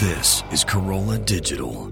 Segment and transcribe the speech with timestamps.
[0.00, 1.90] This is Carolla Digital.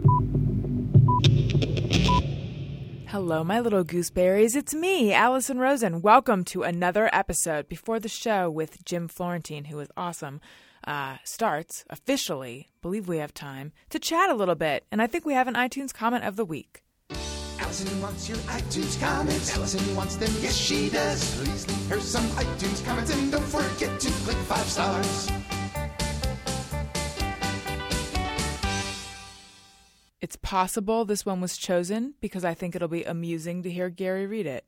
[3.06, 4.54] Hello, my little gooseberries.
[4.54, 6.02] It's me, Alison Rosen.
[6.02, 10.42] Welcome to another episode before the show with Jim Florentine, who is awesome.
[10.86, 12.68] Uh, starts officially.
[12.82, 15.54] Believe we have time to chat a little bit, and I think we have an
[15.54, 16.82] iTunes comment of the week.
[17.58, 19.56] Alison wants your iTunes comments.
[19.56, 21.36] Alison wants them, yes she does.
[21.36, 25.30] Please leave her some iTunes comments and don't forget to click five stars.
[30.24, 34.26] It's possible this one was chosen because I think it'll be amusing to hear Gary
[34.26, 34.64] read it.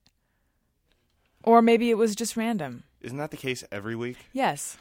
[1.43, 2.85] Or maybe it was just random.
[3.01, 4.19] Isn't that the case every week?
[4.35, 4.77] Yes.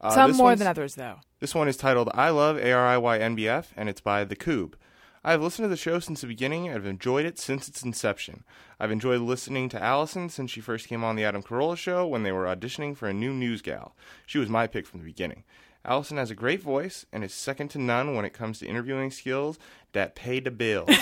[0.00, 1.20] Uh, Some more than others, though.
[1.38, 4.74] This one is titled I Love ARIYNBF, and it's by The Coob.
[5.22, 8.42] I've listened to the show since the beginning and have enjoyed it since its inception.
[8.80, 12.24] I've enjoyed listening to Alison since she first came on the Adam Carolla show when
[12.24, 13.94] they were auditioning for a new news gal.
[14.26, 15.44] She was my pick from the beginning.
[15.86, 19.10] Alison has a great voice and is second to none when it comes to interviewing
[19.10, 19.58] skills
[19.92, 20.90] that pay the bills.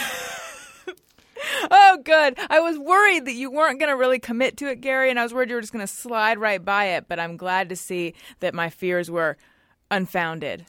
[1.71, 2.39] Oh, good.
[2.51, 5.23] I was worried that you weren't going to really commit to it, Gary, and I
[5.23, 7.77] was worried you were just going to slide right by it, but I'm glad to
[7.77, 9.39] see that my fears were
[9.91, 10.67] unfounded.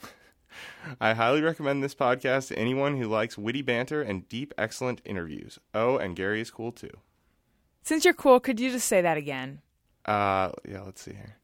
[1.00, 5.58] I highly recommend this podcast to anyone who likes witty banter and deep, excellent interviews.
[5.74, 6.90] Oh, and Gary is cool too.
[7.82, 9.60] Since you're cool, could you just say that again?
[10.04, 11.36] Uh, yeah, let's see here.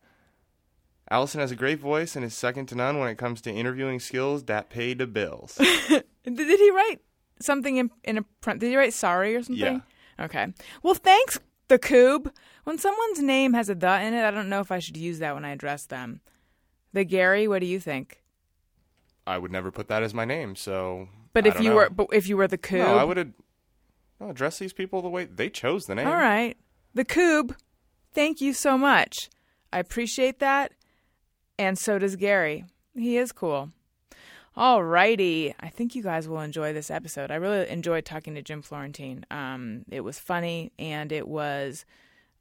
[1.12, 4.00] Alison has a great voice and is second to none when it comes to interviewing
[4.00, 5.56] skills that pay the bills.
[5.58, 7.02] Did, he write
[7.38, 8.60] something in, in a print?
[8.60, 9.82] Did he write sorry or something?
[10.18, 10.24] Yeah.
[10.24, 10.54] Okay.
[10.82, 12.32] Well, thanks, the Coob.
[12.64, 15.18] When someone's name has a the in it, I don't know if I should use
[15.18, 16.22] that when I address them.
[16.94, 18.22] The Gary, what do you think?
[19.26, 21.08] I would never put that as my name, so.
[21.34, 21.76] But I if you know.
[21.76, 23.34] were, but if you were the Coob, no, I would
[24.18, 26.08] no, address these people the way they chose the name.
[26.08, 26.56] All right.
[26.94, 27.54] The Coob,
[28.14, 29.28] thank you so much.
[29.70, 30.72] I appreciate that.
[31.62, 32.64] And so does Gary.
[32.92, 33.70] He is cool.
[34.56, 35.54] All righty.
[35.60, 37.30] I think you guys will enjoy this episode.
[37.30, 39.24] I really enjoyed talking to Jim Florentine.
[39.30, 41.84] Um, it was funny and it was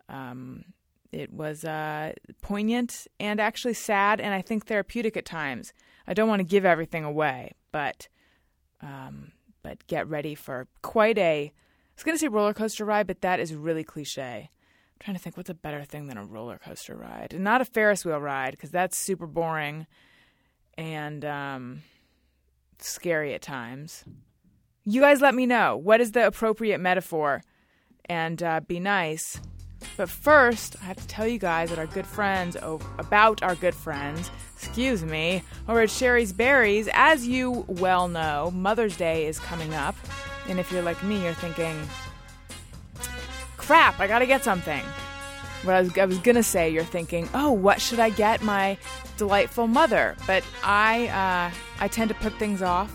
[0.09, 0.65] um,
[1.11, 5.71] it was uh, poignant and actually sad and I think therapeutic at times.
[6.07, 8.07] I don't want to give everything away, but
[8.81, 13.05] um, but get ready for quite a I was going to say roller coaster ride,
[13.05, 14.49] but that is really cliche.
[15.01, 17.65] Trying to think what's a better thing than a roller coaster ride, and not a
[17.65, 19.87] Ferris wheel ride because that's super boring
[20.77, 21.81] and um,
[22.77, 24.05] scary at times.
[24.85, 27.41] You guys, let me know what is the appropriate metaphor,
[28.05, 29.41] and uh, be nice.
[29.97, 33.55] But first, I have to tell you guys that our good friends oh, about our
[33.55, 36.87] good friends, excuse me, over at Shari's Berries.
[36.93, 39.95] As you well know, Mother's Day is coming up,
[40.47, 41.75] and if you're like me, you're thinking,
[43.71, 44.83] "Crap, I gotta get something."
[45.63, 48.77] What I was, I was gonna say, you're thinking, "Oh, what should I get my
[49.15, 52.91] delightful mother?" But I, uh, I tend to put things off,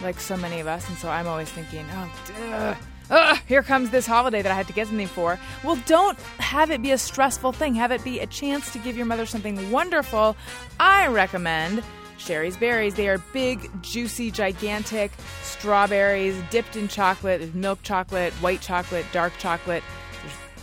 [0.00, 2.74] like so many of us, and so I'm always thinking, "Oh, duh."
[3.10, 5.40] Ugh, here comes this holiday that I had to get something for.
[5.64, 7.74] Well, don't have it be a stressful thing.
[7.74, 10.36] Have it be a chance to give your mother something wonderful.
[10.78, 11.82] I recommend
[12.18, 12.94] Shari's Berries.
[12.94, 15.12] They are big, juicy, gigantic
[15.42, 17.40] strawberries dipped in chocolate.
[17.40, 19.82] There's milk chocolate, white chocolate, dark chocolate.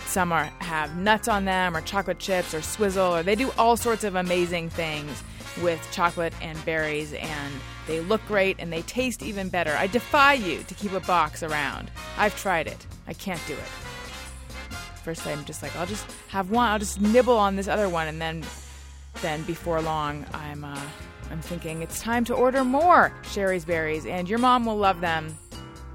[0.05, 3.77] Some are have nuts on them, or chocolate chips, or swizzle, or they do all
[3.77, 5.23] sorts of amazing things
[5.61, 7.53] with chocolate and berries and
[7.87, 9.71] they look great and they taste even better.
[9.73, 11.91] I defy you to keep a box around.
[12.17, 12.85] I've tried it.
[13.07, 13.59] I can't do it.
[15.03, 16.69] First I'm just like, I'll just have one.
[16.69, 18.43] I'll just nibble on this other one and then
[19.21, 20.81] then before long I'm uh,
[21.33, 25.35] I'm thinking it's time to order more Shari's Berries and your mom will love them.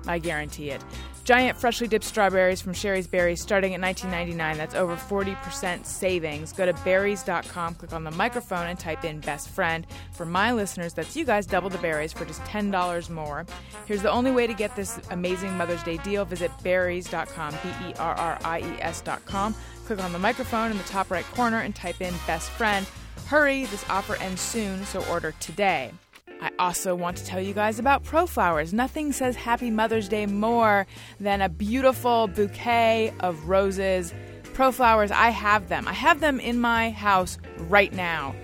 [0.09, 0.83] I guarantee it.
[1.23, 4.57] Giant freshly dipped strawberries from Shari's Berries starting at $19.99.
[4.57, 6.53] That's over 40% savings.
[6.53, 9.87] Go to berries.com, click on the microphone, and type in best friend.
[10.13, 13.47] For my listeners, that's you guys, double the berries for just $10 more.
[13.87, 16.25] Here's the only way to get this amazing Mother's Day deal.
[16.25, 19.55] Visit berries.com, B E R R I E S.com.
[19.87, 22.85] Click on the microphone in the top right corner and type in best friend.
[23.27, 25.93] Hurry, this offer ends soon, so order today.
[26.41, 28.73] I also want to tell you guys about ProFlowers.
[28.73, 30.87] Nothing says Happy Mother's Day more
[31.19, 34.15] than a beautiful bouquet of roses.
[34.55, 35.89] ProFlowers, I have them.
[35.89, 38.35] I have them in my house right now.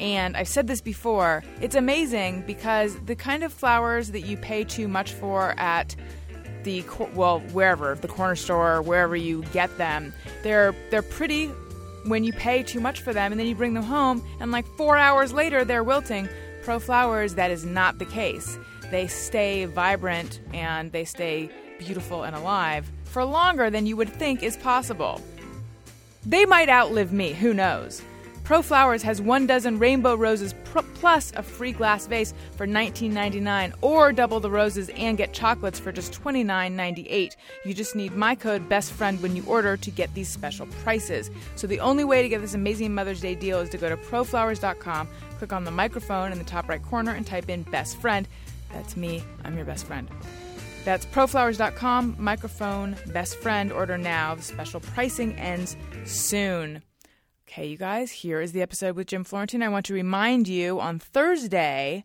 [0.00, 4.64] And I've said this before, it's amazing because the kind of flowers that you pay
[4.64, 5.94] too much for at
[6.64, 6.82] the
[7.14, 11.50] well wherever the corner store wherever you get them they're they're pretty
[12.06, 14.66] when you pay too much for them and then you bring them home and like
[14.76, 16.28] 4 hours later they're wilting.
[16.64, 18.58] ProFlowers that is not the case.
[18.90, 24.42] They stay vibrant and they stay beautiful and alive for longer than you would think
[24.42, 25.20] is possible.
[26.26, 27.32] They might outlive me.
[27.32, 28.02] Who knows
[28.44, 34.12] ProFlowers has one dozen rainbow roses pr- plus a free glass vase for $19.99, or
[34.12, 37.36] double the roses and get chocolates for just $29.98.
[37.64, 41.30] You just need my code BESTFRIEND when you order to get these special prices.
[41.56, 43.96] So the only way to get this amazing Mother's Day deal is to go to
[43.96, 45.08] proflowers.com,
[45.38, 48.28] click on the microphone in the top right corner, and type in best friend.
[48.74, 49.22] That's me.
[49.44, 50.06] I'm your best friend.
[50.84, 53.72] That's proflowers.com, microphone, best friend.
[53.72, 54.34] Order now.
[54.34, 56.82] The special pricing ends soon.
[57.54, 59.62] Okay, you guys, here is the episode with Jim Florentine.
[59.62, 62.02] I want to remind you on Thursday,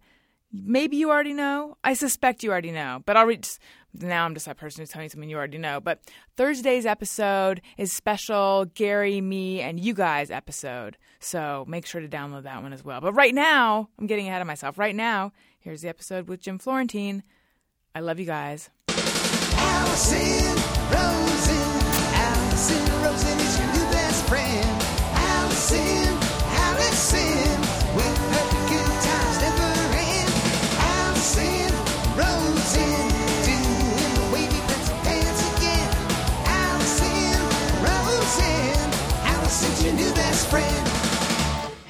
[0.54, 1.75] maybe you already know.
[1.84, 3.48] I suspect you already know, but I'll read.
[3.92, 5.80] Now I'm just that person who's telling you something you already know.
[5.80, 6.01] But
[6.38, 11.00] Thursday's episode is special Gary, me, and you guys episode.
[11.19, 13.01] So make sure to download that one as well.
[13.01, 14.78] But right now, I'm getting ahead of myself.
[14.78, 17.24] Right now, here's the episode with Jim Florentine.
[17.96, 18.69] I love you guys.
[18.88, 20.56] Alison
[20.92, 21.81] Rosen,
[22.13, 22.99] Alison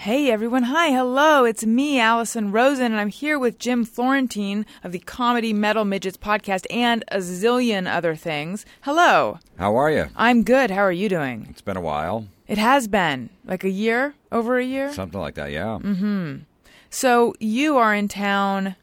[0.04, 4.94] Hey everyone, hi, hello, it's me, Alison Rosen, and I'm here with Jim Florentine of
[4.94, 8.66] the Comedy Metal Midgets podcast and a zillion other things.
[8.84, 10.06] Hello, How are you?
[10.16, 10.72] I'm good.
[10.72, 11.48] How are you doing?
[11.50, 12.28] It's been a while.
[12.48, 14.94] It has been like a year, over a year.
[14.94, 15.80] Something like that, yeah.
[15.82, 16.44] Mm-hmm.
[16.90, 18.78] So you are in town.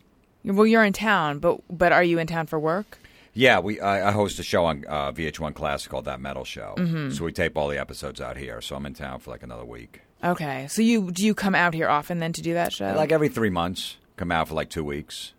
[0.45, 2.99] Well, you're in town, but but are you in town for work?
[3.33, 6.75] Yeah, we I, I host a show on uh, VH1 Classic called That Metal Show.
[6.77, 7.13] Mm-hmm.
[7.13, 8.61] So we tape all the episodes out here.
[8.61, 10.03] So I'm in town for like another week.
[10.25, 12.93] Okay, so you do you come out here often then to do that show?
[12.97, 15.33] Like every three months, come out for like two weeks.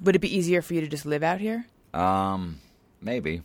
[0.00, 1.66] Would it be easier for you to just live out here?
[1.94, 2.60] Um,
[3.00, 3.42] maybe.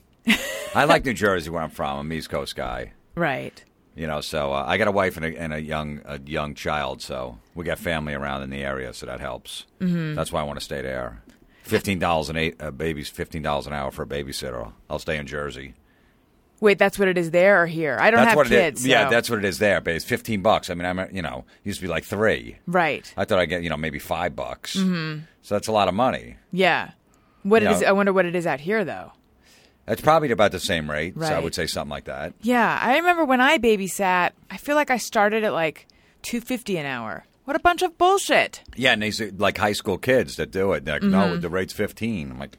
[0.75, 1.99] I like New Jersey, where I'm from.
[1.99, 2.93] I'm East Coast guy.
[3.15, 3.63] Right.
[3.95, 6.53] You know, so uh, I got a wife and a, and a young a young
[6.53, 9.65] child, so we got family around in the area, so that helps.
[9.79, 10.13] Mm-hmm.
[10.13, 11.23] That's why I want to stay there.
[11.63, 13.09] Fifteen dollars an eight, uh, babies.
[13.09, 14.71] Fifteen dollars an hour for a babysitter.
[14.89, 15.73] I'll stay in Jersey.
[16.59, 17.97] Wait, that's what it is there or here?
[17.99, 18.81] I don't that's have what kids.
[18.81, 18.87] It is.
[18.87, 19.79] Yeah, so- that's what it is there.
[19.81, 20.69] But it's fifteen bucks.
[20.69, 22.57] I mean, I'm you know used to be like three.
[22.65, 23.11] right.
[23.15, 24.75] I thought I would get you know maybe five bucks.
[24.75, 25.21] Mm-hmm.
[25.43, 26.37] So that's a lot of money.
[26.51, 26.91] Yeah.
[27.43, 27.81] What You it is?
[27.81, 29.11] know- I wonder what it is out here though.
[29.85, 31.13] That's probably about the same rate.
[31.17, 32.33] So I would say something like that.
[32.41, 34.31] Yeah, I remember when I babysat.
[34.51, 35.87] I feel like I started at like
[36.21, 37.25] two fifty an hour.
[37.45, 38.63] What a bunch of bullshit.
[38.75, 40.83] Yeah, and these like high school kids that do it.
[40.83, 42.31] They're like, no, the rate's fifteen.
[42.31, 42.57] I'm like,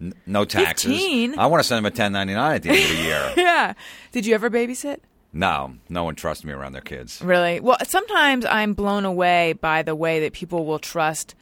[0.00, 0.90] "N- no taxes.
[0.92, 1.38] 15?
[1.38, 3.32] I want to send them a ten ninety nine at the end of the year.
[3.36, 3.72] Yeah.
[4.12, 4.98] Did you ever babysit?
[5.32, 7.20] no, no one trusts me around their kids.
[7.22, 7.60] Really?
[7.60, 11.34] Well, sometimes I'm blown away by the way that people will trust.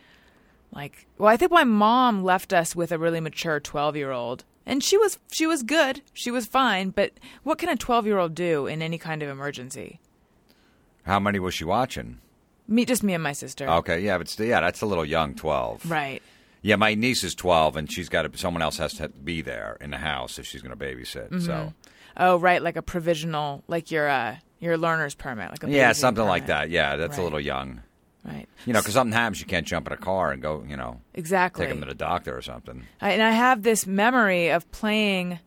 [0.73, 4.43] Like, well, I think my mom left us with a really mature 12 year old,
[4.67, 6.91] and she was she was good, she was fine.
[6.91, 7.13] But
[7.45, 10.01] what can a 12 year old do in any kind of emergency?
[11.05, 12.19] How many was she watching?
[12.67, 13.69] Me, just me and my sister.
[13.69, 15.35] Okay, yeah, but still, yeah, that's a little young.
[15.35, 15.89] Twelve.
[15.89, 16.23] Right.
[16.65, 18.39] Yeah, my niece is twelve, and she's got to.
[18.39, 21.29] Someone else has to be there in the house if she's going to babysit.
[21.29, 21.41] Mm-hmm.
[21.41, 21.75] So
[22.17, 26.25] Oh, right, like a provisional, like your uh, your learner's permit, like a yeah, something
[26.25, 26.71] like that.
[26.71, 27.83] Yeah, that's a little young.
[28.25, 28.47] Right.
[28.65, 30.65] You know, because something happens, you can't jump in a car and go.
[30.67, 31.67] You know, Exactly.
[31.67, 32.85] take them to the doctor or something.
[33.01, 35.41] I, and I have this memory of playing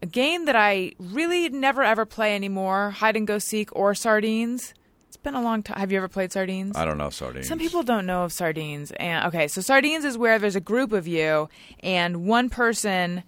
[0.00, 4.74] a game that I really never ever play anymore hide and go seek or sardines.
[5.22, 5.78] Been a long time.
[5.78, 6.76] Have you ever played sardines?
[6.76, 7.46] I don't know sardines.
[7.46, 8.90] Some people don't know of sardines.
[8.92, 11.48] And okay, so sardines is where there's a group of you
[11.80, 13.22] and one person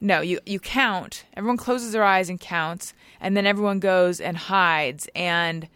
[0.00, 1.24] no, you you count.
[1.34, 5.68] Everyone closes their eyes and counts and then everyone goes and hides and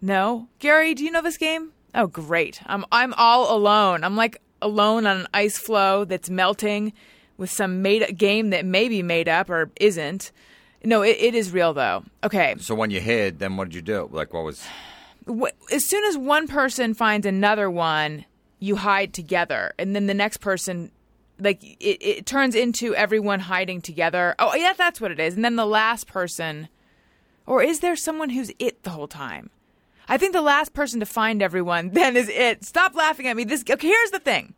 [0.00, 0.48] no.
[0.58, 1.72] Gary, do you know this game?
[1.94, 2.60] Oh, great.
[2.66, 4.04] I'm I'm all alone.
[4.04, 6.92] I'm like alone on an ice floe that's melting
[7.36, 10.32] with some made game that may be made up or isn't.
[10.84, 12.04] No, it, it is real though.
[12.24, 12.54] Okay.
[12.58, 14.08] So when you hid, then what did you do?
[14.12, 14.64] Like, what was?
[15.72, 18.24] as soon as one person finds another one,
[18.58, 20.90] you hide together, and then the next person,
[21.38, 24.34] like it, it turns into everyone hiding together.
[24.38, 25.34] Oh, yeah, that's what it is.
[25.34, 26.68] And then the last person,
[27.46, 29.50] or is there someone who's it the whole time?
[30.08, 32.64] I think the last person to find everyone then is it.
[32.64, 33.44] Stop laughing at me.
[33.44, 34.54] This okay, here's the thing.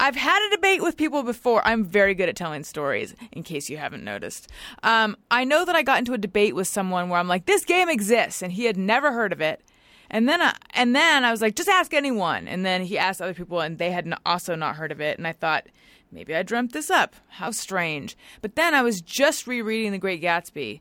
[0.00, 1.66] I've had a debate with people before.
[1.66, 4.50] I'm very good at telling stories, in case you haven't noticed.
[4.82, 7.64] Um, I know that I got into a debate with someone where I'm like, "This
[7.64, 9.62] game exists," and he had never heard of it.
[10.10, 13.22] And then, I, and then I was like, "Just ask anyone." And then he asked
[13.22, 15.16] other people, and they had also not heard of it.
[15.18, 15.66] And I thought,
[16.12, 17.16] maybe I dreamt this up.
[17.28, 18.16] How strange.
[18.42, 20.80] But then I was just rereading The Great Gatsby,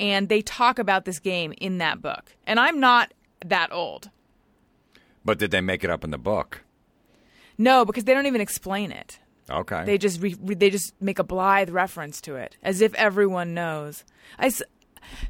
[0.00, 2.34] and they talk about this game in that book.
[2.46, 4.10] And I'm not that old.
[5.24, 6.63] But did they make it up in the book?
[7.58, 9.18] No, because they don't even explain it.
[9.50, 9.84] Okay.
[9.84, 14.04] They just re- they just make a blithe reference to it, as if everyone knows.
[14.38, 14.62] I, s-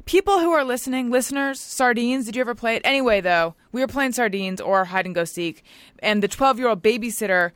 [0.05, 2.25] People who are listening, listeners, sardines.
[2.25, 2.81] Did you ever play it?
[2.85, 5.63] Anyway, though, we were playing sardines or hide and go seek,
[5.99, 7.51] and the twelve-year-old babysitter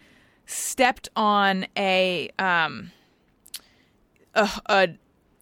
[0.46, 2.92] stepped on a um
[4.36, 4.90] a, a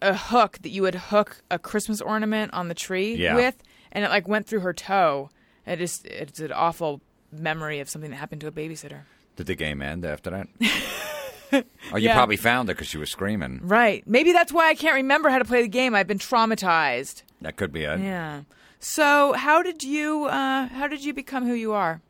[0.04, 3.34] a hook that you would hook a Christmas ornament on the tree Yeah.
[3.36, 3.56] with,
[3.92, 5.32] and it like went through her toe.
[5.66, 9.02] It just it's an awful memory of something that happened to a babysitter.
[9.38, 10.48] Did the game end after that?
[11.94, 12.14] oh, you Yeah.
[12.16, 13.62] probably found her because she was screaming.
[13.64, 14.06] Right.
[14.06, 15.96] Maybe that's why I can't remember how to play the game.
[15.96, 17.24] I've been traumatized.
[17.42, 18.00] That could be it.
[18.00, 18.42] Yeah.
[18.80, 22.02] So how did you uh, how did you become who you are?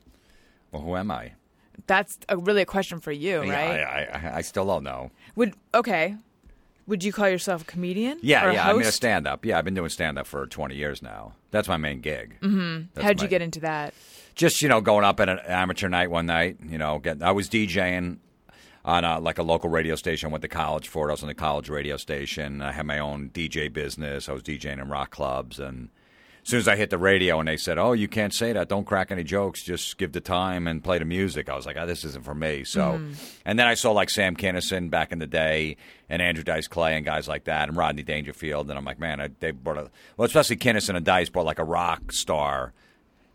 [0.72, 1.34] Well, who am I?
[1.86, 3.80] That's a, really a question for you, Yeah, right?
[3.82, 5.12] I, I, I still don't know.
[5.36, 6.16] Would okay.
[6.88, 8.20] Would you call yourself a comedian?
[8.22, 8.70] Yeah, yeah.
[8.70, 9.46] I mean, a stand up.
[9.46, 11.34] Yeah, I've been doing stand up for 20 years now.
[11.52, 12.38] That's my main gig.
[12.42, 13.02] Mm-hmm.
[13.02, 13.94] How'd you get into that?
[14.38, 16.58] Just you know, going up at an amateur night one night.
[16.66, 17.24] You know, getting.
[17.24, 18.20] I was DJing
[18.86, 20.30] on a, like a local radio station.
[20.30, 21.12] I went to college for it.
[21.12, 22.62] I was on the college radio station.
[22.62, 24.30] I had my own DJ business.
[24.30, 25.90] I was DJing in rock clubs and.
[26.44, 28.70] As soon as I hit the radio and they said, "Oh, you can't say that.
[28.70, 29.62] Don't crack any jokes.
[29.66, 32.34] Just give the time and play the music," I was like, "Oh, this isn't for
[32.34, 33.12] me." So, mm-hmm.
[33.44, 35.76] and then I saw like Sam Kinison back in the day,
[36.08, 39.20] and Andrew Dice Clay and guys like that, and Rodney Dangerfield, and I'm like, man,
[39.20, 42.72] I, they brought a well, especially Kinison and Dice brought like a rock star,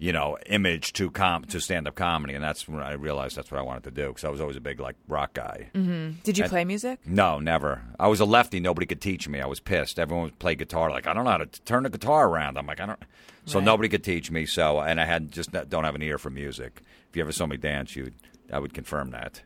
[0.02, 3.52] you know, image to com to stand up comedy, and that's when I realized that's
[3.52, 5.68] what I wanted to do because I was always a big like rock guy.
[5.74, 6.18] Mm-hmm.
[6.24, 6.98] Did you play music?
[7.06, 7.82] No, never.
[8.00, 8.58] I was a lefty.
[8.58, 9.40] Nobody could teach me.
[9.40, 10.00] I was pissed.
[10.00, 10.90] Everyone would play guitar.
[10.90, 12.58] Like I don't know how to t- turn the guitar around.
[12.58, 12.98] I'm like I don't.
[13.46, 13.64] So Right.
[13.64, 14.44] nobody could teach me.
[14.44, 16.82] So and I had just not- don't have an ear for music.
[17.08, 18.10] If you ever saw me dance, you
[18.52, 19.42] I would confirm that.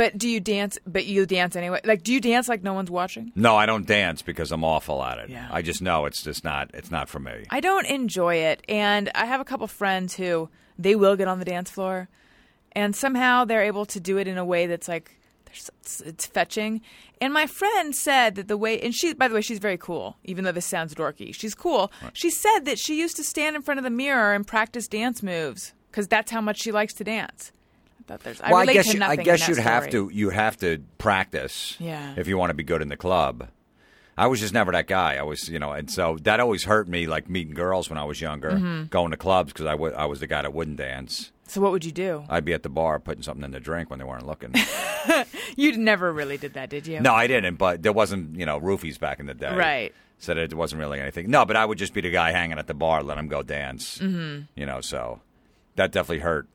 [0.00, 0.78] But do you dance?
[0.86, 1.82] But you dance anyway.
[1.84, 3.32] Like, do you dance like no one's watching?
[3.36, 5.28] No, I don't dance because I'm awful at it.
[5.28, 5.46] Yeah.
[5.52, 6.70] I just know it's just not.
[6.72, 7.44] It's not for me.
[7.50, 11.38] I don't enjoy it, and I have a couple friends who they will get on
[11.38, 12.08] the dance floor,
[12.72, 16.80] and somehow they're able to do it in a way that's like it's, it's fetching.
[17.20, 20.16] And my friend said that the way, and she, by the way, she's very cool,
[20.24, 21.34] even though this sounds dorky.
[21.34, 21.92] She's cool.
[22.14, 25.22] She said that she used to stand in front of the mirror and practice dance
[25.22, 27.52] moves because that's how much she likes to dance.
[28.10, 28.40] I thought there's.
[28.40, 31.76] I well, I guess you, I guess you'd have to you have to practice.
[31.78, 32.14] Yeah.
[32.16, 33.48] If you want to be good in the club.
[34.18, 35.14] I was just never that guy.
[35.16, 38.04] I was, you know, and so that always hurt me, like meeting girls when I
[38.04, 38.84] was younger, Mm-hmm.
[38.86, 41.32] going to clubs because I was the guy that wouldn't dance.
[41.46, 42.24] So what would you do?
[42.28, 44.54] I'd be at the bar putting something in the drink when they weren't looking.
[45.56, 47.00] You never really did that, did you?
[47.00, 49.54] no, I didn't, but there wasn't, you know, roofies back in the day.
[49.54, 49.94] Right.
[50.18, 51.30] So that it wasn't really anything.
[51.30, 53.42] No, but I would just be the guy hanging at the bar, let him go
[53.42, 53.98] dance.
[53.98, 54.42] Mm-hmm.
[54.54, 55.20] You know, so
[55.76, 56.46] that definitely hurt.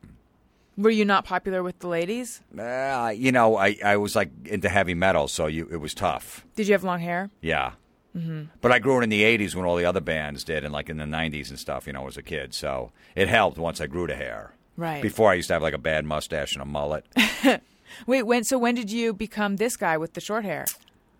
[0.77, 2.41] Were you not popular with the ladies?
[2.57, 6.45] Uh, you know, I, I was like into heavy metal, so you, it was tough.
[6.55, 7.29] Did you have long hair?
[7.41, 7.73] Yeah.
[8.15, 8.43] Mm-hmm.
[8.61, 10.89] But I grew it in the 80s when all the other bands did, and like
[10.89, 12.53] in the 90s and stuff, you know, as a kid.
[12.53, 14.53] So it helped once I grew the hair.
[14.77, 15.01] Right.
[15.01, 17.05] Before I used to have like a bad mustache and a mullet.
[18.07, 18.43] Wait, when?
[18.43, 20.65] So when did you become this guy with the short hair?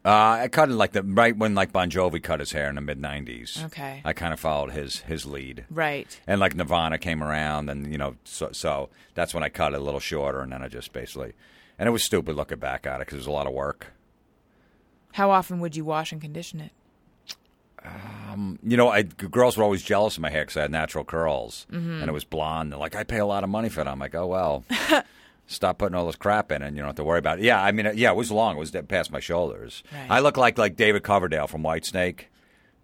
[0.05, 2.75] Uh, I cut it like the right when like Bon Jovi cut his hair in
[2.75, 3.65] the mid '90s.
[3.65, 4.01] Okay.
[4.05, 6.19] I kind of followed his his lead, Right.
[6.27, 9.79] and like Nirvana came around, and you know, so, so that's when I cut it
[9.79, 11.33] a little shorter, and then I just basically,
[11.79, 13.87] and it was stupid looking back at it because it was a lot of work.
[15.13, 16.71] How often would you wash and condition it?
[18.63, 21.65] You know, I, girls were always jealous of my hair because I had natural curls,
[21.71, 22.01] Mm-hmm.
[22.01, 22.71] and it was blonde.
[22.71, 23.87] They're like, I pay a lot of money for it.
[23.87, 24.63] I'm like, oh well,
[25.47, 27.45] stop putting all this crap in, and you don't have to worry about it.
[27.45, 28.55] Yeah, I mean, yeah, it was long.
[28.55, 29.83] It was past my shoulders.
[29.93, 30.07] Right.
[30.09, 32.25] I look like like David Coverdale from Whitesnake.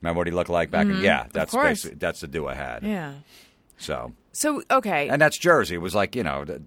[0.01, 0.87] Remember what he looked like back?
[0.87, 1.67] in Yeah, that's Mm-hmm.
[1.67, 2.83] basically that's the do I had.
[2.83, 3.13] Yeah.
[3.77, 5.09] So, So okay.
[5.09, 5.75] and that's Jersey.
[5.75, 6.45] It was like you know.
[6.45, 6.61] That,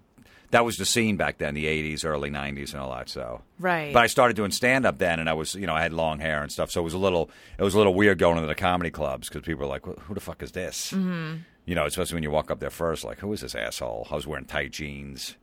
[0.51, 3.09] that was the scene back then, the '80s, early '90s, and all that.
[3.09, 3.93] So, Right.
[3.93, 6.21] But I started doing stand up then, and I was, you know, I had long
[6.21, 6.71] hair and stuff.
[6.71, 9.29] So it was a little, it was a little weird going to the comedy clubs
[9.29, 11.39] because people were like, "Who the fuck is this?" Mm-hmm.
[11.65, 14.15] You know, especially when you walk up there first, like, "Who is this asshole?" I
[14.15, 15.35] was wearing tight jeans.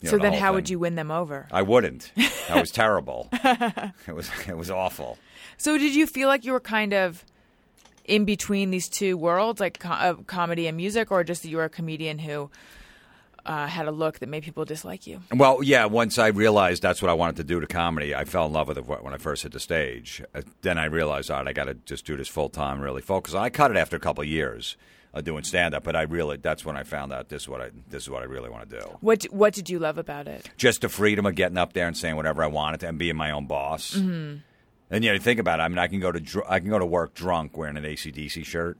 [0.00, 1.46] You so the then, how would you win them over?
[1.50, 2.12] I wouldn't.
[2.50, 3.28] I was terrible.
[3.32, 5.18] it was, it was awful.
[5.56, 7.24] So did you feel like you were kind of
[8.04, 11.56] in between these two worlds, like co- uh, comedy and music, or just that you
[11.56, 12.50] were a comedian who
[13.46, 15.20] uh, had a look that made people dislike you?
[15.34, 15.86] Well, yeah.
[15.86, 18.68] Once I realized that's what I wanted to do to comedy, I fell in love
[18.68, 20.22] with it when I first hit the stage.
[20.34, 23.02] Uh, Then I realized, all right, I got to just do this full time, really
[23.02, 23.32] focus.
[23.34, 24.76] I cut it after a couple years
[25.14, 27.60] of doing stand up, but I really that's when I found out this is what
[27.60, 28.98] I this is what I really want to do.
[29.00, 30.50] What What did you love about it?
[30.56, 33.16] Just the freedom of getting up there and saying whatever I wanted to and being
[33.16, 33.94] my own boss.
[33.94, 34.38] Mm-hmm.
[34.90, 35.62] And you know, think about it.
[35.62, 37.84] I mean, I can go to dr- I can go to work drunk wearing an
[37.84, 38.78] ACDC shirt.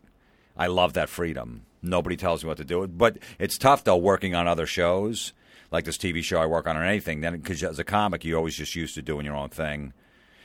[0.56, 1.66] I love that freedom.
[1.82, 2.86] Nobody tells me what to do.
[2.86, 5.32] But it's tough though working on other shows
[5.70, 7.20] like this TV show I work on or anything.
[7.20, 9.92] Then because as a comic, you're always just used to doing your own thing.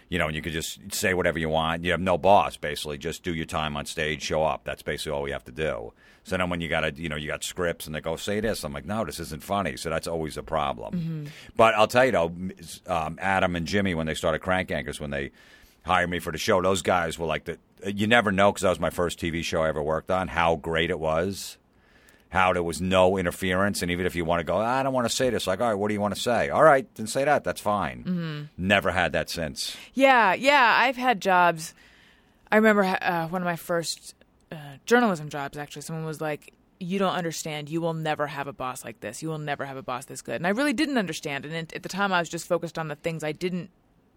[0.10, 1.84] You know, and you could just say whatever you want.
[1.84, 2.98] You have no boss, basically.
[2.98, 4.63] Just do your time on stage, show up.
[4.63, 5.94] That's basically all we have to do.
[6.24, 8.39] So then when you got to, you know, you got scripts and they go, say
[8.39, 8.63] this.
[8.63, 9.78] I'm like, no, this isn't funny.
[9.78, 11.28] So that's always a problem.
[11.56, 12.34] But I'll tell you, though,
[12.88, 15.32] um, Adam and Jimmy, when they started Crank Yankers, when they
[15.86, 16.62] hired me for the show.
[16.62, 17.58] Those guys were like the.
[17.86, 20.28] You never know because that was my first TV show I ever worked on.
[20.28, 21.58] How great it was.
[22.30, 25.10] How there was no interference, and even if you want to go, I don't want
[25.10, 25.48] to say this.
[25.48, 26.50] Like, all right, what do you want to say?
[26.50, 27.44] All right, then say that.
[27.44, 28.04] That's fine.
[28.04, 28.42] Mm-hmm.
[28.68, 29.76] Never had that since.
[29.96, 30.76] Yeah, yeah.
[30.80, 31.74] I've had jobs.
[32.52, 34.14] I remember uh, one of my first
[34.52, 34.56] uh,
[34.86, 35.58] journalism jobs.
[35.58, 37.68] Actually, someone was like, "You don't understand.
[37.68, 39.24] You will never have a boss like this.
[39.24, 41.46] You will never have a boss this good." And I really didn't understand.
[41.46, 43.72] And at- the time, I was just focused on the things I didn't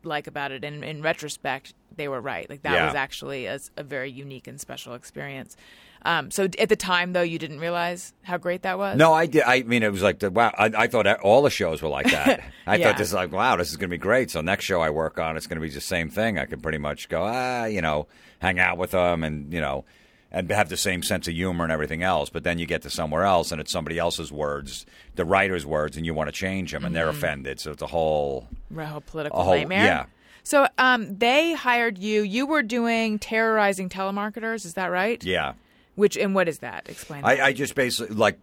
[0.04, 0.64] like about it.
[0.64, 2.50] And in retrospect, they were right.
[2.50, 2.86] Like that Yeah.
[2.86, 5.56] was actually a, a very unique and special experience.
[6.04, 8.96] Um, so at the time, though, you didn't realize how great that was.
[8.98, 9.42] No, I did.
[9.44, 10.52] I mean, it was like the wow.
[10.58, 12.42] I, I thought all the shows were like that.
[12.66, 12.88] I Yeah.
[12.88, 14.30] thought this is like wow, this is going to be great.
[14.30, 16.38] So next show I work on, it's going to be the same thing.
[16.38, 18.06] I can pretty much go ah, you know,
[18.40, 19.84] hang out with them and you know,
[20.30, 22.30] and have the same sense of humor and everything else.
[22.30, 25.96] But then you get to somewhere else and it's somebody else's words, the writer's words,
[25.96, 27.60] and you want to change them, and they're offended.
[27.60, 28.48] So it's a whole.
[28.76, 29.84] a whole political A whole- nightmare.
[29.84, 30.04] yeah.
[30.44, 32.22] So um, they hired you.
[32.22, 34.64] You were doing terrorizing telemarketers.
[34.66, 35.22] Is that right?
[35.22, 35.52] Yeah,
[35.94, 36.88] Which and what is that?
[36.88, 37.24] Explain.
[37.24, 37.44] I, that.
[37.44, 38.38] I just basically like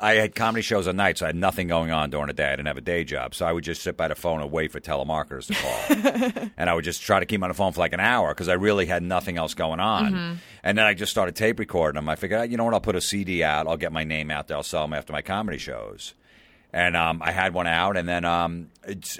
[0.00, 2.46] I had comedy shows at night, so I had nothing going on during the day.
[2.48, 4.50] I didn't have a day job, so I would just sit by the phone and
[4.50, 7.72] wait for telemarketers to call, and I would just try to keep on the phone
[7.72, 10.40] for like an hour because I really had nothing else going on.
[10.64, 12.08] And then I just started tape recording them.
[12.08, 13.68] I figured, "Ah, you know what, I'll put a CD out.
[13.68, 14.56] I'll get my name out there.
[14.56, 16.14] I'll sell them after my comedy shows.
[16.72, 18.70] And um, I had one out, and then um,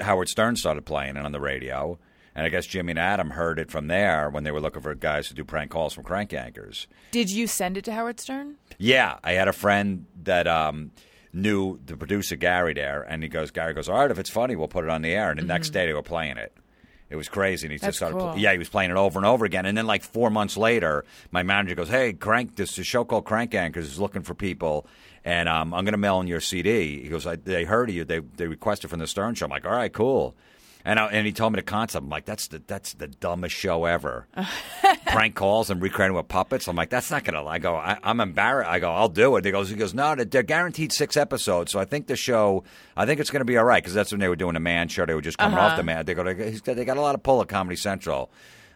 [0.00, 1.98] Howard Stern started playing it on the radio.
[2.34, 4.94] And I guess Jimmy and Adam heard it from there when they were looking for
[4.94, 6.86] guys to do prank calls from Crank Yankers.
[7.10, 8.56] Did you send it to Howard Stern?
[8.78, 10.92] Yeah, I had a friend that um,
[11.34, 14.56] knew the producer Gary there, and he goes, Gary goes, all right, if it's funny,
[14.56, 15.30] we'll put it on the air.
[15.30, 16.56] And the next day they were playing it.
[17.10, 17.84] It was crazy, and he Mm-hmm.
[17.84, 18.18] That's just started.
[18.32, 18.38] cool.
[18.38, 21.04] yeah, he was playing it over and over again, and then like four months later,
[21.30, 24.32] my manager goes, "Hey, Crank, this is a show called Crank Yankers is looking for
[24.34, 24.86] people,
[25.22, 27.94] and um, I'm going to mail in your CD." He goes, I, "They heard of
[27.94, 28.06] you.
[28.06, 30.34] They they requested from the Stern Show." I'm like, "All right, cool."
[30.84, 32.04] And I, and he told me the concept.
[32.04, 34.26] I'm like, "That's the that's the dumbest show ever."
[35.12, 36.66] prank calls and recreating with puppets.
[36.66, 37.44] I'm like, that's not gonna.
[37.44, 38.70] I go, I, I'm embarrassed.
[38.70, 39.44] I go, I'll do it.
[39.44, 41.72] He goes, he goes, no, they're- guaranteed six episodes.
[41.72, 42.64] So I think the show,
[42.96, 44.88] I think it's gonna be all right because that's when they were doing the man
[44.88, 45.06] show.
[45.06, 45.76] They were just coming off uh-huh.
[45.76, 46.04] the man.
[46.04, 48.30] They go, they got a lot of pull at Comedy Central.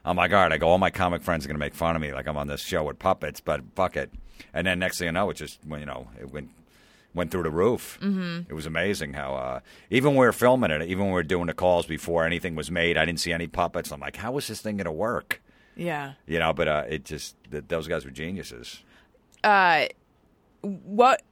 [0.05, 0.53] I'm like, all right.
[0.53, 2.47] I go, all my comic friends are gonna make fun of me like I'm on
[2.47, 4.13] this show with puppets, but fuck it.
[4.55, 6.51] And then next thing you know, it just, you know, it went
[7.17, 7.99] went through the roof.
[8.01, 8.43] Mm-hmm.
[8.49, 11.23] It was amazing how uh, even when we were filming it, even when we were
[11.25, 13.91] doing the calls before anything was made, I didn't see any puppets.
[13.91, 15.43] I'm like, how is this thing gonna work?
[15.75, 16.13] Yeah.
[16.27, 18.83] You know, but uh, it just th- those guys were geniuses.
[19.43, 19.87] Uh,
[20.63, 21.23] what?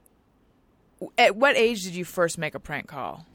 [1.17, 3.25] At what age did you first make a prank call?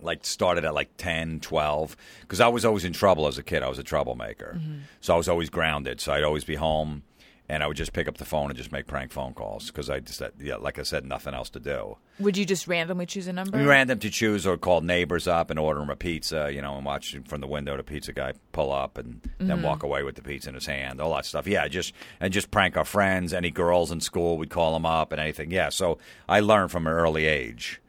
[0.00, 3.62] Like started at like 10, 12, because I was always in trouble as a kid.
[3.62, 4.60] I was a troublemaker,
[5.00, 6.00] so I was always grounded.
[6.00, 7.04] So I'd always be home,
[7.48, 9.90] and I would just pick up the phone and just make prank phone calls because
[9.90, 11.98] I just, yeah, like I said, nothing else to do.
[12.18, 13.58] Would you just randomly choose a number?
[13.64, 16.86] Random to choose or call neighbors up and order them a pizza, you know, and
[16.86, 20.22] watch from the window the pizza guy pull up and then walk away with the
[20.22, 21.46] pizza in his hand, all that stuff.
[21.46, 25.12] Yeah, just and just prank our friends, any girls in school, we'd call them up
[25.12, 25.50] and anything.
[25.50, 27.80] Yeah, so I learned from an early age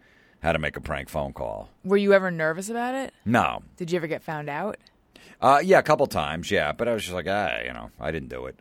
[0.41, 1.69] how to make a prank phone call.
[1.83, 3.13] Were you ever nervous about it?
[3.25, 4.77] No, Did you ever get found out?
[5.41, 8.11] uh, yeah, a couple times, yeah, but I was just like, ah, you know, I
[8.11, 8.59] didn't do it.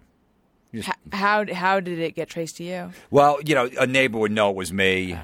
[0.75, 2.93] H- how how did it get traced to you?
[3.11, 5.19] Well, you know, a neighbor would know it was me,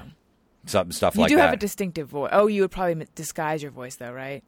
[0.65, 1.31] something stuff You like that.
[1.33, 2.29] You do have a distinctive voice.
[2.33, 4.43] Oh, you would probably disguise your voice though, right?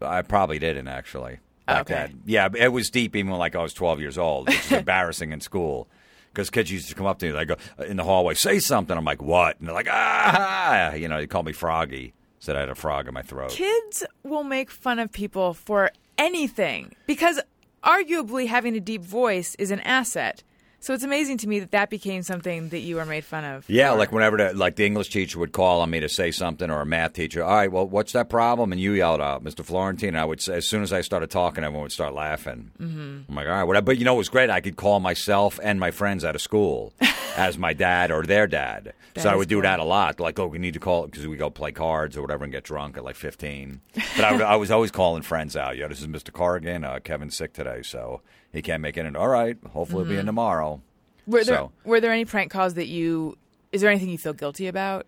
[0.00, 1.38] I probably didn't actually.
[1.66, 2.12] Back Okay.
[2.24, 5.40] Yeah, it was deep even like I was 12 years old, which is embarrassing in
[5.40, 5.88] school.
[6.32, 8.96] Because kids used to come up to me, they go in the hallway, say something.
[8.96, 9.58] I'm like, what?
[9.58, 12.12] And they're like, ah, you know, they call me Froggy.
[12.38, 13.50] Said I had a frog in my throat.
[13.50, 17.40] Kids will make fun of people for anything because
[17.86, 20.42] arguably having a deep voice is an asset.
[20.86, 23.68] So it's amazing to me that that became something that you were made fun of.
[23.68, 23.98] Yeah, for.
[23.98, 26.80] like whenever the, like the English teacher would call on me to say something, or
[26.80, 27.42] a math teacher.
[27.42, 28.70] All right, well, what's that problem?
[28.70, 29.64] And you yelled out, Mr.
[29.64, 30.10] Florentine.
[30.10, 32.70] And I would say, as soon as I started talking, everyone would start laughing.
[32.80, 33.22] Mm-hmm.
[33.28, 33.84] I'm like, all right, what?
[33.84, 34.48] But you know, it was great.
[34.48, 36.92] I could call myself and my friends out of school
[37.36, 38.92] as my dad or their dad.
[39.14, 40.20] That so I would do that a lot.
[40.20, 42.62] Like, oh, we need to call because we go play cards or whatever and get
[42.62, 43.80] drunk at like 15.
[44.14, 45.76] But I, would, I was always calling friends out.
[45.76, 46.32] Yeah, this is Mr.
[46.32, 46.84] Corrigan.
[46.84, 48.20] Uh, Kevin's sick today, so
[48.52, 49.16] he can't make it in.
[49.16, 50.80] All right, hopefully he'll be in tomorrow.
[51.26, 53.36] Were there so- were there any prank calls that you?
[53.72, 55.06] Is there anything you feel guilty about?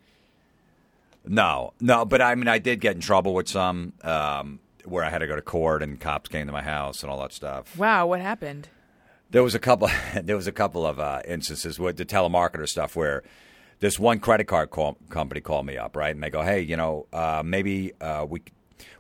[1.27, 5.11] No, no, but I mean, I did get in trouble with some um, where I
[5.11, 7.77] had to go to court and cops came to my house and all that stuff.
[7.77, 8.69] Wow, what happened?
[9.31, 9.91] There was a couple.
[10.23, 13.23] there was a couple of uh, instances with the telemarketer stuff where
[13.81, 16.77] this one credit card call, company called me up, right, and they go, "Hey, you
[16.77, 18.43] know, uh, maybe uh, we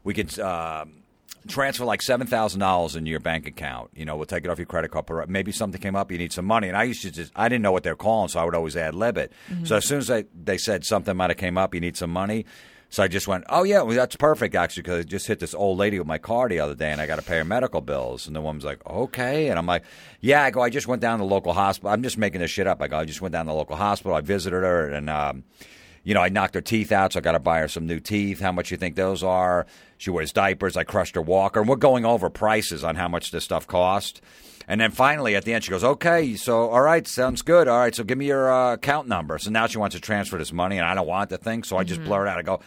[0.04, 0.84] we could." Uh,
[1.48, 3.90] Transfer like seven thousand dollars in your bank account.
[3.94, 5.06] You know, we'll take it off your credit card.
[5.06, 7.48] but Maybe something came up, you need some money, and I used to just I
[7.48, 9.32] didn't know what they're calling, so I would always ad lib it.
[9.64, 12.10] So as soon as they they said something might have came up, you need some
[12.10, 12.44] money.
[12.90, 15.54] So I just went, oh yeah, well, that's perfect actually because I just hit this
[15.54, 17.82] old lady with my car the other day and I got to pay her medical
[17.82, 18.26] bills.
[18.26, 19.84] And the woman's like, okay, and I'm like,
[20.22, 20.42] yeah.
[20.42, 21.90] I go, I just went down to the local hospital.
[21.90, 22.80] I'm just making this shit up.
[22.80, 24.16] I go, I just went down to the local hospital.
[24.16, 25.10] I visited her and.
[25.10, 25.44] Um,
[26.08, 28.00] you know, I knocked her teeth out, so I got to buy her some new
[28.00, 28.40] teeth.
[28.40, 29.66] How much you think those are?
[29.98, 30.74] She wears diapers.
[30.74, 34.22] I crushed her walker, and we're going over prices on how much this stuff cost.
[34.66, 37.68] And then finally, at the end, she goes, "Okay, so all right, sounds good.
[37.68, 40.38] All right, so give me your uh, account number." So now she wants to transfer
[40.38, 42.38] this money, and I don't want the thing, so I just blur it out.
[42.38, 42.60] I go.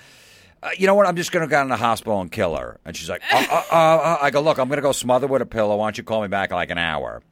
[0.62, 1.08] Uh, you know what?
[1.08, 2.80] I'm just going to go in the hospital and kill her.
[2.86, 4.18] And she's like, uh, uh, uh, uh.
[4.22, 5.78] I go, look, I'm going to go smother with a pillow.
[5.78, 7.24] Why don't you call me back in like an hour?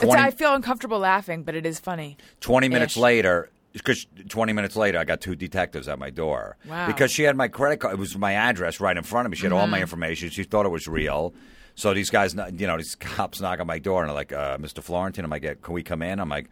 [0.00, 2.16] It's, I feel uncomfortable laughing, but it is funny.
[2.40, 3.02] 20 minutes Ish.
[3.02, 6.56] later, because 20 minutes later, I got two detectives at my door.
[6.68, 6.86] Wow.
[6.86, 7.94] Because she had my credit card.
[7.94, 9.36] It was my address right in front of me.
[9.36, 9.70] She had all Mm-hmm.
[9.72, 10.30] my information.
[10.30, 11.34] She thought it was real.
[11.74, 14.58] So these guys, you know, these cops knock on my door and they're like, uh,
[14.58, 14.82] Mr.
[14.82, 16.18] Florentine, I'm like, can we come in?
[16.18, 16.50] I'm like,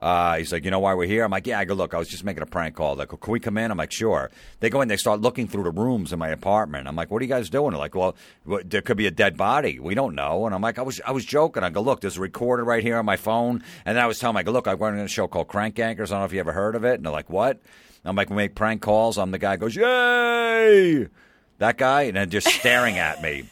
[0.00, 1.24] uh, he's like, you know why we're here?
[1.24, 1.58] I'm like, yeah.
[1.58, 2.96] I go, look, I was just making a prank call.
[2.96, 3.70] Like, can we come in?
[3.70, 4.30] I'm like, sure.
[4.60, 6.86] They go in, they start looking through the rooms in my apartment.
[6.86, 7.70] I'm like, what are you guys doing?
[7.70, 9.78] They're like, well, there could be a dead body.
[9.78, 10.44] We don't know.
[10.44, 11.62] And I'm like, I was, I was joking.
[11.62, 13.62] I go, look, there's a recorder right here on my phone.
[13.86, 15.48] And then I was telling them, I go, look, I went on a show called
[15.48, 16.06] Crank Yankers.
[16.06, 16.94] I don't know if you ever heard of it.
[16.94, 17.60] And they're like, what?
[18.04, 19.18] I'm like, we make prank calls.
[19.18, 21.08] I'm the guy goes, yay!
[21.58, 23.48] That guy, and then just staring at me.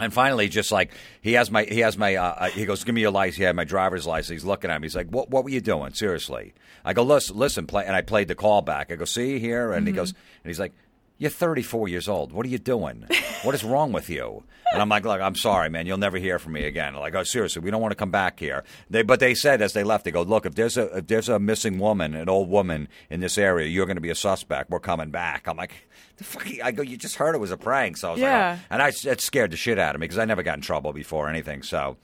[0.00, 2.94] And finally, just like he has my he has my uh, uh, he goes, give
[2.94, 3.36] me your license.
[3.36, 4.28] He had my driver's license.
[4.28, 4.86] He's looking at me.
[4.86, 5.92] He's like, what what were you doing?
[5.92, 6.54] Seriously?
[6.84, 7.84] I go, listen, listen, play.
[7.84, 8.92] And I played the call back.
[8.92, 10.72] I go, see here, and he goes, and he's like.
[11.18, 12.30] You're 34 years old.
[12.32, 13.04] What are you doing?
[13.42, 14.44] What is wrong with you?
[14.72, 15.86] And I'm like, look, I'm sorry, man.
[15.86, 16.94] You'll never hear from me again.
[16.94, 18.62] Like, oh, seriously, we don't want to come back here.
[18.90, 21.28] They, but they said as they left, they go, look, if there's a if there's
[21.28, 24.70] a missing woman, an old woman in this area, you're going to be a suspect.
[24.70, 25.48] We're coming back.
[25.48, 25.72] I'm like,
[26.18, 26.46] the fuck?
[26.62, 27.96] I go, you just heard it was a prank.
[27.96, 28.50] So I was Yeah.
[28.50, 28.64] like, oh.
[28.70, 30.92] and I it scared the shit out of me because I never got in trouble
[30.92, 31.62] before or anything.
[31.62, 31.96] So,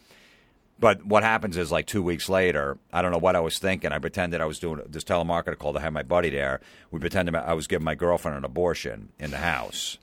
[0.79, 3.93] but what happens is like two weeks later, I don't know what I was thinking.
[3.93, 6.61] I pretended I was doing this telemarketer call to have my buddy there.
[6.91, 9.99] We pretended I was giving my girlfriend an abortion in the house.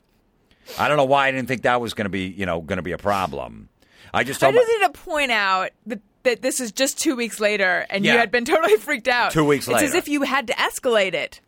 [0.78, 2.78] I don't know why I didn't think that was going to be you know going
[2.78, 3.68] to be a problem.
[4.14, 7.16] I just I told my, need to point out that, that this is just two
[7.16, 9.32] weeks later, and you had been totally freaked out.
[9.32, 9.84] Two weeks later.
[9.84, 11.40] it's as if you had to escalate it.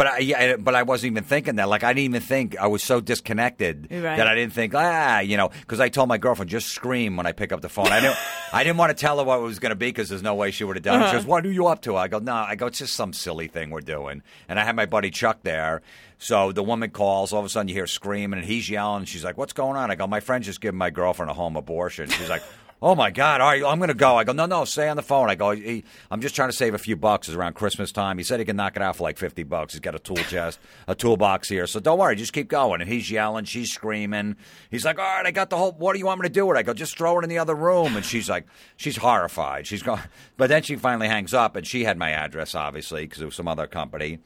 [0.00, 1.68] But I, yeah, but I wasn't even thinking that.
[1.68, 4.16] Like I didn't even think I was so disconnected Right.
[4.16, 7.26] that I didn't think ah, you know, because I told my girlfriend just scream when
[7.26, 7.88] I pick up the phone.
[7.88, 8.16] I didn't,
[8.54, 10.34] I didn't want to tell her what it was going to be because there's no
[10.34, 11.02] way she would have done it.
[11.02, 11.10] Uh-huh.
[11.12, 13.12] She goes, "What are you up to?" I go, "No." I go, "It's just some
[13.12, 15.82] silly thing we're doing." And I had my buddy Chuck there.
[16.16, 17.34] So the woman calls.
[17.34, 19.04] All of a sudden, you hear screaming, and he's yelling.
[19.04, 21.56] She's like, "What's going on?" I go, "My friend just giving my girlfriend a home
[21.56, 22.42] abortion." She's like.
[22.82, 23.42] Oh my God!
[23.42, 24.16] All right, I'm going to go.
[24.16, 25.28] I go, no, no, stay on the phone.
[25.28, 27.28] I go, he, I'm just trying to save a few bucks.
[27.28, 28.16] It's around Christmas time.
[28.16, 29.74] He said he can knock it out for like 50 bucks.
[29.74, 31.66] He's got a tool chest, a toolbox here.
[31.66, 32.80] So don't worry, just keep going.
[32.80, 34.36] And he's yelling, she's screaming.
[34.70, 35.72] He's like, all right, I got the whole.
[35.72, 36.60] What do you want me to do with it?
[36.60, 37.96] I go, just throw it in the other room.
[37.96, 39.66] And she's like, she's horrified.
[39.66, 40.00] She's going,
[40.38, 43.34] but then she finally hangs up, and she had my address obviously because it was
[43.34, 44.20] some other company.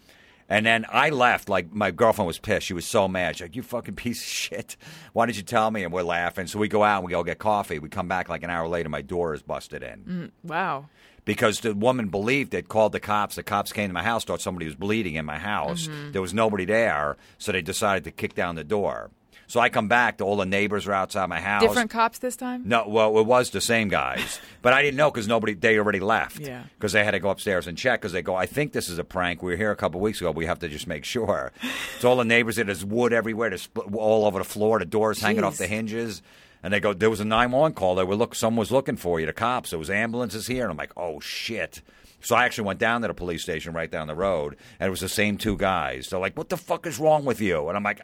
[0.49, 1.49] And then I left.
[1.49, 2.67] Like my girlfriend was pissed.
[2.67, 3.37] She was so mad.
[3.37, 4.77] She's like, "You fucking piece of shit!
[5.15, 6.47] Why did you tell me?" And we're laughing.
[6.47, 7.79] So we go out and we go get coffee.
[7.79, 8.89] We come back like an hour later.
[8.89, 10.87] My door is busted in mm, Wow.
[11.25, 12.69] because the woman believed it.
[12.69, 13.37] Called the cops.
[13.37, 14.25] The cops came to my house.
[14.25, 15.87] Thought somebody was bleeding in my house.
[15.89, 16.13] Mm-hmm.
[16.13, 19.11] There was nobody there, so they decided to kick down the door.
[19.47, 20.21] So I come back.
[20.21, 21.63] All the neighbors are outside my house.
[21.63, 22.63] Different cops this time?
[22.67, 26.01] No, well, it was the same guys, but I didn't know because nobody they already
[26.01, 26.41] left.
[26.41, 26.65] Yeah.
[26.79, 28.35] because they had to go upstairs and check because they go.
[28.35, 29.43] I think this is a prank.
[29.43, 30.31] We were here a couple weeks ago.
[30.31, 31.53] We have to just make sure.
[32.01, 32.57] So all the neighbors.
[32.57, 33.49] There's wood everywhere.
[33.51, 34.79] There's all over the floor.
[34.79, 36.21] The doors hanging off the hinges.
[36.63, 36.93] And they go.
[36.93, 37.95] There was a nine one call.
[37.95, 38.35] They were look.
[38.35, 39.27] Someone was looking for you.
[39.27, 39.71] The cops.
[39.71, 40.63] There was ambulances here.
[40.63, 41.83] And I'm like, oh shit.
[42.21, 44.91] So I actually went down to the police station right down the road, and it
[44.91, 46.09] was the same two guys.
[46.09, 48.01] They're like, "What the fuck is wrong with you?" And I'm like.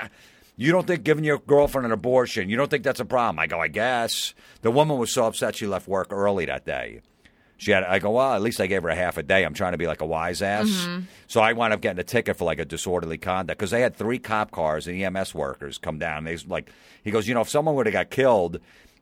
[0.60, 3.38] "I- you don't think giving your girlfriend an abortion, you don't think that's a problem?
[3.38, 4.34] I go, I guess.
[4.62, 7.00] The woman was so upset she left work early that day.
[7.56, 9.44] She had, I go, well, at least I gave her a half a day.
[9.44, 10.66] I'm trying to be like a wise ass.
[10.66, 11.00] Mm-hmm.
[11.26, 13.94] So I wound up getting a ticket for like a disorderly conduct because they had
[13.94, 16.24] three cop cars and EMS workers come down.
[16.24, 16.70] They like,
[17.04, 18.60] he goes, you know, if someone would have got killed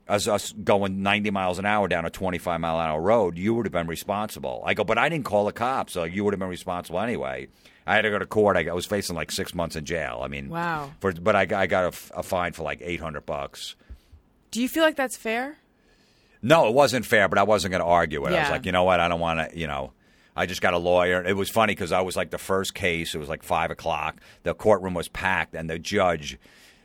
[0.09, 3.55] as us going 90 miles an hour down a 25 mile an hour road, you
[3.55, 4.63] would have been responsible.
[4.67, 7.47] I go, but I didn't call the cops, so you would have been responsible anyway.
[7.89, 8.57] I had to go to court.
[8.57, 10.21] I, was facing like six months in jail.
[10.23, 10.93] I mean, Wow.
[11.01, 13.75] For but I, got- I got a, a fine for like 800 bucks.
[14.51, 15.57] Do you feel like that's fair?
[16.43, 18.33] No, it wasn't fair, but I wasn't going to argue it.
[18.33, 19.01] I was like, you know what?
[19.01, 19.93] I don't want to, you know.
[20.37, 21.25] I just got a lawyer.
[21.25, 23.13] It was funny because I was like the first case.
[23.15, 24.21] It was like five o'clock.
[24.45, 26.39] The courtroom was packed, and the judge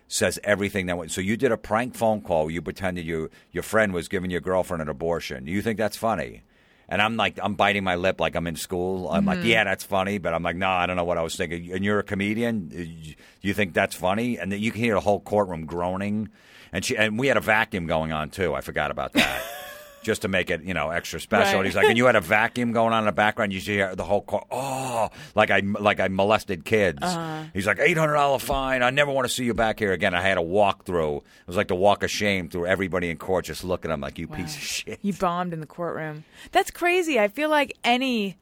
[0.08, 1.12] says everything that went.
[1.12, 2.50] So you did a prank phone call.
[2.50, 5.46] You pretended you your friend was giving your girlfriend an abortion.
[5.46, 6.42] You think that's funny?
[6.90, 9.10] And I'm like, I'm biting my lip like I'm in school.
[9.10, 9.48] I'm like, mm-hmm.
[9.48, 11.72] yeah, that's funny, but I'm like, no, I don't know what I was thinking.
[11.72, 12.70] And you're a comedian.
[12.72, 14.38] You- You think that's funny?
[14.40, 16.30] And then you can hear the whole courtroom groaning.
[16.72, 18.54] And she and we had a vacuum going on too.
[18.54, 19.44] I forgot about that.
[20.04, 21.54] just to make it, you know, extra special.
[21.54, 21.58] Right.
[21.60, 23.54] And he's like, and you had a vacuum going on in the background.
[23.54, 24.46] You see the whole car.
[24.52, 27.00] Oh, like I like I molested kids.
[27.02, 27.44] Uh-huh.
[27.54, 28.84] He's like eight hundred dollar fine.
[28.84, 30.14] I never want to see you back here again.
[30.14, 31.18] I had a walk through.
[31.18, 34.02] It was like the walk of shame through everybody in court, just looking at him
[34.02, 35.00] like you piece of shit.
[35.02, 36.24] You bombed in the courtroom.
[36.52, 37.20] That's crazy.
[37.20, 38.38] I feel like any.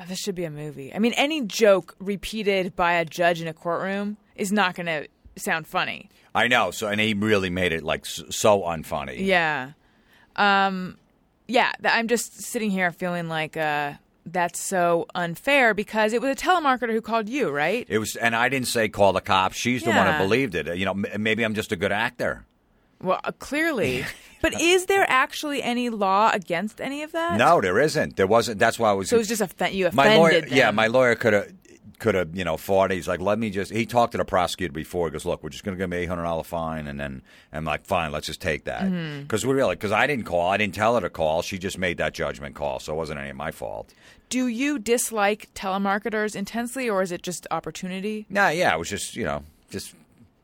[0.00, 0.94] oh, this should be a movie.
[0.94, 5.08] I mean, any joke repeated by a judge in a courtroom is not going to
[5.36, 6.08] sound funny.
[6.34, 6.70] I know.
[6.70, 9.24] So and he really made it like so unfunny.
[9.24, 9.72] Yeah.
[10.38, 10.96] Um,
[11.46, 11.72] yeah.
[11.84, 13.94] I'm just sitting here feeling like uh,
[14.26, 17.86] that's so unfair because it was a telemarketer who called you, right?
[17.88, 19.56] It was, and I didn't say call the cops.
[19.56, 20.18] She's the one Yeah.
[20.18, 20.76] who believed it.
[20.76, 22.44] You know, m- maybe I'm just a good actor.
[23.02, 24.04] Well, uh, clearly.
[24.42, 27.36] but is there actually any law against any of that?
[27.38, 28.16] No, there isn't.
[28.16, 28.58] There wasn't.
[28.58, 29.08] That's why I was.
[29.08, 30.40] So it was just offen- you my offended lawyer.
[30.42, 30.50] them.
[30.52, 31.52] Yeah, my lawyer could have
[31.98, 32.92] could have you know fought.
[32.92, 32.96] it.
[32.96, 33.72] He's like, let me just.
[33.72, 35.08] He talked to the prosecutor before.
[35.08, 37.22] He goes, look, we're just going to give me eight hundred dollar fine, and then
[37.52, 39.22] I'm like, fine, let's just take that Mm-hmm.
[39.22, 40.48] because we really because I didn't call.
[40.50, 41.42] I didn't tell her to call.
[41.42, 43.92] She just made that judgment call, so it wasn't any of my fault.
[44.28, 48.26] Do you dislike telemarketers intensely, or is it just opportunity?
[48.28, 49.94] Nah, yeah, it was just you know just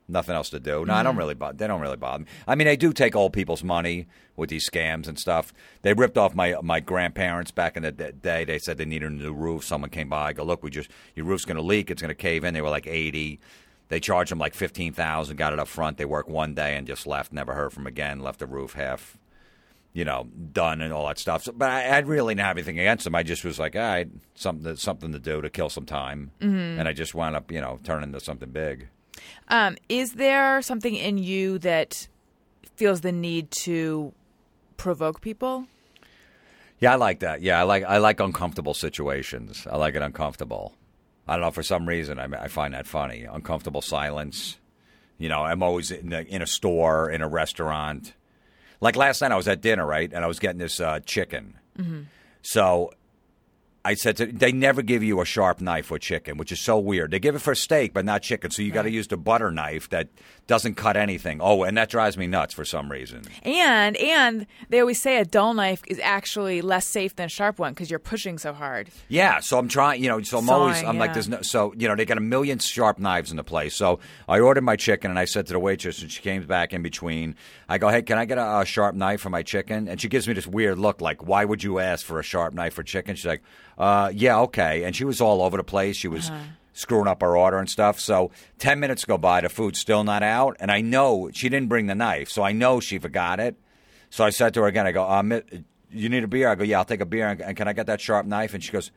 [0.08, 0.84] nothing else to do.
[0.84, 1.34] No, I don't really.
[1.34, 2.30] bo- They don't really bother me.
[2.46, 5.52] I mean, they do take old people's money with these scams and stuff.
[5.82, 8.44] They ripped off my my grandparents back in the d- day.
[8.44, 9.64] They said they needed a new roof.
[9.64, 10.28] Someone came by.
[10.28, 11.90] I go, look, we just your roof's going to leak.
[11.90, 12.54] It's going to cave in.
[12.54, 13.40] They were like eighty.
[13.88, 15.36] They charged them like fifteen thousand.
[15.36, 15.98] Got it up front.
[15.98, 17.32] They worked one day and just left.
[17.32, 18.20] Never heard from again.
[18.20, 19.18] Left the roof half.
[19.96, 21.44] You know, done and all that stuff.
[21.44, 23.14] So, but I, I really didn't have anything against them.
[23.14, 26.32] I just was like, all right, something to, something to do to kill some time,
[26.40, 26.80] Mm-hmm.
[26.80, 28.88] and I just wound up, you know, turning into something big.
[29.48, 32.08] Um, is there something in you that
[32.76, 34.12] feels the need to
[34.76, 35.66] provoke people?
[36.80, 37.40] Yeah, I like that.
[37.40, 39.66] Yeah, I like I like uncomfortable situations.
[39.70, 40.74] I like it uncomfortable.
[41.26, 43.24] I don't know for some reason I, I find that funny.
[43.24, 44.58] Uncomfortable silence.
[45.16, 48.12] You know, I'm always in a, in a store, in a restaurant.
[48.80, 51.54] Like last night, I was at dinner, right, and I was getting this uh, chicken.
[52.42, 52.92] So
[53.84, 56.78] I said to, they never give you a sharp knife for chicken, which is so
[56.78, 57.10] weird.
[57.10, 58.50] They give it for steak, but not chicken.
[58.50, 60.08] So you got to use the butter knife that
[60.46, 61.40] doesn't cut anything.
[61.40, 63.22] Oh, and that drives me nuts for some reason.
[63.42, 67.58] And and they always say a dull knife is actually less safe than a sharp
[67.58, 68.90] one because you're pushing so hard.
[69.08, 71.88] Yeah, so I'm trying, you know, so I'm always, I'm like, there's no, so, you
[71.88, 73.74] know, they got a million sharp knives in the place.
[73.74, 76.72] So I ordered my chicken and I said to the waitress, and she came back
[76.72, 77.36] in between,
[77.68, 79.88] I go, hey, can I get a, a sharp knife for my chicken?
[79.88, 82.52] And she gives me this weird look, like, why would you ask for a sharp
[82.52, 83.16] knife for chicken?
[83.16, 83.42] She's like,
[83.78, 84.84] uh, yeah, okay.
[84.84, 85.96] And she was all over the place.
[85.96, 86.30] She was
[86.74, 87.98] screwing up our order and stuff.
[87.98, 90.56] So 10 minutes go by, the food's still not out.
[90.60, 92.28] And I know she didn't bring the knife.
[92.28, 93.56] So I know she forgot it.
[94.10, 95.40] So I said to her again, I go, um,
[95.90, 96.48] you need a beer?
[96.48, 97.28] I go, yeah, I'll take a beer.
[97.28, 98.52] And can I get that sharp knife?
[98.52, 98.90] And she goes,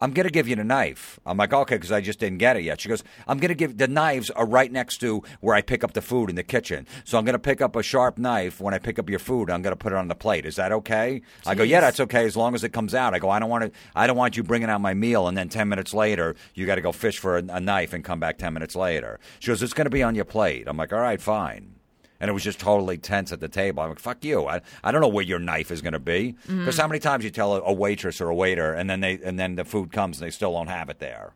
[0.00, 1.18] I'm going to give you the knife.
[1.26, 2.80] I'm like, okay, because I just didn't get it yet.
[2.80, 5.82] She goes, I'm going to give the knives are right next to where I pick
[5.82, 6.86] up the food in the kitchen.
[7.04, 9.50] So I'm going to pick up a sharp knife when I pick up your food.
[9.50, 10.46] I'm going to put it on the plate.
[10.46, 11.22] Is that okay?
[11.46, 13.14] I go, yeah, that's okay as long as it comes out.
[13.14, 13.72] I go, I don't want to.
[13.94, 16.76] I don't want you bringing out my meal and then ten minutes later you got
[16.76, 19.18] to go fish for a, a knife and come back ten minutes later.
[19.40, 20.64] She goes, it's going to be on your plate.
[20.66, 21.77] I'm like, all right, fine.
[22.20, 23.82] And it was just totally tense at the table.
[23.82, 24.46] I'm like, fuck you.
[24.46, 26.34] I, I don't know where your knife is going to be.
[26.48, 29.20] Because how many times you tell a, a waitress or a waiter and then they
[29.22, 31.34] and then the food comes and they still don't have it there?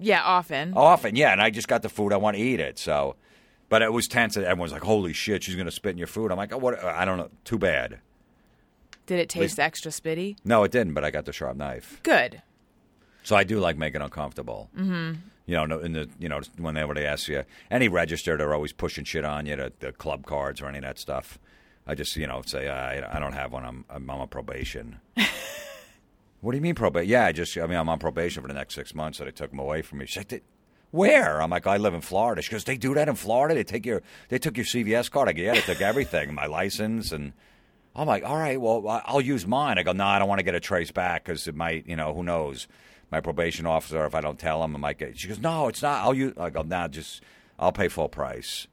[0.00, 0.72] Yeah, often.
[0.74, 1.30] Often, yeah.
[1.32, 2.12] And I just got the food.
[2.12, 2.78] I want to eat it.
[2.78, 3.16] So,
[3.68, 4.36] but it was tense.
[4.36, 6.32] Everyone's like, holy shit, she's going to spit in your food.
[6.32, 6.82] I'm like, oh, what?
[6.82, 7.30] I don't know.
[7.44, 8.00] Too bad.
[9.06, 10.36] Did it taste extra spitty?
[10.44, 12.00] No, it didn't, but I got the sharp knife.
[12.02, 12.42] Good.
[13.22, 14.70] So I do like making uncomfortable.
[14.76, 15.12] Mm-hmm.
[15.46, 18.72] You know, no- in the you know whenever they ask you any register, they're always
[18.72, 21.38] pushing shit on you, the, the club cards or any of that stuff.
[21.86, 23.64] I just you know say ah, I, I don't have one.
[23.64, 25.00] I'm I'm on probation.
[26.40, 27.10] what do you mean probation?
[27.10, 29.18] Yeah, I just I mean I'm on probation for the next six months.
[29.18, 30.06] So they took them away from me.
[30.06, 30.42] She's like,
[30.92, 31.42] where?
[31.42, 32.40] I'm like, I live in Florida.
[32.40, 33.54] She goes, they do that in Florida.
[33.54, 35.28] They take your they took your CVS card.
[35.28, 37.32] I go, yeah, they took everything, my license and.
[37.96, 39.78] I'm like, all right, well, I'll use mine.
[39.78, 41.94] I go, no, I don't want to get it traced back because it might, you
[41.94, 42.66] know, who knows?
[43.14, 45.16] My probation officer, if I don't tell him, I might get.
[45.16, 46.02] She goes, no, it's not.
[46.02, 46.32] I'll use.
[46.36, 47.22] I go, nah, just
[47.60, 48.66] I'll pay full price.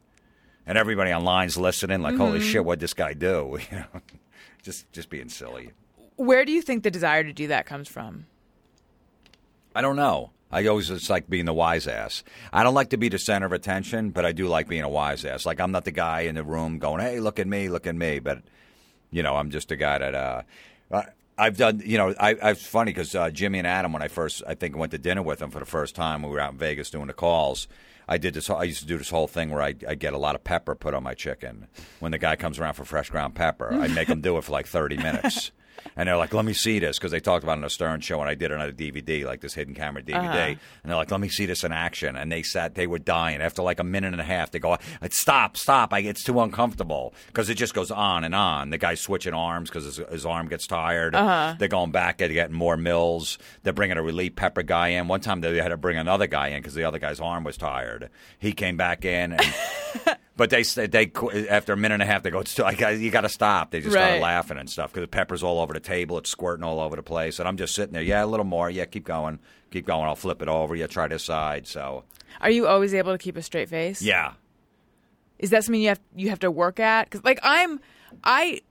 [0.66, 3.60] And everybody online's listening, like, holy shit, what'd this guy do?
[3.72, 4.02] You know,
[4.64, 5.74] just just being silly.
[6.16, 8.26] Where do you think the desire to do that comes from?
[9.76, 10.32] I don't know.
[10.52, 12.24] I always just like being the wise ass.
[12.52, 14.90] I don't like to be the center of attention, but I do like being a
[14.90, 15.46] wise ass.
[15.46, 17.96] Like I'm not the guy in the room going, "Hey, look at me, look at
[17.96, 18.42] me," but
[19.12, 20.42] you know, I'm just a guy that uh,
[21.38, 21.82] I've done.
[21.84, 24.56] You know, I, I it's funny because uh, Jimmy and Adam, when I first, I
[24.56, 26.90] think, went to dinner with them for the first time, we were out in Vegas
[26.90, 27.68] doing the calls.
[28.08, 28.50] I did this.
[28.50, 30.76] I used to do this whole thing where I, I get a lot of pepper
[30.76, 31.68] put on my chicken.
[32.00, 34.52] When the guy comes around for fresh ground pepper, I make him do it for
[34.52, 35.52] like 30 minutes.
[35.96, 38.02] And they're like, "Let me see this," because they talked about it on a Stern
[38.02, 40.18] show, and I did it on a DVD, like this hidden camera DVD.
[40.18, 40.38] Uh-huh.
[40.38, 43.42] And they're like, "Let me see this in action." And they sat, they were dying.
[43.42, 44.78] After like a minute and a half, they go,
[45.10, 45.94] "Stop, stop!
[45.94, 49.70] I, it's too uncomfortable because it just goes on and on." The guy's switching arms
[49.70, 51.16] because his, his arm gets tired.
[51.16, 51.56] Uh-huh.
[51.58, 53.38] They're going back, they're getting more mills.
[53.64, 55.08] They're bringing a relief pepper guy in.
[55.08, 57.58] One time they had to bring another guy in because the other guy's arm was
[57.58, 58.10] tired.
[58.40, 59.56] He came back in and.
[60.42, 61.12] But they said they
[61.52, 63.70] after a minute and a half they go, it's too, I you got to stop.
[63.70, 66.64] They just started laughing and stuff because the pepper's all over the table, it's squirting
[66.64, 68.02] all over the place, and I'm just sitting there.
[68.02, 68.68] Yeah, a little more.
[68.68, 69.38] Yeah, keep going,
[69.70, 70.06] keep going.
[70.08, 70.76] I'll flip it over.
[70.76, 71.68] Yeah, try this side.
[71.68, 72.06] So
[72.40, 74.02] Are you always able to keep a straight face?
[74.02, 74.34] yeah,
[75.38, 77.08] Is that something you have you have to work at?
[77.08, 77.80] Because like I'm,
[78.24, 78.62] I,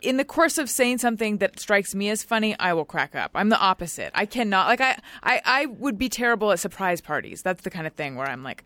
[0.00, 3.32] in the course of saying something that strikes me as funny, I will crack up.
[3.34, 4.12] I'm the opposite.
[4.14, 7.42] I cannot like I I I would be terrible at surprise parties.
[7.42, 8.64] That's the kind of thing where I'm like,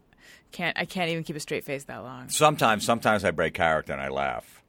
[0.53, 2.29] can't I can't even keep a straight face that long.
[2.29, 4.63] sometimes sometimes I break character and I laugh.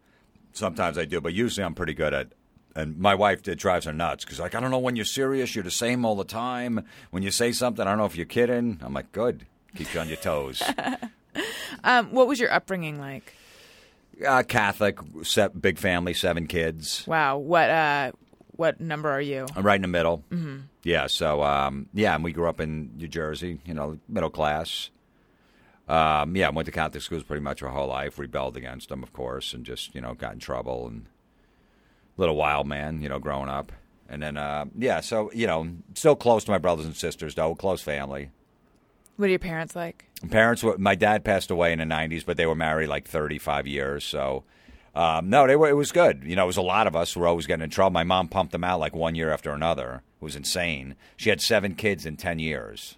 [0.54, 2.28] Sometimes I do, but usually I'm pretty good at.
[2.76, 5.56] And my wife it drives her nuts because like I don't know when you're serious,
[5.56, 6.86] you're the same all the time.
[7.12, 8.80] When you say something, I don't know if you're kidding.
[8.84, 10.62] I'm like, good, keep you on your toes.
[11.84, 13.34] Um, what was your upbringing like?
[14.28, 17.04] uh, Catholic, se- big family, seven kids.
[17.06, 18.12] Wow, what uh,
[18.56, 19.46] what number are you?
[19.56, 20.24] I'm right in the middle.
[20.32, 20.58] Mm-hmm.
[20.84, 24.90] Yeah, so um, yeah, and we grew up in New Jersey, you know, middle class.
[25.88, 28.20] Um, yeah, went to Catholic schools pretty much my whole life.
[28.20, 31.06] Rebelled against them, of course, and just you know got in trouble and
[32.18, 33.72] little wild man, you know, growing up.
[34.10, 37.56] And then uh, yeah, so you know, still close to my brothers and sisters, though,
[37.56, 38.32] close family.
[39.16, 40.06] What are your parents like?
[40.30, 43.68] Parents, were, my dad passed away in the '90s, but they were married like 35
[43.68, 44.44] years, so.
[44.96, 45.70] Um, no, they were.
[45.70, 46.24] It was good.
[46.26, 47.92] You know, it was a lot of us who were always getting in trouble.
[47.92, 50.02] My mom pumped them out like one year after another.
[50.20, 50.96] It was insane.
[51.16, 52.98] She had seven kids in ten years.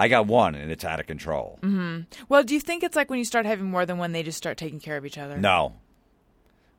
[0.00, 1.58] I got one, and it's out of control.
[2.28, 4.38] Well, do you think it's like when you start having more than one, they just
[4.38, 5.36] start taking care of each other?
[5.36, 5.74] No,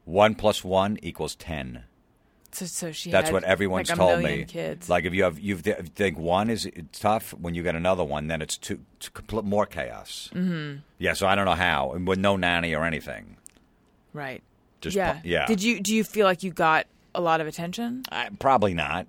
[0.05, 1.83] one plus one equals ten.
[2.51, 3.11] So, so she.
[3.11, 4.45] That's what everyone's like a told me.
[4.45, 4.89] Kids.
[4.89, 7.31] Like if you have, you think one is tough.
[7.35, 8.79] When you get another one, then it's two,
[9.43, 10.29] more chaos.
[10.33, 10.79] Mm-hmm.
[10.97, 13.37] Yeah, so I don't know how, and with no nanny or anything.
[14.13, 14.41] right.
[14.81, 15.13] Just yeah.
[15.13, 15.45] pu- yeah.
[15.45, 18.01] Did you do you feel like you got a lot of attention?
[18.11, 19.05] I, probably not.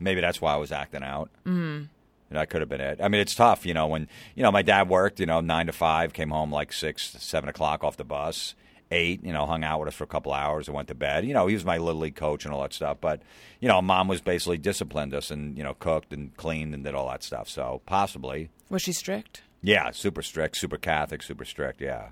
[0.00, 1.30] Maybe that's why I was acting out.
[1.46, 1.86] Mm.
[2.30, 3.00] That could have been it.
[3.00, 3.86] I mean, it's tough, you know.
[3.86, 7.10] When you know, my dad worked, you know, nine to five, came home like six,
[7.20, 8.54] seven o'clock off the bus.
[8.90, 11.24] Eight, you know, hung out with us for a couple hours and went to bed.
[11.24, 12.98] You know, he was my little league coach and all that stuff.
[13.00, 13.22] But
[13.60, 16.94] you know, mom was basically disciplined us and you know cooked and cleaned and did
[16.94, 17.48] all that stuff.
[17.48, 19.42] So possibly, Was she strict?
[19.62, 21.80] yeah, super strict, super Catholic, super strict.
[21.80, 22.08] Yeah,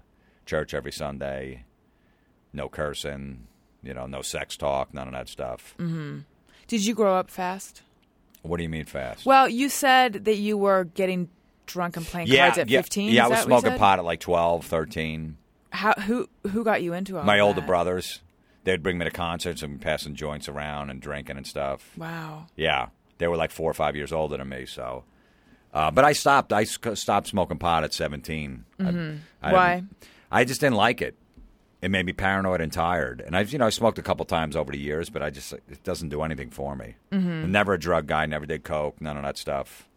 [0.46, 1.64] church every Sunday,
[2.52, 3.46] no cursing,
[3.82, 5.74] you know, no sex talk, none of that stuff.
[5.78, 6.20] Mm-hmm.
[6.68, 7.82] Did you grow up fast?
[8.42, 9.24] What do you mean fast?
[9.24, 11.28] Well, you said that you were getting
[11.66, 13.12] drunk and playing cards at yeah, 15.
[13.12, 15.36] Yeah, I was that what you smoking pot at like 12, 13.
[15.70, 17.66] How who who got you into all My older that?
[17.66, 18.20] brothers,
[18.64, 21.92] they'd bring me to concerts and passing joints around and drinking and stuff.
[21.96, 22.46] Wow.
[22.56, 24.66] Yeah, they were like four or five years older than me.
[24.66, 25.04] So,
[25.72, 26.52] uh, but I stopped.
[26.52, 28.64] I stopped smoking pot at 17.
[28.78, 29.50] I- I Mm-hmm.
[29.52, 29.82] Why?
[30.30, 31.16] I just didn't like it.
[31.82, 33.20] It made me paranoid and tired.
[33.20, 35.52] And I've you know I smoked a couple times over the years, but I just
[35.52, 36.94] it doesn't do anything for me.
[37.10, 37.50] Mm-hmm.
[37.50, 38.24] Never a drug guy.
[38.26, 39.00] Never did coke.
[39.00, 39.88] None of that stuff.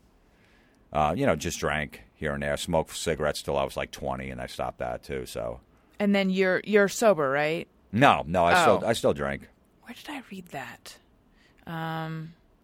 [0.92, 2.58] Uh, you know, just drank here and there.
[2.58, 5.26] Smoked cigarettes till I was like 20, and I stopped that too.
[5.28, 5.60] So
[6.00, 7.68] And then you're you're sober, right?
[7.92, 8.78] no, no, I Oh.
[8.78, 9.48] still I still drink.
[9.84, 10.98] Where did I read that?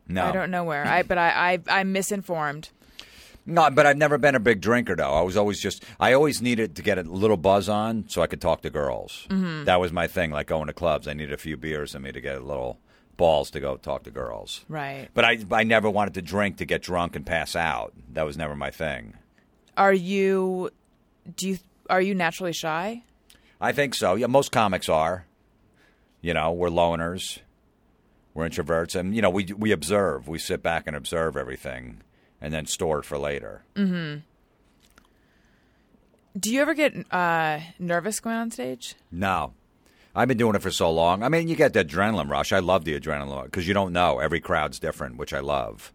[0.08, 0.86] No, I don't know where.
[0.86, 2.70] I but I, I I'm misinformed.
[3.46, 5.14] No, but I've never been a big drinker though.
[5.14, 8.28] I was always just I always needed to get a little buzz on so I
[8.28, 9.28] could talk to girls.
[9.30, 9.66] Mm-hmm.
[9.66, 10.32] That was my thing.
[10.32, 12.80] Like going to clubs, I needed a few beers in me to get a little
[13.18, 14.66] balls to go talk to girls.
[14.70, 15.10] Right.
[15.14, 17.94] But I I never wanted to drink to get drunk and pass out.
[18.14, 19.16] That was never my thing.
[19.76, 20.70] Are you
[21.36, 21.58] do you
[21.90, 23.04] are you naturally shy?
[23.60, 24.16] I think so.
[24.16, 25.26] Yeah, most comics are.
[26.22, 27.40] You know, we're loners.
[28.34, 30.28] We're introverts, and you know, we we observe.
[30.28, 32.02] We sit back and observe everything,
[32.42, 33.64] and then store it for later.
[33.76, 34.20] Mm-hmm.
[36.40, 38.96] Do you ever get uh, nervous going on stage?
[39.12, 39.54] No.
[40.16, 41.24] I've been doing it for so long.
[41.24, 42.52] I mean, you get the adrenaline rush.
[42.52, 44.20] I love the adrenaline because you don't know.
[44.20, 45.94] Every crowd's different, which I love.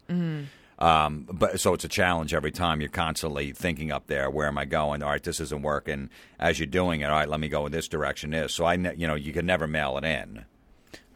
[0.79, 2.81] Um, but so it's a challenge every time.
[2.81, 5.03] You're constantly thinking up there, where am I going?
[5.03, 6.11] All right, this isn't working.
[6.39, 8.33] As you're doing it, all right, let me go in this direction.
[8.35, 10.45] Is so I, ne- you know, you can never mail it in.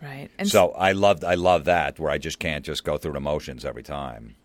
[0.02, 0.30] Right.
[0.38, 3.20] And so I love, I love that where I just can't just go through the
[3.20, 4.36] motions every time.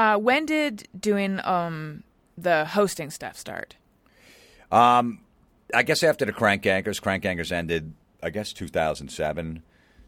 [0.00, 2.02] Uh, when did doing um,
[2.38, 3.76] the hosting stuff start?
[5.74, 7.92] I guess after the Crank Yankers, Crank Yankers ended,
[8.22, 9.62] I guess, 2007.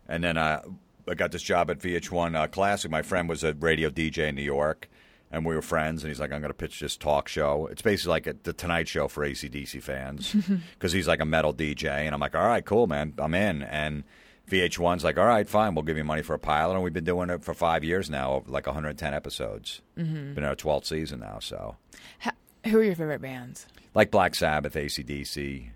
[0.08, 0.62] And then uh,
[1.06, 2.90] I got this job at VH1 uh, Classic.
[2.90, 4.88] My friend was a radio DJ in New York.
[5.30, 6.02] and we were friends.
[6.02, 7.66] And he's like, "I'm going to pitch this talk show.
[7.66, 10.34] It's basically like a, the Tonight Show for ACDC fans
[10.78, 13.62] because he's like a metal DJ." And I'm like, "All right, cool, man, I'm in."
[13.62, 14.04] And
[14.52, 17.04] VH1's like, "All right, fine, we'll give you money for a pilot." And we've been
[17.04, 19.80] doing it for five years now, like 110 episodes.
[19.98, 20.34] Mm-hmm.
[20.34, 21.76] Been in our 12th season now, so
[22.20, 22.32] Ha-
[22.66, 23.66] who are your favorite bands?
[23.94, 25.70] like Black Sabbath, ACDC,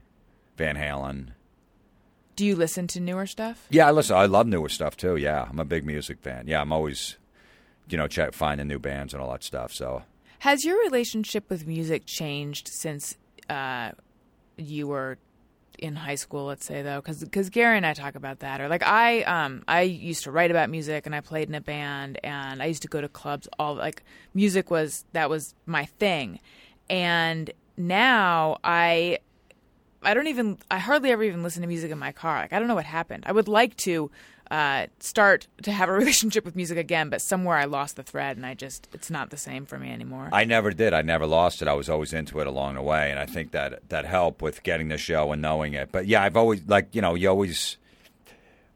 [0.56, 1.28] Van Halen.
[2.36, 3.66] Do you listen to newer stuff?
[3.70, 4.14] Yeah, I listen.
[4.16, 5.16] I love newer stuff too.
[5.16, 6.46] Yeah, I'm a big music fan.
[6.46, 7.16] Yeah, I'm always,
[7.88, 9.72] you know, check finding new bands and all that stuff.
[9.72, 10.02] So
[10.40, 13.16] Has your relationship with music changed since
[13.48, 13.92] uh,
[14.58, 15.16] you were
[15.78, 16.46] in high school?
[16.46, 18.60] Let's say though, because because Gary and I talk about that.
[18.60, 21.60] Or like I, um, I used to write about music and I played in a
[21.60, 23.48] band and I used to go to clubs.
[23.58, 24.02] All like
[24.34, 26.40] music was that was my thing,
[26.88, 29.18] and now I.
[30.02, 30.58] I don't even.
[30.70, 32.40] I hardly ever even listen to music in my car.
[32.40, 33.24] Like I don't know what happened.
[33.26, 34.10] I would like to
[34.51, 38.36] uh, start to have a relationship with music again, but somewhere I lost the thread,
[38.36, 40.28] and I just it's not the same for me anymore.
[40.32, 40.92] I never did.
[40.92, 41.68] I never lost it.
[41.68, 44.62] I was always into it along the way, and I think that that helped with
[44.62, 45.90] getting the show and knowing it.
[45.92, 47.78] But yeah, I've always like you know you always.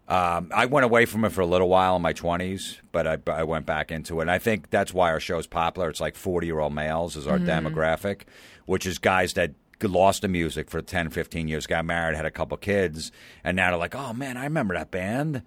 [0.08, 3.18] Um, I went away from it for a little while in my twenties, but I,
[3.30, 4.22] I went back into it.
[4.22, 5.88] And I think that's why our show's popular.
[5.88, 8.22] It's like forty year old males is our demographic,
[8.66, 9.52] which is guys that
[9.88, 13.10] lost the music for 10, 15 years, got married, had a couple kids,
[13.42, 15.42] and now they're like, oh man, I remember that band.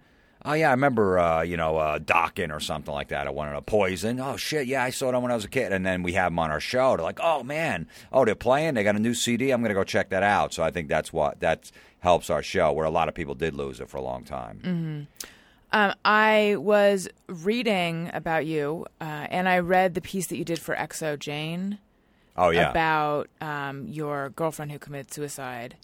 [0.46, 3.28] Oh yeah, I remember uh, you know uh, Dokken or something like that.
[3.28, 4.20] I wanted a Poison.
[4.20, 5.72] Oh shit, yeah, I saw them when I was a kid.
[5.72, 6.96] And then we have them on our show.
[6.96, 8.74] They're like, oh man, oh they're playing.
[8.74, 9.52] They got a new CD.
[9.52, 10.54] I'm gonna go check that out.
[10.54, 13.54] So I think that's what that helps our show, where a lot of people did
[13.54, 15.08] lose it for a long time.
[15.72, 20.60] Um, I was reading about you, uh, and I read the piece that you did
[20.60, 21.80] for xoJane
[22.36, 25.76] Oh yeah, about um, your girlfriend who committed suicide.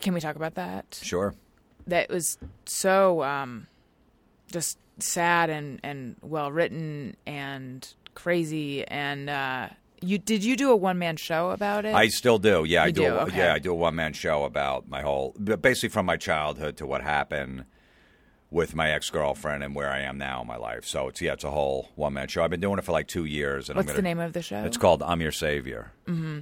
[0.00, 0.98] Can we talk about that?
[1.02, 1.34] sure.
[1.86, 3.66] That was so um,
[4.50, 8.84] just sad and, and well written and crazy.
[8.86, 9.68] And uh,
[10.00, 11.94] you did you do a one man show about it?
[11.94, 12.64] I still do.
[12.66, 13.02] Yeah, I do.
[13.02, 13.14] do?
[13.14, 13.38] a- Okay.
[13.38, 16.86] Yeah, I do a one man show about my whole, basically from my childhood to
[16.86, 17.64] what happened
[18.50, 20.84] with my ex girlfriend and where I am now in my life.
[20.86, 22.42] So it's yeah, it's a whole one man show.
[22.42, 23.68] I've been doing it for like two years.
[23.68, 24.62] And What's I'm the gonna, name of the show?
[24.64, 25.92] It's called I'm Your Savior.
[26.06, 26.40] Mm-hmm.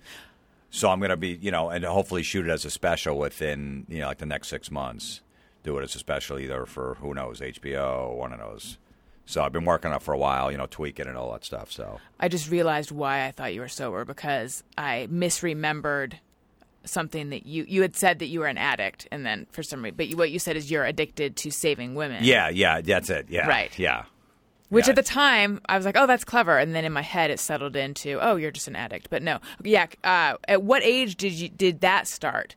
[0.70, 4.00] So I'm gonna be, you know, and hopefully shoot it as a special within, you
[4.00, 5.20] know, like the next six months.
[5.64, 8.78] Do it as a special either for who knows HBO or one of those.
[9.26, 11.44] So I've been working on it for a while, you know, tweaking and all that
[11.44, 11.72] stuff.
[11.72, 16.14] So I just realized why I thought you were sober because I misremembered
[16.84, 19.82] something that you you had said that you were an addict, and then for some
[19.82, 22.22] reason, but you, what you said is you're addicted to saving women.
[22.22, 23.26] yeah, yeah, that's it.
[23.30, 23.76] Yeah, Right.
[23.78, 24.04] Yeah.
[24.68, 24.90] Which Yeah.
[24.90, 27.38] at the time I was like, oh, that's clever, and then in my head it
[27.40, 29.08] settled into, oh, you're just an addict.
[29.08, 29.86] But no, yeah.
[30.02, 32.56] Uh, at what age did you did that start?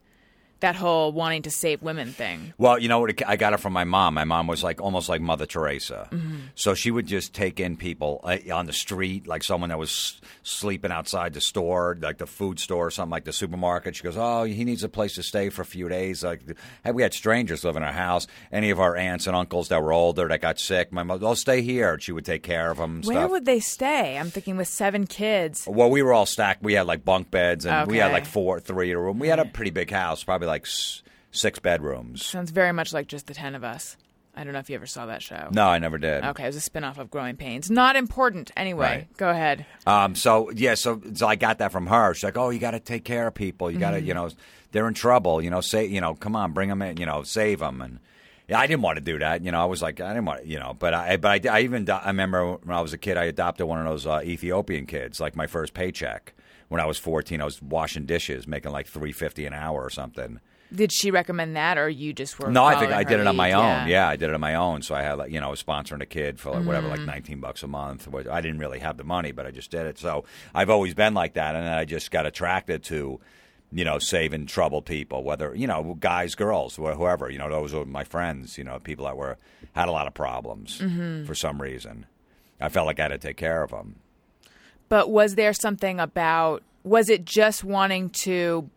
[0.60, 2.52] That whole wanting to save women thing.
[2.58, 3.22] Well, you know what?
[3.28, 4.14] I got it from my mom.
[4.14, 6.08] My mom was like almost like Mother Teresa.
[6.56, 10.20] So she would just take in people uh, on the street, like someone that was
[10.42, 13.94] sleeping outside the store, like the food store or something, like the supermarket.
[13.94, 16.42] She goes, "Oh, he needs a place to stay for a few days." Like
[16.84, 18.26] hey, we had strangers live in our house.
[18.50, 21.34] Any of our aunts and uncles that were older that got sick, my mother, "Oh,
[21.34, 23.02] stay here." And she would take care of them.
[23.02, 23.30] Where stuff.
[23.30, 24.18] would they stay?
[24.18, 25.66] I'm thinking with seven kids.
[25.68, 26.62] Well, we were all stacked.
[26.62, 29.20] We had like bunk beds, and we had like four, three in a room.
[29.20, 32.26] We had a pretty big house, probably like s- six bedrooms.
[32.26, 33.96] Sounds very much like just the ten of us.
[34.34, 35.48] I don't know if you ever saw that show.
[35.50, 36.22] No, I never did.
[36.24, 37.70] Okay, it was a spin-off of Growing Pains.
[37.72, 38.52] Not important.
[38.56, 39.16] Anyway, Right.
[39.16, 39.66] go ahead.
[39.84, 42.14] Um, so yeah, so, so I got that from her.
[42.14, 43.68] She's like, "Oh, you got to take care of people.
[43.70, 44.30] You got to, you know,
[44.70, 45.42] they're in trouble.
[45.42, 46.98] You know, say, you know, come on, bring them in.
[46.98, 47.98] You know, save them." And
[48.48, 49.42] yeah, I didn't want to do that.
[49.42, 51.60] You know, I was like, I didn't want, you know, but I, but I, I
[51.62, 54.86] even, I remember when I was a kid, I adopted one of those uh, Ethiopian
[54.86, 56.32] kids, like my first paycheck
[56.68, 57.40] when I was fourteen.
[57.40, 60.40] I was washing dishes, making like three fifty an hour or something.
[60.70, 62.50] Did she recommend that, or you just were?
[62.50, 63.52] No, I think I did it on lead?
[63.52, 63.88] my own.
[63.88, 64.82] Yeah, I did it on my own.
[64.82, 67.00] So I had, like, you know, I was sponsoring a kid for like, whatever, like
[67.00, 67.06] mm.
[67.06, 68.06] nineteen bucks a month.
[68.30, 69.98] I didn't really have the money, but I just did it.
[69.98, 73.18] So I've always been like that, and then I just got attracted to,
[73.72, 77.30] you know, saving troubled people, whether you know, guys, girls, whoever.
[77.30, 78.58] You know, those were my friends.
[78.58, 79.38] You know, people that were
[79.72, 81.24] had a lot of problems mm-hmm.
[81.24, 82.04] for some reason.
[82.60, 84.00] I felt like I had to take care of them.
[84.88, 86.62] But was there something about?
[86.84, 88.70] Was it just wanting to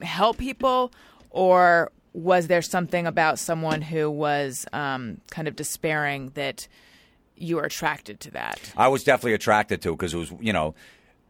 [0.00, 0.92] help people,
[1.30, 6.68] or was there something about someone who was um, kind of despairing that
[7.36, 8.72] you were attracted to that?
[8.76, 10.74] I was definitely attracted to because it was, you know,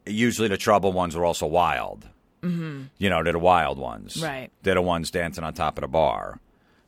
[0.06, 2.08] usually the troubled ones are also wild.
[2.42, 2.84] Mm-hmm.
[2.98, 4.22] You know, they're the wild ones.
[4.22, 4.50] Right.
[4.62, 6.38] They're the ones dancing on top of the bar.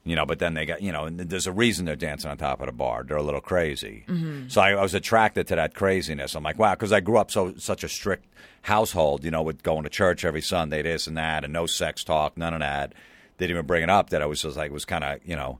[0.07, 2.36] You know, but then they got, you know, and there's a reason they're dancing on
[2.38, 3.02] top of the bar.
[3.02, 4.04] They're a little crazy.
[4.07, 4.46] Mm-hmm.
[4.48, 6.36] So I, I was attracted to that craziness.
[6.36, 8.24] I'm like, wow, because I grew up so such a strict
[8.62, 12.04] household, you know, with going to church every Sunday, this and that, and no sex
[12.04, 12.90] talk, none of that.
[13.38, 14.11] They Didn't even bring it up.
[14.11, 15.59] That I was just like, it was kind of, you know,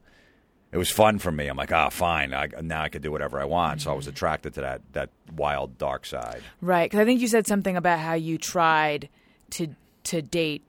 [0.71, 1.47] it was fun for me.
[1.47, 2.33] I'm like, ah, fine.
[2.33, 3.81] I, now I could do whatever I want.
[3.81, 3.97] So I Mm-hmm.
[3.97, 6.41] was attracted to that that wild dark side.
[6.61, 9.09] Right, because I think you said something about how you tried
[9.51, 9.75] to
[10.05, 10.63] to date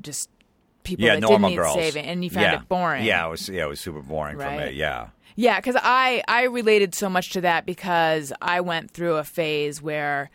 [0.00, 0.30] just
[0.88, 1.74] people yeah, that normal didn't need girls.
[1.74, 2.60] saving, and you found yeah.
[2.60, 3.04] it boring.
[3.04, 3.48] Yeah, it was.
[3.48, 4.70] Yeah, it was super boring for me.
[4.70, 5.08] Yeah.
[5.36, 9.80] Yeah, because I I related so much to that because I went through a phase
[9.80, 10.30] where,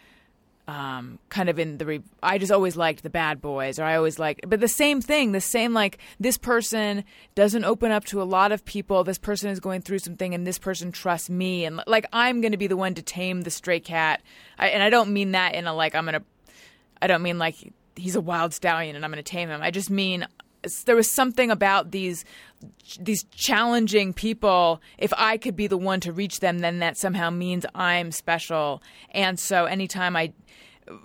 [0.66, 3.98] um, kind of in the re- I just always liked the bad boys, or I
[3.98, 7.04] always liked, but the same thing, the same like this person
[7.36, 9.04] doesn't open up to a lot of people.
[9.04, 12.54] This person is going through something, and this person trusts me, and like I'm going
[12.54, 14.22] to be the one to tame the stray cat,
[14.58, 16.24] I, and I don't mean that in a like I'm gonna,
[17.02, 19.62] I don't mean like he's a wild stallion and I'm going to tame him.
[19.62, 20.26] I just mean
[20.86, 22.26] there was something about these
[23.00, 24.82] these challenging people.
[24.98, 28.82] If i could be the one to reach them then that somehow means i'm special.
[29.12, 30.34] And so anytime i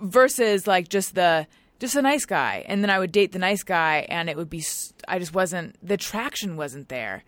[0.01, 1.47] versus like just the
[1.79, 4.49] just a nice guy and then i would date the nice guy and it would
[4.49, 4.63] be
[5.07, 7.23] i just wasn't the attraction wasn't there.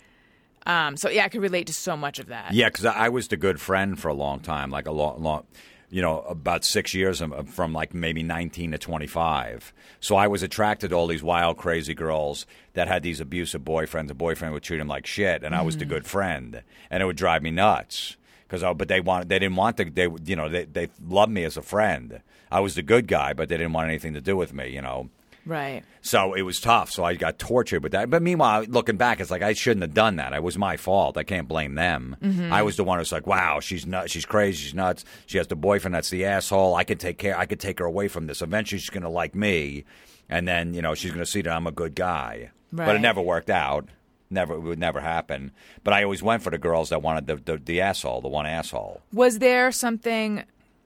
[0.65, 2.53] Um so yeah i could relate to so much of that.
[2.53, 5.45] Yeah, because I was the good friend for a long time, like a long, long,
[5.91, 9.73] you know, about six years from like maybe 19 to 25.
[9.99, 14.07] So I was attracted to all these wild, crazy girls that had these abusive boyfriends.
[14.07, 15.93] The boyfriend would treat them like shit, and I was the mm-hmm.
[15.93, 18.15] good friend, and it would drive me nuts.
[18.47, 21.43] Because, but they wanted, they didn't want to, they, you know, they, they loved me
[21.43, 22.21] as a friend.
[22.49, 24.81] I was the good guy, but they didn't want anything to do with me, you
[24.81, 25.09] know.
[25.45, 26.91] Right So it was tough.
[26.91, 28.09] So I got tortured with that.
[28.09, 30.33] But meanwhile, looking back, it's like I shouldn't have done that.
[30.33, 31.17] It was my fault.
[31.17, 32.15] I can't blame them.
[32.51, 34.11] I was the one who's like, "Wow, she's nuts.
[34.11, 34.57] She's crazy.
[34.63, 35.05] She's nuts.
[35.25, 36.75] She has the boyfriend that's the asshole.
[36.75, 37.37] I could take care.
[37.37, 38.41] I could take her away from this.
[38.41, 39.83] Eventually, she's going to like me,
[40.29, 42.51] and then you know she's going to see that I'm a good guy.
[42.71, 43.87] But it never worked out.
[44.29, 45.51] Never, it would never happen.
[45.83, 48.45] But I always went for the girls that wanted the the, the asshole, the one
[48.45, 49.01] asshole.
[49.13, 50.43] was there something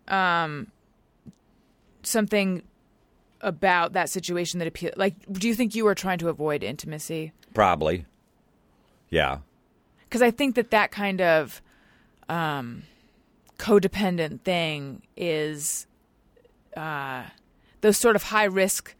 [0.07, 0.67] um
[2.03, 2.63] something
[3.45, 7.31] about that situation that appealed like do you think you were trying to avoid intimacy
[7.53, 8.05] Probably.
[9.09, 9.37] Yeah.
[10.09, 11.61] because i think that that kind of
[12.27, 12.83] um
[13.57, 15.87] codependent thing is
[16.75, 17.23] uh
[17.81, 18.95] those sort of high risk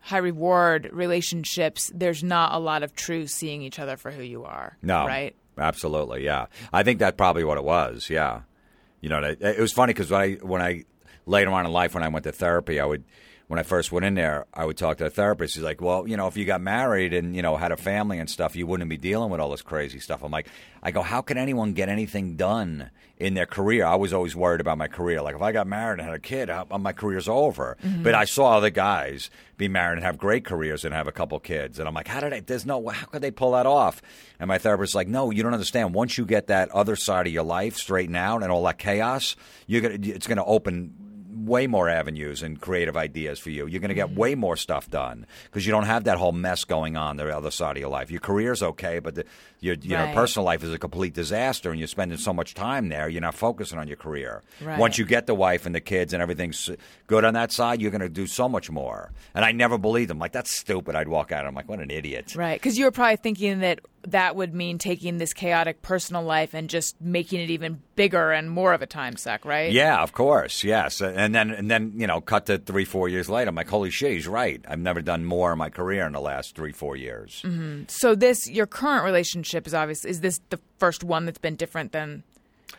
[0.00, 4.44] high reward relationships there's not a lot of true seeing each other for who you
[4.44, 6.46] are No, right Absolutely, yeah.
[6.72, 8.08] I think that's probably what it was.
[8.08, 8.42] Yeah,
[9.02, 10.84] you know, it, it was funny because when I when I
[11.26, 13.04] later on in life when I went to therapy, I would
[13.50, 15.56] when I first went in there, I would talk to a therapist.
[15.56, 18.20] He's like, "Well, you know, if you got married and you know had a family
[18.20, 20.46] and stuff, you wouldn't be dealing with all this crazy stuff." I'm like,
[20.84, 24.60] I go, "How can anyone get anything done in their career?" I was always worried
[24.60, 25.20] about my career.
[25.20, 27.76] Like if I got married and had a kid, how, my career's over.
[27.84, 28.04] Mm-hmm.
[28.04, 31.40] But I saw other guys be married and have great careers and have a couple
[31.40, 32.38] kids, and I'm like, "How did I?
[32.38, 32.86] There's no.
[32.86, 34.00] How could they pull that off?"
[34.38, 35.92] And my therapist's like, "No, you don't understand.
[35.92, 39.34] Once you get that other side of your life straightened out and all that chaos,
[39.66, 39.98] you're gonna.
[40.00, 43.66] It's gonna open." Way more avenues and creative ideas for you.
[43.66, 46.64] You're going to get way more stuff done because you don't have that whole mess
[46.64, 48.10] going on the other side of your life.
[48.10, 49.24] Your career's okay, but the,
[49.60, 52.88] your you know personal life is a complete disaster, and you're spending so much time
[52.88, 53.08] there.
[53.08, 54.42] You're not focusing on your career.
[54.60, 54.78] Right.
[54.78, 56.70] Once you get the wife and the kids and everything's
[57.06, 59.12] good on that side, you're going to do so much more.
[59.34, 60.18] And I never believed them.
[60.18, 60.96] Like that's stupid.
[60.96, 61.46] I'd walk out.
[61.46, 62.34] I'm like, what an idiot.
[62.36, 66.54] Right, because you were probably thinking that that would mean taking this chaotic personal life
[66.54, 69.72] and just making it even bigger and more of a time suck, right?
[69.72, 71.00] Yeah, of course, yes.
[71.00, 73.90] And then and then you know, cut to three four years later, I'm like, holy
[73.90, 74.64] shit, he's right.
[74.66, 77.44] I've never done more in my career in the last three four years.
[77.88, 80.04] So this, your current relationship is obvious.
[80.04, 82.22] Is this the first one that's been different than?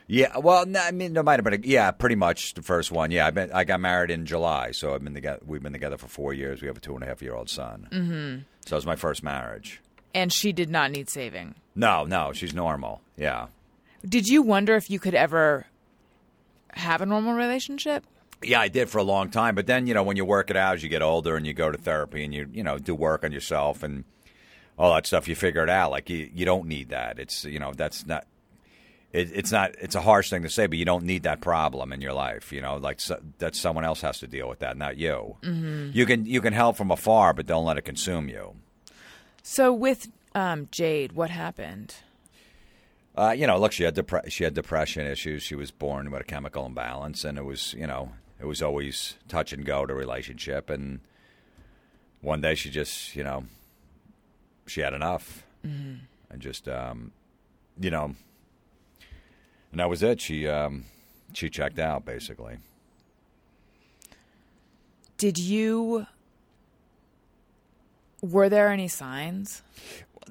[0.08, 3.12] Yeah, well, no, I mean, have been, a, yeah, pretty much the first one.
[3.12, 5.40] Yeah, I been, I got married in July, so I've been together.
[5.46, 6.62] We've been together for four years.
[6.62, 7.88] We have a two and a half year old son.
[7.92, 8.40] Mm-hmm.
[8.66, 9.82] So it was my first marriage.
[10.14, 11.56] And she did not need saving.
[11.76, 13.02] No, no, she's normal.
[13.16, 13.48] Yeah,
[14.08, 15.68] Did you wonder if you could ever
[16.74, 18.06] have a normal relationship?
[18.44, 19.54] yeah, I did for a long time.
[19.54, 21.54] But then, you know, when you work it out as you get older and you
[21.54, 24.04] go to therapy and you, you know, do work on yourself and
[24.80, 25.92] all that stuff, you figure it out.
[25.92, 27.20] Like you, you don't need that.
[27.20, 28.26] It's, you know, that's not.
[29.14, 29.76] It, it's not.
[29.80, 32.52] It's a harsh thing to say, but you don't need that problem in your life.
[32.52, 35.36] You know, like so, that someone else has to deal with that, not you.
[35.44, 35.90] Mm-hmm.
[35.94, 38.56] You can you can help from afar, but don't let it consume you.
[39.44, 41.96] So with um, Jade, what happened?
[43.16, 45.44] Uh, you know, look, she had depre- she had depression issues.
[45.44, 49.16] She was born with a chemical imbalance, and it was you know it was always
[49.28, 50.70] touch and go to relationship.
[50.70, 51.02] And
[52.22, 53.44] one day she just you know
[54.66, 55.44] she had enough,
[56.30, 57.12] and just um,
[57.80, 58.16] you know,
[59.72, 60.22] and that was it.
[60.22, 60.86] She um,
[61.34, 62.58] she checked out basically.
[65.18, 66.08] Did you?
[68.22, 69.62] Were there any signs?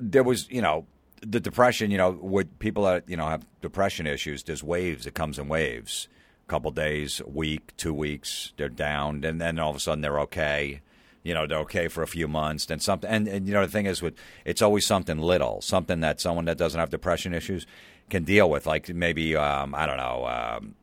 [0.00, 0.86] there was, you know,
[1.22, 1.90] the depression.
[1.90, 5.06] You know, with people that you know have depression issues, there's waves.
[5.06, 6.08] It comes in waves.
[6.46, 10.00] A couple days, a week, two weeks, they're down, and then all of a sudden
[10.00, 10.80] they're okay.
[11.22, 12.66] you know, they're okay for a few months.
[12.66, 14.14] Then something, and, and you know, the thing is, with
[14.44, 17.66] it's always something little, something that someone that doesn't have depression issues
[18.08, 18.66] can deal with.
[18.66, 20.26] Like maybe um, I don't know.
[20.26, 20.74] Um,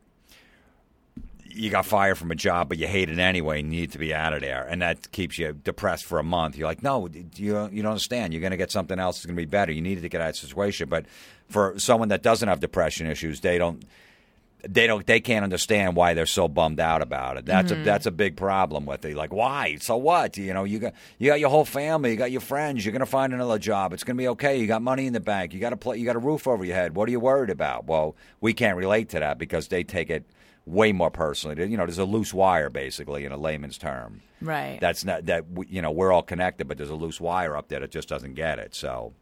[1.58, 3.98] you got fired from a job, but you hate it anyway, and you need to
[3.98, 6.56] be out of there, and that keeps you depressed for a month.
[6.56, 8.32] You're like, no, you don't, you don't understand.
[8.32, 9.72] You're going to get something else that's going to be better.
[9.72, 10.88] You needed to get out of that situation.
[10.88, 11.06] But
[11.48, 13.84] for someone that doesn't have depression issues, they don't.
[14.68, 15.06] They don't.
[15.06, 17.46] They can't understand why they're so bummed out about it.
[17.46, 17.84] That's a mm-hmm.
[17.84, 19.14] that's a big problem with it.
[19.14, 19.76] Like, why?
[19.80, 20.36] So what?
[20.36, 22.10] You know, you got you got your whole family.
[22.10, 22.84] You got your friends.
[22.84, 23.92] You're gonna find another job.
[23.92, 24.58] It's gonna be okay.
[24.58, 25.54] You got money in the bank.
[25.54, 26.96] You got a pl- You got a roof over your head.
[26.96, 27.86] What are you worried about?
[27.86, 30.24] Well, we can't relate to that because they take it
[30.68, 31.68] way more personally.
[31.68, 34.22] You know, there's a loose wire basically in a layman's term.
[34.40, 34.78] Right.
[34.80, 37.68] That's not that we, you know we're all connected, but there's a loose wire up
[37.68, 38.74] there that just doesn't get it.
[38.74, 39.12] So,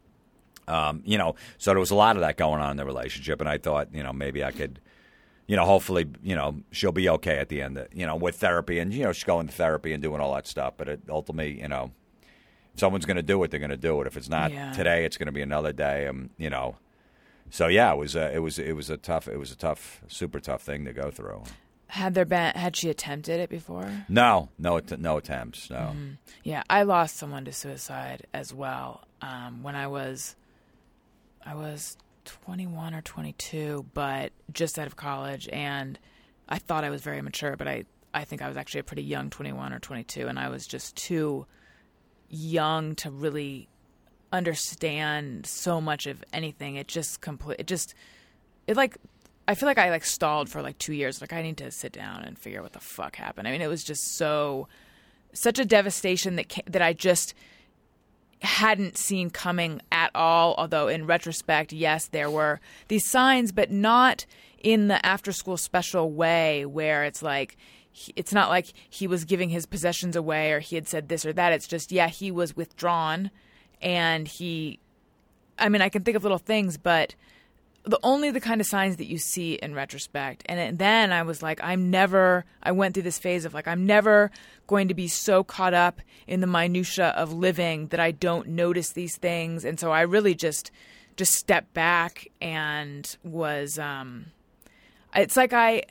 [0.68, 3.40] um, you know, so there was a lot of that going on in the relationship,
[3.40, 4.80] and I thought, you know, maybe I could,
[5.46, 8.36] you know, hopefully, you know, she'll be okay at the end, of, you know, with
[8.36, 10.74] therapy, and you know, she's going to therapy and doing all that stuff.
[10.76, 11.92] But it, ultimately, you know,
[12.74, 14.06] someone's going to do it, they're going to do it.
[14.06, 14.72] If it's not Yeah.
[14.72, 16.06] today, it's going to be another day.
[16.08, 16.76] Um, you know.
[17.50, 20.02] So yeah, it was a, it was it was a tough it was a tough
[20.08, 21.44] super tough thing to go through.
[21.88, 23.88] had there been had she attempted it before?
[24.08, 25.70] No, no, no attempts.
[25.70, 25.94] No.
[26.42, 30.36] Yeah, I lost someone to suicide as well um, when I was
[31.44, 35.96] I was 21 or 22, but just out of college, and
[36.48, 39.02] I thought I was very mature, but I I think I was actually a pretty
[39.04, 41.46] young 21 or 22, and I was just too
[42.28, 43.68] young to really
[44.32, 46.76] understand so much of anything.
[46.76, 47.60] It just complete.
[47.60, 47.94] It just
[48.66, 48.98] it like
[49.48, 51.20] I feel like I like stalled for like two years.
[51.20, 53.46] Like I need to sit down and figure out what the fuck happened.
[53.46, 54.68] I mean, it was just so
[55.32, 57.34] such a devastation that that I just
[58.42, 60.54] hadn't seen coming at all.
[60.58, 64.26] Although in retrospect, yes, there were these signs, but not
[64.58, 67.56] in the after school special way where it's like
[68.14, 71.32] it's not like he was giving his possessions away or he had said this or
[71.32, 71.52] that.
[71.52, 73.30] It's just yeah, he was withdrawn
[73.80, 74.78] and he
[75.58, 77.14] I mean, I can think of little things, but
[77.84, 80.42] the only the kind of signs that you see in retrospect.
[80.46, 82.44] And then I was like, I'm never.
[82.62, 84.30] I went through this phase of like, I'm never
[84.66, 88.90] going to be so caught up in the minutia of living that I don't notice
[88.90, 89.64] these things.
[89.64, 90.70] And so I really just
[91.16, 93.78] just stepped back and was.
[93.78, 94.26] um
[95.14, 95.84] It's like I,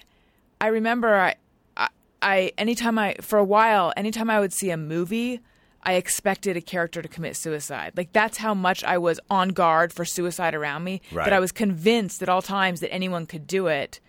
[0.59, 1.36] I remember I,
[1.77, 1.88] I,
[2.21, 5.39] I anytime I for a while, anytime I would see a movie.
[5.86, 7.93] I expected a character to commit suicide.
[7.95, 11.01] Like that's how much I was on guard for suicide around me.
[11.11, 11.25] Right.
[11.25, 13.99] That I was convinced at all times that anyone could do it.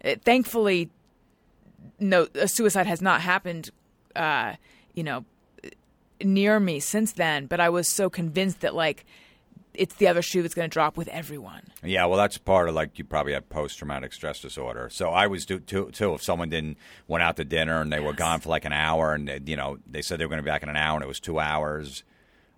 [0.00, 0.90] It- thankfully,
[1.98, 3.70] no, a suicide has not happened.
[4.14, 4.54] Uh,
[4.94, 5.24] you know,
[6.22, 7.46] near me since then.
[7.46, 9.04] But I was so convinced that like
[9.78, 11.62] it's the other shoe that's going to drop with everyone.
[11.82, 14.88] Yeah, well, that's part of like you probably have post traumatic stress disorder.
[14.90, 16.14] So I was do, too, too.
[16.14, 19.14] If someone didn't went out to dinner and they were gone for like an hour,
[19.14, 20.94] and they, you know they said they were going to be back in an hour,
[20.96, 22.04] and it was two hours.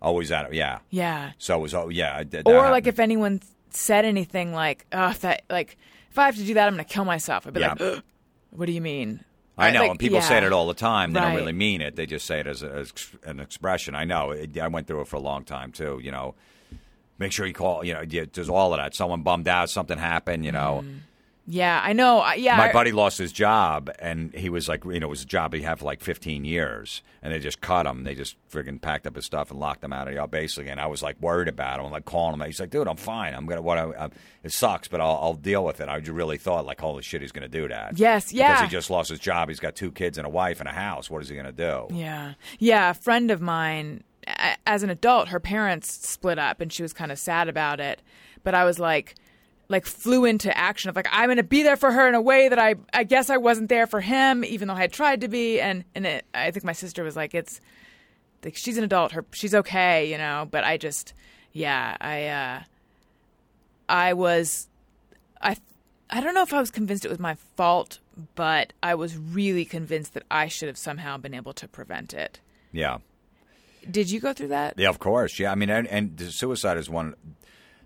[0.00, 0.52] Always out.
[0.54, 0.78] Yeah.
[0.90, 1.32] Yeah.
[1.38, 1.74] So it was.
[1.74, 2.22] Oh, yeah.
[2.22, 3.40] That or like if anyone
[3.70, 5.76] said anything like, "Oh, if that like
[6.10, 7.70] if I have to do that, I'm going to kill myself." I'd be Yeah.
[7.70, 8.02] like, "Ugh,
[8.50, 9.24] "What do you mean?"
[9.60, 11.12] I know, Like, and people say it all the time.
[11.12, 11.96] They don't really mean it.
[11.96, 12.92] They just say it as, a, as
[13.24, 13.96] an expression.
[13.96, 14.30] I know.
[14.30, 15.98] It, I went through it for a long time too.
[16.00, 16.36] You know,
[17.18, 17.84] make sure you call.
[17.84, 18.94] You know, there's all of that.
[18.94, 19.70] Someone bummed out.
[19.70, 20.44] Something happened.
[20.44, 20.98] You know, mm.
[21.50, 22.30] Yeah, I know.
[22.34, 25.26] Yeah, my buddy lost his job, and he was like, you know, it was a
[25.26, 28.04] job he had for like 15 years, and they just cut him.
[28.04, 30.70] They just friggin' packed up his stuff and locked him out of the basically.
[30.70, 31.86] And I was like worried about him.
[31.86, 32.44] I'm like calling him.
[32.44, 33.32] He's like, dude, I'm fine.
[33.32, 33.78] I'm gonna what?
[33.78, 34.08] I, I,
[34.42, 35.88] it sucks, but I'll, I'll deal with it.
[35.88, 37.98] I really thought like, holy shit, he's gonna do that.
[37.98, 38.52] Yes, yeah.
[38.52, 39.48] Because he just lost his job.
[39.48, 41.08] He's got two kids and a wife and a house.
[41.08, 41.86] What is he gonna do?
[41.90, 42.34] Yeah.
[42.58, 42.90] Yeah.
[42.90, 44.04] A friend of mine,
[44.66, 48.02] as an adult, her parents split up and she was kind of sad about it.
[48.44, 49.14] But I was like,
[49.68, 52.20] like flew into action of like, I'm going to be there for her in a
[52.20, 55.20] way that I, I guess I wasn't there for him, even though I had tried
[55.22, 55.60] to be.
[55.60, 57.60] And, and it, I think my sister was like, it's
[58.44, 59.12] like, she's an adult.
[59.12, 61.12] Her, she's okay, you know, but I just,
[61.52, 62.62] yeah, I, uh,
[63.88, 64.68] I was,
[65.42, 65.56] I,
[66.10, 67.98] I don't know if I was convinced it was my fault,
[68.34, 72.40] but I was really convinced that I should have somehow been able to prevent it.
[72.72, 72.98] Yeah.
[73.91, 74.74] Did you go through that?
[74.76, 75.39] Yeah, of course.
[75.39, 77.14] Yeah, I mean, and, and the suicide is one.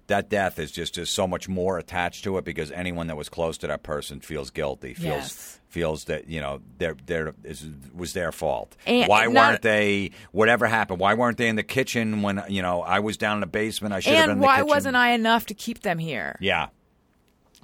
[0.08, 3.28] That death is just just so much more attached to it because anyone that was
[3.28, 5.60] close to that person feels guilty, feels Yes.
[5.68, 8.76] feels that you know their their is was their fault.
[8.84, 10.10] And why not- weren't they?
[10.32, 10.98] Whatever happened?
[10.98, 13.94] Why weren't they in the kitchen when you know I was down in the basement?
[13.94, 14.30] I should have been.
[14.32, 16.36] And why wasn't I enough to keep them here?
[16.40, 16.66] Yeah,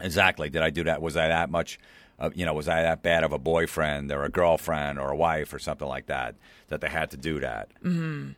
[0.01, 0.49] exactly.
[0.49, 1.03] Did I do that?
[1.03, 1.79] Was I that much?
[2.19, 5.17] Uh, you know, was I that bad of a boyfriend or a girlfriend or a
[5.17, 6.35] wife or something like that
[6.69, 7.69] that they had to do that?
[7.83, 8.31] Mm-hmm.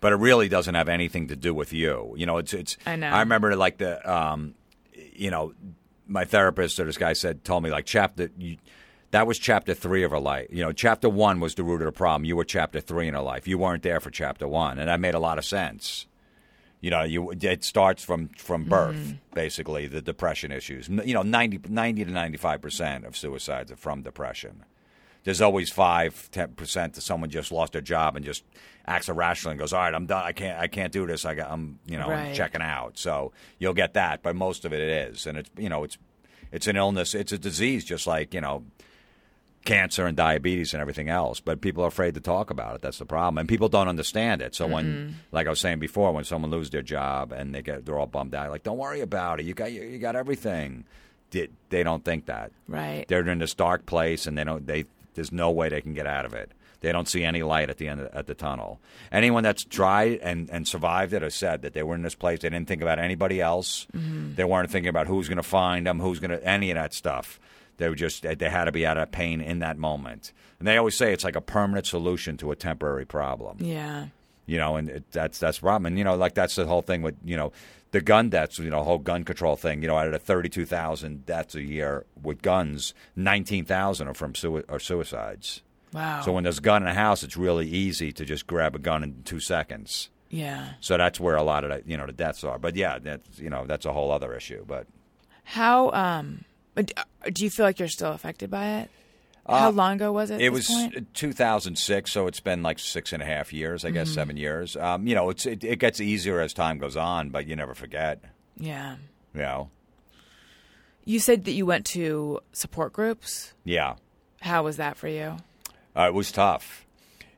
[0.00, 2.14] But it really doesn't have anything to do with you.
[2.16, 2.76] You know, it's it's.
[2.86, 3.08] I know.
[3.08, 4.54] I remember like the, um,
[4.92, 5.54] you know,
[6.06, 8.56] my therapist or this guy said told me like, chap, that you.
[9.10, 10.48] That was chapter three of her life.
[10.50, 12.26] You know, chapter one was the root of the problem.
[12.26, 13.48] You were chapter three in her life.
[13.48, 16.06] You weren't there for chapter one, and that made a lot of sense.
[16.80, 18.70] You know, you it starts from from hmm.
[18.70, 20.88] birth, basically the depression issues.
[20.88, 24.64] You know, 90, 90 to ninety five percent of suicides are from depression.
[25.24, 28.44] There's always five, ten percent that someone just lost their job and just
[28.86, 30.24] acts irrationally and goes, "All right, I'm done.
[30.24, 30.58] I can't.
[30.58, 31.24] I can't do this.
[31.24, 31.50] I got.
[31.50, 31.80] I'm.
[31.86, 35.26] You know, I'm checking out." So you'll get that, but most of it it is,
[35.26, 35.98] and it's you know, it's
[36.52, 37.14] it's an illness.
[37.14, 38.64] It's a disease, just like you know,
[39.64, 41.40] cancer and diabetes and everything else.
[41.40, 42.82] But people are afraid to talk about it.
[42.82, 44.54] That's the problem, and people don't understand it.
[44.54, 45.12] So when, mm-hmm.
[45.32, 48.06] like I was saying before, when someone loses their job and they get they're all
[48.06, 49.46] bummed out, like, "Don't worry about it.
[49.46, 50.84] You got you, you got everything."
[51.30, 53.04] They, they don't think that Right.
[53.06, 56.06] they're in this dark place and they don't they there's no way they can get
[56.06, 58.80] out of it they don't see any light at the end of, at the tunnel
[59.12, 62.40] anyone that's tried and, and survived it has said that they were in this place
[62.40, 64.36] they didn't think about anybody else mm-hmm.
[64.36, 66.94] they weren't thinking about who's going to find them who's going to any of that
[66.94, 67.38] stuff
[67.78, 70.76] they were just they, had to be out of pain in that moment and they
[70.76, 74.06] always say it's like a permanent solution to a temporary problem Yeah.
[74.46, 75.86] you know, and it, that's that's problem.
[75.86, 77.52] And you know, like that's the whole thing with you know
[77.90, 79.80] the gun deaths, you know, whole gun control thing.
[79.82, 84.14] You know, out of the thirty-two thousand deaths a year with guns, nineteen thousand are
[84.14, 85.62] from sui- are suicides.
[85.94, 86.20] Wow.
[86.22, 88.78] So when there's a gun in a house, it's really easy to just grab a
[88.78, 90.10] gun in two seconds.
[90.28, 90.72] yeah.
[90.80, 92.58] So that's where a lot of the, you know the deaths are.
[92.58, 94.64] But yeah, that's you know that's a whole other issue.
[94.66, 94.86] But
[95.44, 96.92] How um d-
[97.32, 98.90] do you feel like you're still affected by it?
[99.48, 100.34] How long ago was it?
[100.42, 101.14] Uh, it was point?
[101.14, 104.76] 2006, so it's been like six and a half years, I guess, seven years.
[104.76, 107.74] Um, you know, it's it, it gets easier as time goes on, but you never
[107.74, 108.22] forget.
[108.58, 108.96] Yeah.
[109.34, 109.70] You know,
[111.04, 113.54] You said that you went to support groups.
[113.64, 113.94] yeah.
[114.40, 115.36] How was that for you?
[115.96, 116.86] Uh, it was tough,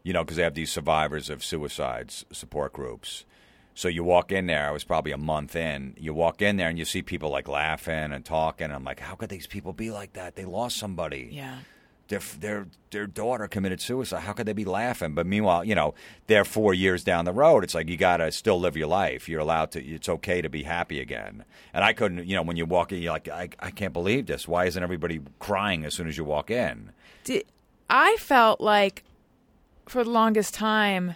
[0.03, 3.25] you know, because they have these survivors of suicides support groups.
[3.75, 4.69] So you walk in there.
[4.69, 5.95] I was probably a month in.
[5.99, 8.71] You walk in there and you see people like laughing and talking.
[8.71, 10.37] I'm like, how could these people be like that?
[10.37, 11.29] They lost somebody.
[11.33, 11.59] Yeah.
[12.09, 14.23] Their their their daughter committed suicide.
[14.23, 15.15] How could they be laughing?
[15.15, 15.95] But meanwhile, you know,
[16.27, 17.63] they're four years down the road.
[17.63, 19.29] It's like you got to still live your life.
[19.29, 19.85] You're allowed to.
[19.85, 21.45] It's okay to be happy again.
[21.73, 22.27] And I couldn't.
[22.27, 24.49] You know, when you walk in, you're like, I I can't believe this.
[24.49, 26.91] Why isn't everybody crying as soon as you walk in?
[27.23, 27.45] Did,
[27.89, 29.05] I felt like
[29.87, 31.15] for the longest time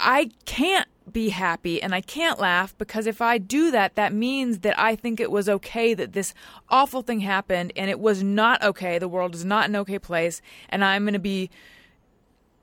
[0.00, 4.60] I can't be happy and I can't laugh because if I do that that means
[4.60, 6.34] that I think it was okay that this
[6.68, 8.98] awful thing happened and it was not okay.
[8.98, 11.50] The world is not an okay place and I'm going to be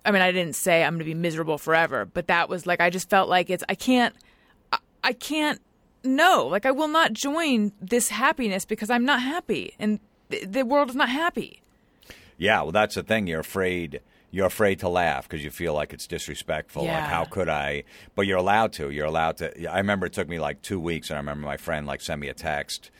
[0.03, 2.81] I mean I didn't say I'm going to be miserable forever, but that was like
[2.81, 4.15] I just felt like it's I can't
[4.71, 5.61] I, I can't
[6.03, 10.65] no, like I will not join this happiness because I'm not happy and the, the
[10.65, 11.61] world is not happy.
[12.37, 13.27] Yeah, well, that's the thing.
[13.27, 14.01] You're afraid.
[14.35, 16.81] You're afraid to laugh because you feel like it's disrespectful.
[16.81, 17.07] Like, Yeah.
[17.07, 17.85] how could I?
[18.15, 18.89] But you're allowed to.
[18.89, 19.65] You're allowed to.
[19.71, 22.19] I remember it took me like two weeks, and I remember my friend like sent
[22.19, 22.91] me a text,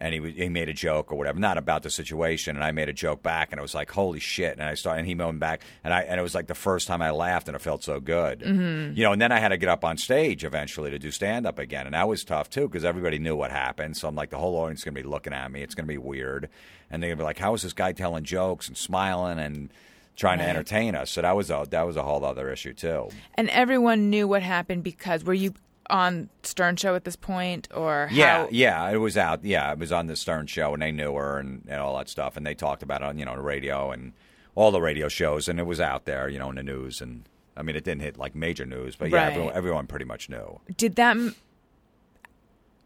[0.00, 2.88] and he he made a joke or whatever, not about the situation, and I made
[2.88, 4.54] a joke back, and it was like, holy shit!
[4.54, 6.88] And I started, and he moaned back, and I and it was like the first
[6.88, 8.96] time I laughed, and it felt so good, mm-hmm.
[8.96, 9.12] you know.
[9.12, 11.84] And then I had to get up on stage eventually to do stand up again,
[11.84, 13.98] and that was tough too because everybody knew what happened.
[13.98, 15.60] So I'm like, the whole audience is gonna be looking at me.
[15.62, 16.48] It's gonna be weird,
[16.90, 19.70] and they're gonna be like, how is this guy telling jokes and smiling and
[20.20, 21.10] trying to entertain us?
[21.10, 23.08] So that was a that was a whole other issue too.
[23.34, 25.54] And everyone knew what happened because were you
[25.88, 28.48] on Stern Show at this point or Yeah, how?
[28.52, 29.44] yeah, it was out.
[29.44, 32.08] Yeah, it was on the Stern Show, and they knew her and, and all that
[32.08, 34.12] stuff, and they talked about it on you know the radio and
[34.54, 37.24] all the radio shows, and it was out there, you know, in the news, and
[37.56, 39.32] I mean, it didn't hit like major news, but yeah, Right.
[39.32, 40.60] everyone, everyone pretty much knew.
[40.76, 41.16] Did that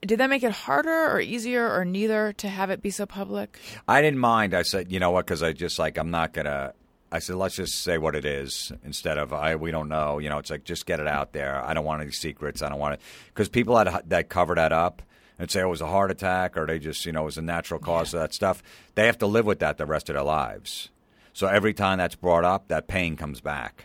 [0.07, 3.59] did that make it harder or easier or neither to have it be so public?
[3.89, 4.53] I didn't mind.
[4.55, 5.25] I said, you know what?
[5.27, 6.75] Because I just like I'm not gonna.
[7.15, 9.55] I said, let's just say what it is instead of I.
[9.55, 10.19] We don't know.
[10.19, 11.65] You know, it's like just get it out there.
[11.65, 12.61] I don't want any secrets.
[12.61, 15.01] I don't want it because people that that cover that up
[15.39, 17.39] and say oh, it was a heart attack or they just you know it was
[17.39, 18.65] a natural cause of that stuff.
[18.97, 20.91] They have to live with that the rest of their lives.
[21.33, 23.85] So every time that's brought up, that pain comes back.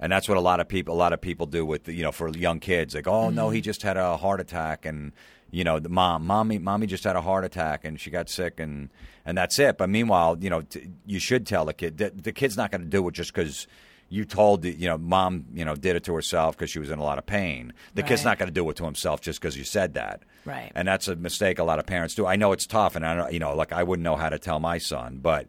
[0.00, 2.10] And that's what a lot of people a lot of people do with you know
[2.10, 2.96] for young kids.
[2.96, 3.66] Like, oh no, he mm-hmm.
[3.66, 5.12] just had a heart attack, and
[5.52, 8.58] you know, the mom, mommy, mommy just had a heart attack, and she got sick,
[8.58, 8.88] and
[9.24, 9.78] and that's it.
[9.78, 11.98] But meanwhile, you know, t- you should tell the kid.
[11.98, 13.68] The, the kid's not going to do it just because
[14.08, 16.90] you told the, you know mom you know did it to herself because she was
[16.90, 17.72] in a lot of pain.
[17.94, 20.22] The kid's not going to do it to himself just because you said that.
[20.44, 20.70] Right.
[20.74, 22.26] And that's a mistake a lot of parents do.
[22.26, 24.38] I know it's tough, and I know you know like I wouldn't know how to
[24.38, 25.48] tell my son, but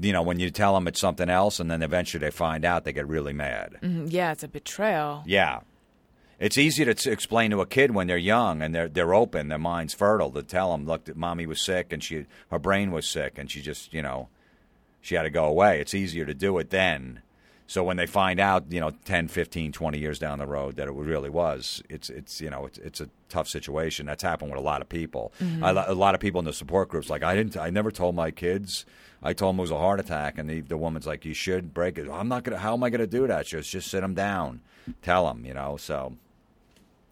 [0.00, 2.84] you know when you tell them it's something else, and then eventually they find out,
[2.84, 3.76] they get really mad.
[3.82, 5.22] Mm, Yeah, it's a betrayal.
[5.26, 5.60] Yeah.
[6.38, 9.48] It's easy to t- explain to a kid when they're young and they're they're open,
[9.48, 13.08] their mind's fertile to tell them, look, mommy was sick and she her brain was
[13.08, 14.28] sick and she just, you know,
[15.00, 15.80] she had to go away.
[15.80, 17.22] It's easier to do it then
[17.66, 20.86] So when they find out, you know, 10, 15, 20 years down the road that
[20.88, 24.04] it really was, it's it's you know, it's, it's a tough situation.
[24.06, 25.32] That's happened with a lot of people.
[25.40, 25.64] Mm-hmm.
[25.64, 28.14] I, a lot of people in the support groups like I didn't I never told
[28.14, 28.84] my kids.
[29.22, 31.72] I told them it was a heart attack and the, the woman's like you should
[31.72, 32.10] break it.
[32.10, 33.46] I'm not going to how am I going to do that?
[33.46, 34.60] Just just sit them down.
[35.00, 35.78] Tell them, you know.
[35.78, 36.16] So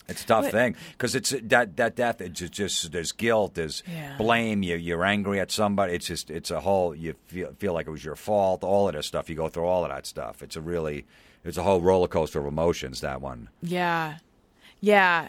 [0.09, 2.21] it's a tough But- thing because it's that that death.
[2.21, 4.17] It's just, just there's guilt, there's Yeah.
[4.19, 4.63] blame.
[4.63, 5.95] You you're angry at somebody.
[5.95, 6.95] It's just it's a whole.
[6.95, 8.63] You feel feel like it was your fault.
[8.65, 9.29] All of this stuff.
[9.31, 10.43] You go through all of that stuff.
[10.43, 11.07] It's a really
[11.45, 13.01] it's a whole roller coaster of emotions.
[13.01, 13.49] That one.
[13.63, 14.19] Yeah.
[14.81, 15.29] Yeah.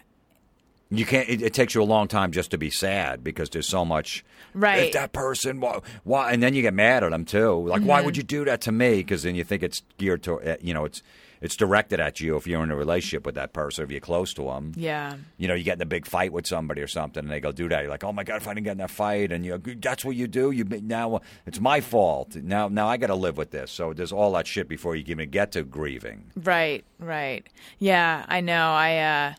[0.90, 1.28] You can't.
[1.28, 4.24] It, it takes you a long time just to be sad because there's so much.
[4.54, 4.84] Right.
[4.88, 6.32] If that person, why, why?
[6.32, 7.68] And then you get mad at them too.
[7.68, 8.06] Like, why Mm-hmm.
[8.06, 8.98] would you do that to me?
[8.98, 11.02] Because then you think it's geared to, uh, you know, it's
[11.44, 14.34] it's directed at you if you're in a relationship with that person, if you're close
[14.34, 14.72] to them.
[14.76, 15.18] Yeah.
[15.38, 17.52] You know, you get in a big fight with somebody or something, and they go
[17.52, 17.82] do that.
[17.82, 20.04] You're like, oh my god, if I didn't get in that fight, and you, that's
[20.04, 20.50] what you do.
[20.50, 22.36] You now it's my fault.
[22.36, 23.72] Now, now I got to live with this.
[23.72, 26.32] So there's all that shit before you even get to grieving.
[26.36, 26.84] Right.
[26.98, 27.46] Right.
[27.78, 28.26] Yeah.
[28.28, 28.72] I know.
[28.72, 29.34] I uh,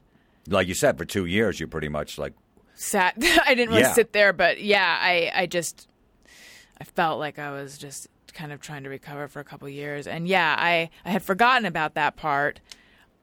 [0.49, 2.35] Like you said, for two years, you pretty much like
[2.75, 3.15] sat.
[3.47, 3.95] I didn't really Yeah.
[3.95, 5.89] sit there, but yeah, I I just
[6.81, 10.07] I felt like I was just kind of trying to recover for a couple years,
[10.07, 12.61] and yeah, I I had forgotten about that part.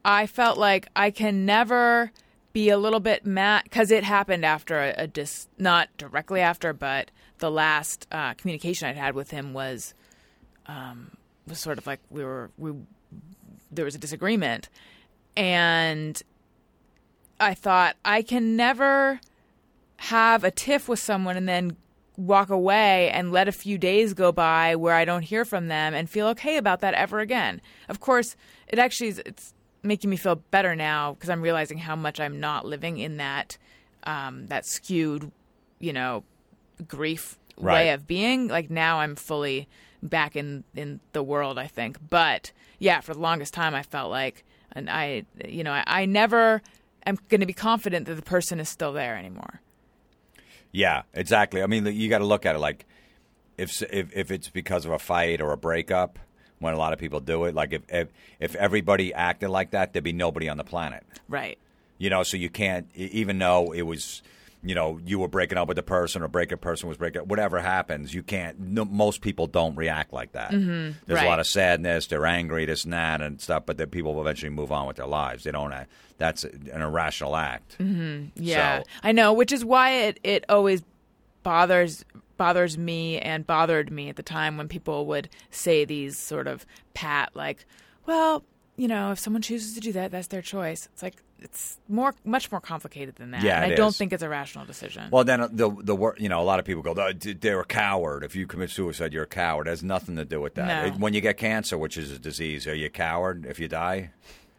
[0.04, 2.12] I felt like I can never
[2.54, 6.74] be a little bit mad because it happened after a, a dis not directly after,
[6.74, 9.94] but the last uh, communication I'd had with him was
[10.68, 11.12] um,
[11.48, 12.74] was sort of like we were we
[13.72, 14.70] there was a disagreement,
[15.36, 16.22] and
[17.40, 19.20] I thought I can never
[19.98, 21.78] have a tiff with someone and then
[22.18, 25.94] walk away and let a few days go by where I don't hear from them
[25.94, 27.62] and feel okay about that ever again.
[27.90, 28.36] Of course,
[28.68, 29.54] it actually is, it's
[29.84, 33.58] making me feel better now because I'm realizing how much I'm not living in that
[34.04, 35.32] um, that skewed,
[35.80, 36.24] you know,
[36.88, 37.74] grief Right.
[37.74, 38.48] way of being.
[38.48, 39.68] Like now I'm fully
[40.02, 41.98] back in in the world, I think.
[42.10, 46.06] But yeah, for the longest time I felt like and I you know, I, I
[46.06, 46.62] never
[47.06, 49.62] am going to be confident that the person is still there anymore.
[50.72, 51.62] Yeah, exactly.
[51.62, 52.86] I mean, you got to look at it like
[53.58, 56.18] if if if it's because of a fight or a breakup,
[56.60, 58.08] when a lot of people do it, like if if,
[58.40, 61.04] if everybody acted like that, there'd be nobody on the planet.
[61.28, 61.58] Right.
[61.98, 64.22] You know, so you can't even though it was.
[64.64, 67.22] You know, you were breaking up with the person, or breaking a person was breaking.
[67.22, 68.60] up, Whatever happens, you can't.
[68.60, 70.52] No, most people don't react like that.
[70.52, 72.06] Mm-hmm, There's a lot of sadness.
[72.08, 73.66] They're angry, this and that, and stuff.
[73.66, 75.44] But then people will eventually move on with their lives.
[75.46, 75.74] They don't.
[76.20, 77.78] That's an irrational act.
[77.80, 80.84] Yeah, So- I know, which is why it it always
[81.44, 82.06] bothers
[82.38, 86.66] bothers me and bothered me at the time when people would say these sort of
[86.94, 87.66] pat like,
[88.06, 88.44] well,
[88.78, 90.88] you know, if someone chooses to do that, that's their choice.
[90.94, 93.44] It's like it's more much more complicated than that.
[93.44, 93.98] Yeah, and I don't is.
[93.98, 95.10] think it's a rational decision.
[95.12, 97.66] Well, then uh, the the you know a lot of people go "Oh, they're a
[97.66, 98.24] coward.
[98.24, 99.68] If you commit suicide, you're a coward.
[99.68, 100.94] It has nothing to do with that.
[100.94, 100.98] No.
[100.98, 104.12] When you get cancer, which is a disease, are you a coward if you die?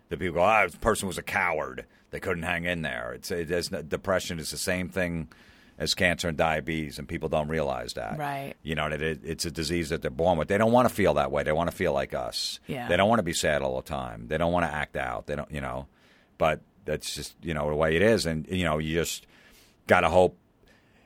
[0.09, 1.87] The people go, "Ah, this person was a coward.
[2.11, 5.29] They couldn't hang in there." It's it is, depression is the same thing
[5.79, 8.18] as cancer and diabetes, and people don't realize that.
[8.18, 8.55] Right.
[8.62, 10.49] You know that it, it's a disease that they're born with.
[10.49, 11.43] They don't want to feel that way.
[11.43, 12.61] They want to feel like us.
[12.66, 12.89] Yeah.
[12.89, 14.29] They don't want to be sad all the time.
[14.29, 15.27] They don't want to act out.
[15.27, 15.51] They don't.
[15.51, 15.87] You know,
[16.39, 19.27] but that's just you know the way it is, and you know you just
[19.87, 20.39] got to hope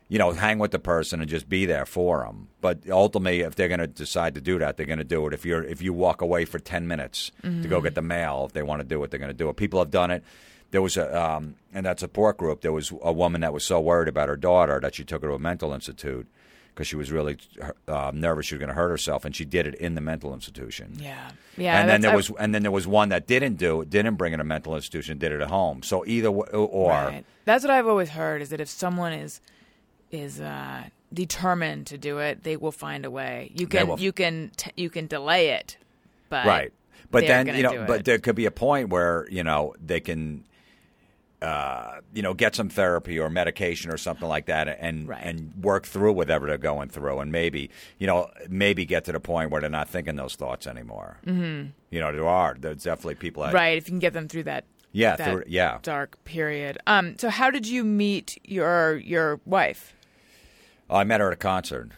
[0.09, 2.49] you know, hang with the person and just be there for them.
[2.61, 5.35] But ultimately, if they're going to decide to do that, they're going to do it.
[5.35, 7.85] If you're if you walk away for ten minutes to go mm-hmm.
[7.85, 9.57] get the mail, if they want to do it, they're going to do it.
[9.57, 10.23] People have done it.
[10.71, 12.61] There was a um, in that support group.
[12.61, 15.29] There was a woman that was so worried about her daughter that she took her
[15.29, 16.27] to a mental institute
[16.75, 17.39] because she was really
[17.89, 20.35] uh, nervous she was going to hurt herself, and she did it in the mental
[20.35, 20.99] institution.
[21.01, 21.81] yeah, yeah.
[21.81, 24.17] and then there I- was and then there was one that didn't do it, didn't
[24.17, 25.83] bring it to a mental institution, did it at home.
[25.83, 27.25] So either w- or Right.
[27.47, 29.41] That's what I've always heard is that if someone is
[30.11, 33.53] is uh, determined to do it, they will find a way.
[33.55, 34.01] You can will.
[34.01, 35.77] you can t- you can delay it,
[36.29, 36.73] but right
[37.11, 40.45] but then you know but there could be a point where you know they can
[41.43, 45.22] uh, you know get some therapy or medication or something like that and Right.
[45.22, 49.20] and work through whatever they're going through and maybe you know maybe get to the
[49.20, 51.68] point where they're not thinking those thoughts anymore mm-hmm.
[51.91, 54.45] you know there are there's definitely people that right if you can get them through
[54.45, 56.78] that yeah that through, yeah dark period.
[56.87, 59.95] Um, so how did you meet your your wife?
[60.89, 61.91] oh, I met her at a concert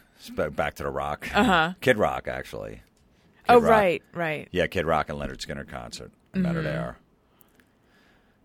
[0.51, 1.75] back to the rock uh-huh.
[1.81, 2.81] Kid Rock actually Kid
[3.51, 3.71] oh Rock.
[3.71, 4.49] right, right.
[4.51, 6.11] Yeah, Kid Rock and Lynyrd Skynyrd concert.
[6.35, 6.99] I met her there.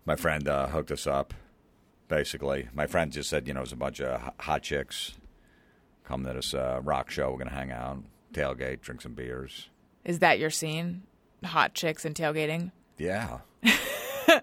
[0.06, 1.32] My friend uh, hooked us up,
[2.08, 2.68] basically.
[2.74, 5.14] My friend just said, you know, there's a bunch of hot- chicks
[6.04, 7.30] come to this uh, rock show.
[7.30, 8.02] We're going to hang out,
[8.32, 9.68] tailgate, drink some beers.
[10.04, 11.02] Is that your scene?
[11.44, 12.70] Hot chicks and tailgating.
[12.98, 13.38] Yeah.
[13.64, 14.40] I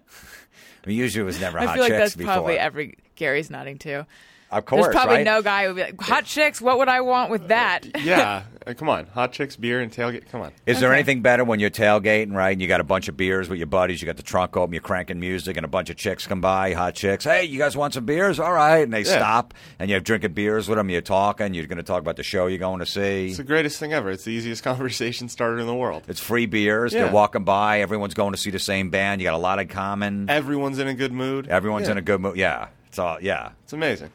[0.87, 2.33] mean, usually it was never I hot feel like chicks that's before.
[2.33, 4.05] probably every Gary's nodding too.
[4.51, 5.25] Of course, There's probably right?
[5.25, 8.43] no guy who would be like, "Hot chicks, what would I want with that?" Yeah,
[8.67, 10.29] Uh, come on, hot chicks, beer, and tailgate.
[10.29, 10.51] Come on.
[10.67, 12.51] Is there anything better when you're tailgating, right?
[12.51, 14.73] And you got a bunch of beers with your buddies, you got the trunk open,
[14.73, 17.23] you're cranking music, and a bunch of chicks come by, hot chicks.
[17.23, 18.39] Hey, you guys want some beers?
[18.39, 18.77] All right.
[18.83, 19.17] And they Yeah.
[19.17, 22.23] stop, and you're drinking beers with them, you're talking, you're going to talk about the
[22.23, 23.27] show you're going to see.
[23.29, 24.11] It's the greatest thing ever.
[24.11, 26.03] It's the easiest conversation starter in the world.
[26.07, 26.93] It's free beers.
[26.93, 27.05] Yeah.
[27.05, 27.81] They're walking by.
[27.81, 29.21] Everyone's going to see the same band.
[29.21, 30.29] You got a lot in common.
[30.29, 31.47] Everyone's in a good mood.
[31.47, 31.93] Everyone's Yeah.
[31.93, 32.35] in a good mood.
[32.37, 32.67] Yeah.
[32.89, 33.49] It's all, yeah.
[33.63, 34.11] It's amazing.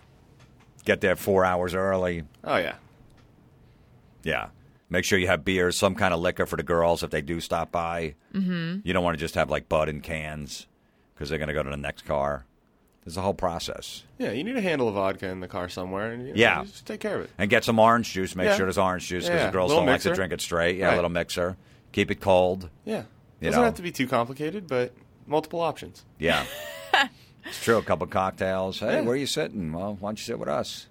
[0.86, 2.22] Get there four hours early.
[2.42, 2.76] Oh yeah.
[4.22, 4.48] Yeah.
[4.88, 7.40] Make sure you have beers, some kind of liquor for the girls if they do
[7.40, 8.14] stop by.
[8.32, 8.78] Mm-hmm.
[8.84, 10.66] You don't want to just have like Bud in cans
[11.14, 12.46] because they're going to go to the next car.
[13.04, 14.04] There's a whole process.
[14.18, 16.64] Yeah, you need a handle of vodka in the car somewhere, and you know, Yeah.
[16.64, 17.30] just take care of it.
[17.38, 18.34] And get some orange juice.
[18.36, 18.56] Make Yeah.
[18.56, 19.46] sure there's orange juice because Yeah.
[19.46, 20.76] the girls don't like to drink it straight.
[20.76, 21.56] Yeah, a little mixer.
[21.92, 22.68] Keep it cold.
[22.84, 23.02] Yeah,
[23.40, 23.64] You doesn't know.
[23.64, 24.92] have to be too complicated, but
[25.26, 26.04] multiple options.
[26.18, 26.44] Yeah.
[27.46, 27.76] it's true.
[27.78, 28.80] A couple cocktails.
[28.80, 29.00] Hey, Yeah.
[29.02, 29.72] where are you sitting?
[29.72, 30.86] Well, why don't you sit with us?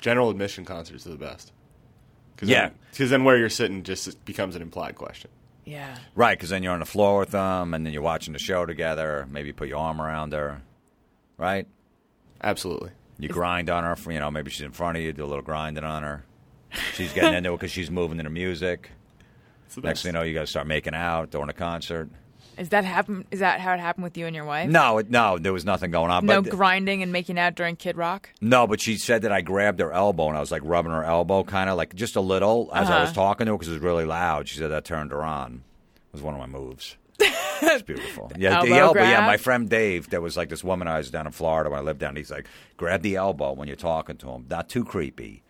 [0.00, 1.52] General admission concerts are the best.
[2.36, 2.70] Cause Yeah.
[2.90, 5.30] because then where you're sitting just becomes an implied question.
[5.64, 5.96] Yeah.
[6.14, 8.64] Right, because then you're on the floor with them, and then you're watching the show
[8.66, 9.28] together.
[9.30, 10.62] Maybe you put your arm around her.
[11.36, 11.66] Right?
[12.42, 12.90] Absolutely.
[13.18, 13.94] You grind on her.
[13.96, 15.12] For, you know, maybe she's in front of you.
[15.12, 16.24] Do a little grinding on her.
[16.94, 18.90] She's getting into it because she's moving to the music.
[19.82, 22.08] Next thing you know, you got to start making out during a concert.
[22.60, 23.24] Is that happen?
[23.30, 24.68] Is that how it happened with you and your wife?
[24.68, 26.26] No, it, no, there was nothing going on.
[26.26, 28.28] No but, grinding and making out during Kid Rock.
[28.42, 31.02] No, but she said that I grabbed her elbow and I was like rubbing her
[31.02, 33.14] elbow, kind of like just a little as I was Uh-huh.
[33.14, 34.46] talking to her because it was really loud.
[34.46, 35.62] She said that turned her on.
[36.08, 36.96] It was one of my moves.
[37.62, 38.30] It's beautiful.
[38.38, 39.00] Yeah, the Elbow elbow.
[39.02, 40.10] Yeah, my friend Dave.
[40.10, 42.14] There was like this woman I was down in Florida when I lived down.
[42.16, 42.46] He's like,
[42.76, 44.46] grab the elbow when you're talking to him.
[44.50, 45.42] Not too creepy.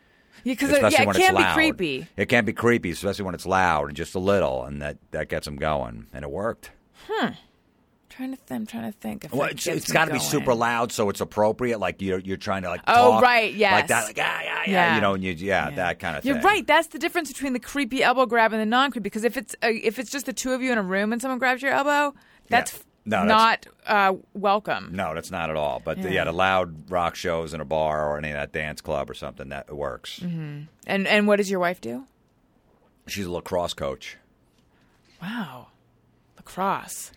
[0.44, 1.54] Yeah, because especially yeah, when it can it's be loud.
[1.54, 2.06] creepy.
[2.16, 5.28] It can be creepy, especially when it's loud and just a little, and that that
[5.28, 6.70] gets them going, and it worked.
[8.08, 9.24] Trying to th- I'm trying to think.
[9.24, 11.78] If Well, that it's, gets it's me got to be super loud so it's appropriate.
[11.78, 14.70] Like you're you're trying to like Oh, talk right, like that, like yeah, yeah, yeah,
[14.72, 14.94] Yeah.
[14.96, 16.34] you know, and you yeah, that kind of thing.
[16.34, 16.66] You're right.
[16.66, 19.02] That's the difference between the creepy elbow grab and the non-creepy.
[19.04, 21.20] Because if it's uh, if it's just the two of you in a room and
[21.22, 22.14] someone grabs your elbow,
[22.48, 24.90] that's f- No, not uh, welcome.
[24.92, 25.80] No, that's not at all.
[25.84, 26.14] But the, Yeah.
[26.16, 29.14] yeah, the loud rock shows in a bar or any of that dance club or
[29.14, 30.18] something that works.
[30.20, 30.62] Mm-hmm.
[30.86, 32.04] And and what does your wife do?
[33.06, 34.16] She's a lacrosse coach.
[35.22, 35.68] Wow,
[36.40, 37.12] lacrosse.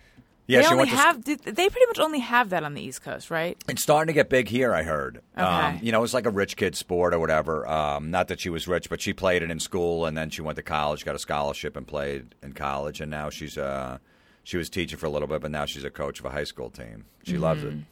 [0.46, 3.00] Yeah, they she only to sc- They pretty much only have that on the East
[3.02, 3.56] Coast, right?
[3.66, 5.22] It's starting to get big here, I heard.
[5.36, 5.78] Um, Okay.
[5.82, 7.66] you know, it's like a rich kid sport or whatever.
[7.66, 10.42] Um, not that she was rich, but she played it in school, and then she
[10.42, 13.00] went to college, got a scholarship, and played in college.
[13.00, 13.96] And now she's uh,
[14.42, 16.44] she was teaching for a little bit, but now she's a coach of a high
[16.44, 17.06] school team.
[17.22, 17.78] She loves Mm-hmm.
[17.78, 17.84] it.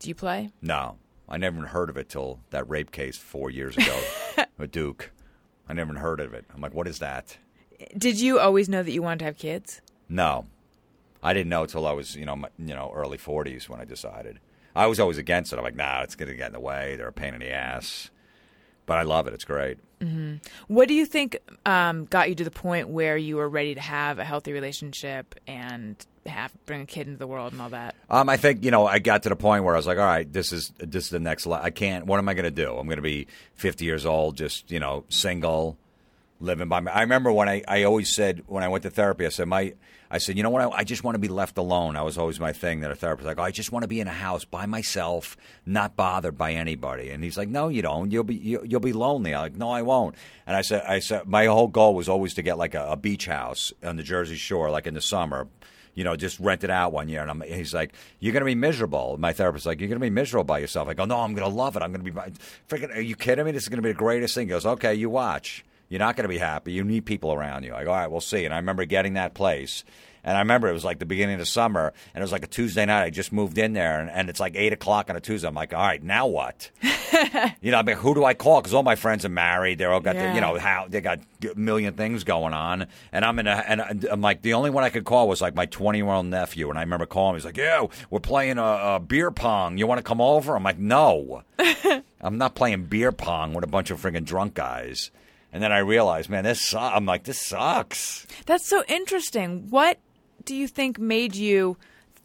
[0.00, 0.50] Do you play?
[0.60, 0.96] No,
[1.28, 4.00] I never heard of it till that rape case four years ago
[4.58, 5.12] with Duke.
[5.68, 6.44] I never heard of it.
[6.52, 7.36] I'm like, what is that?
[7.96, 9.80] Did you always know that you wanted to have kids?
[10.08, 10.46] No,
[11.22, 13.84] I didn't know till I was you know my, you know early 40s when I
[13.84, 14.40] decided.
[14.76, 15.56] I was always against it.
[15.56, 16.94] I'm like, nah, it's going to get in the way.
[16.96, 18.10] They're a pain in the ass.
[18.86, 19.34] But I love it.
[19.34, 19.78] It's great.
[20.68, 23.80] What do you think um, got you to the point where you were ready to
[23.80, 27.96] have a healthy relationship and have bring a kid into the world and all that?
[28.08, 30.04] Um, I think you know I got to the point where I was like, all
[30.06, 31.46] right, this is this is the next.
[31.46, 32.06] Le- I can't.
[32.06, 32.76] What am I going to do?
[32.76, 35.76] I'm going to be 50 years old, just you know, single,
[36.40, 36.80] living by.
[36.92, 39.74] I remember when I, I always said when I went to therapy, I said my
[40.10, 41.94] I said you know what I, I just want to be left alone.
[41.94, 42.80] That was always my thing.
[42.80, 45.36] That a therapist like, oh, I just want to be in a house by myself,
[45.66, 47.10] not bothered by anybody.
[47.10, 48.10] And he's like, no, you don't.
[48.10, 49.34] You'll be you, you'll be lonely.
[49.34, 50.14] I'm like, no, I won't.
[50.46, 52.96] And I said I said my whole goal was always to get like a, a
[52.96, 55.48] beach house on the Jersey Shore, like in the summer
[55.98, 57.22] you know, just rent it out one year.
[57.22, 59.16] And I'm, he's like, you're going to be miserable.
[59.18, 60.86] My therapist's like, you're going to be miserable by yourself.
[60.86, 61.82] I go, no, I'm going to love it.
[61.82, 62.32] I'm going to be,
[62.68, 63.50] freaking, are you kidding me?
[63.50, 64.46] This is going to be the greatest thing.
[64.46, 65.64] He goes, okay, you watch.
[65.88, 66.72] You're not going to be happy.
[66.72, 67.74] You need people around you.
[67.74, 68.44] I go, all right, we'll see.
[68.44, 69.84] And I remember getting that place.
[70.24, 72.48] And I remember it was like the beginning of summer, and it was like a
[72.48, 73.04] Tuesday night.
[73.04, 75.48] I just moved in there, and, and it's like 8 o'clock on a Tuesday.
[75.48, 76.70] I'm like, all right, now what?
[77.62, 78.60] you know, I mean, who do I call?
[78.60, 79.78] Because all my friends are married.
[79.78, 80.34] They're all got, the, Yeah.
[80.34, 81.20] you know, how they got
[81.50, 84.84] a million things going on, and I'm in a, and I'm like, the only one
[84.84, 87.36] I could call was like my 20 year old nephew, and I remember calling him.
[87.36, 88.62] He's like, "Yeah, we're playing a,
[88.96, 89.78] a beer pong.
[89.78, 91.44] You want to come over?" I'm like, "No,
[92.20, 95.10] I'm not playing beer pong with a bunch of friggin' drunk guys."
[95.52, 96.60] And then I realized, man, this.
[96.60, 96.78] Su-.
[96.78, 98.26] I'm like, this sucks.
[98.46, 99.68] That's so interesting.
[99.70, 99.98] What
[100.44, 101.76] do you think made you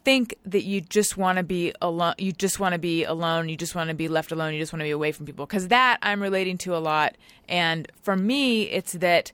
[0.04, 2.14] think that you just want to be alone?
[2.18, 3.48] You just want to be alone.
[3.48, 4.52] You just want to be left alone.
[4.52, 5.46] You just want to be away from people.
[5.46, 7.16] Because that I'm relating to a lot.
[7.48, 9.32] And for me, it's that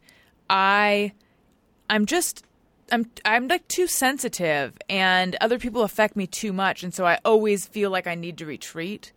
[0.49, 1.13] I,
[1.89, 2.45] I'm just.
[2.93, 7.21] I'm I'm like too sensitive and other people affect me too much and so I
[7.25, 9.13] always feel like I need to retreat.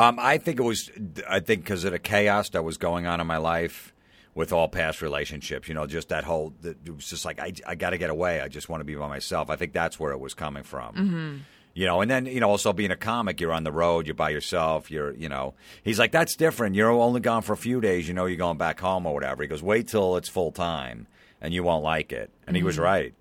[0.00, 0.90] Um, I think it was.
[1.28, 3.94] I think because of the chaos that was going on in my life
[4.34, 6.54] with all past relationships, you know, just that whole.
[6.64, 8.40] It was just like I, I got to get away.
[8.40, 9.50] I just want to be by myself.
[9.50, 11.44] I think that's where it was coming from.
[11.74, 14.14] You know, and then you know, also being a comic, you're on the road, you're
[14.14, 14.90] by yourself.
[14.90, 15.52] You're, you know,
[15.84, 16.76] he's like, that's different.
[16.76, 18.08] You're only gone for a few days.
[18.08, 19.42] You know, you're going back home or whatever.
[19.42, 21.08] He goes, wait till it's full time,
[21.42, 22.30] and you won't like it.
[22.46, 23.14] And he was right.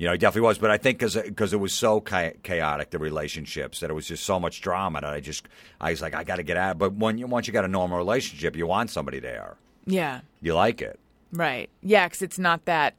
[0.00, 0.56] You know, he definitely was.
[0.56, 4.40] But I think because it was so chaotic, the relationships, that it was just so
[4.40, 5.46] much drama that I just,
[5.78, 6.78] I was like, I got to get out.
[6.78, 9.58] But when you, once you got a normal relationship, you want somebody there.
[9.84, 10.22] Yeah.
[10.40, 10.98] You like it.
[11.32, 11.68] Right.
[11.82, 12.94] Yeah, because it's not that.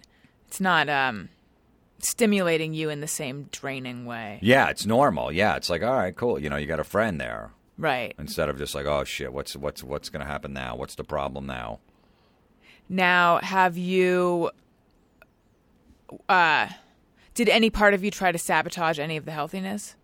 [0.47, 1.29] It's not um,
[1.97, 4.37] stimulating you in the same draining way.
[4.43, 5.31] Yeah, it's normal.
[5.31, 6.37] Yeah, it's like, all right, cool.
[6.37, 7.49] You know, you got a friend there
[7.79, 8.13] Right.
[8.19, 10.75] instead of just like, oh shit, what's what's what's going to happen now?
[10.75, 11.79] What's the problem now?
[12.87, 14.51] Now, have you?
[16.29, 16.67] Uh,
[17.43, 19.95] did any part of you try to sabotage any of the healthiness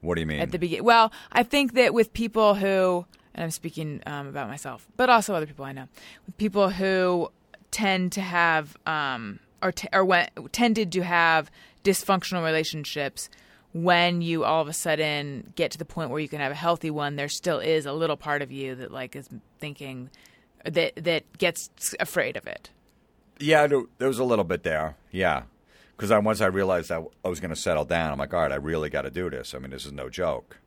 [0.00, 0.40] What do you mean?
[0.40, 0.84] at the beginning?
[0.84, 3.04] Well, I think that with people who,
[3.34, 5.88] and I'm speaking um, about myself, but also other people I know,
[6.26, 7.30] with people who
[7.70, 11.50] tend to have um, or t- or when, tended to have
[11.84, 13.28] dysfunctional relationships.
[13.74, 16.54] When you all of a sudden get to the point where you can have a
[16.54, 19.28] healthy one, there still is a little part of you that like is
[19.60, 20.08] thinking
[20.64, 21.68] that that gets
[22.00, 22.70] afraid of it.
[23.38, 24.96] Yeah, there, there was a little bit there.
[25.12, 25.42] Yeah,
[25.98, 28.40] because I, once I realized that I was going to settle down, I'm like, all
[28.40, 29.52] right, I really got to do this.
[29.52, 30.58] I mean, this is no joke.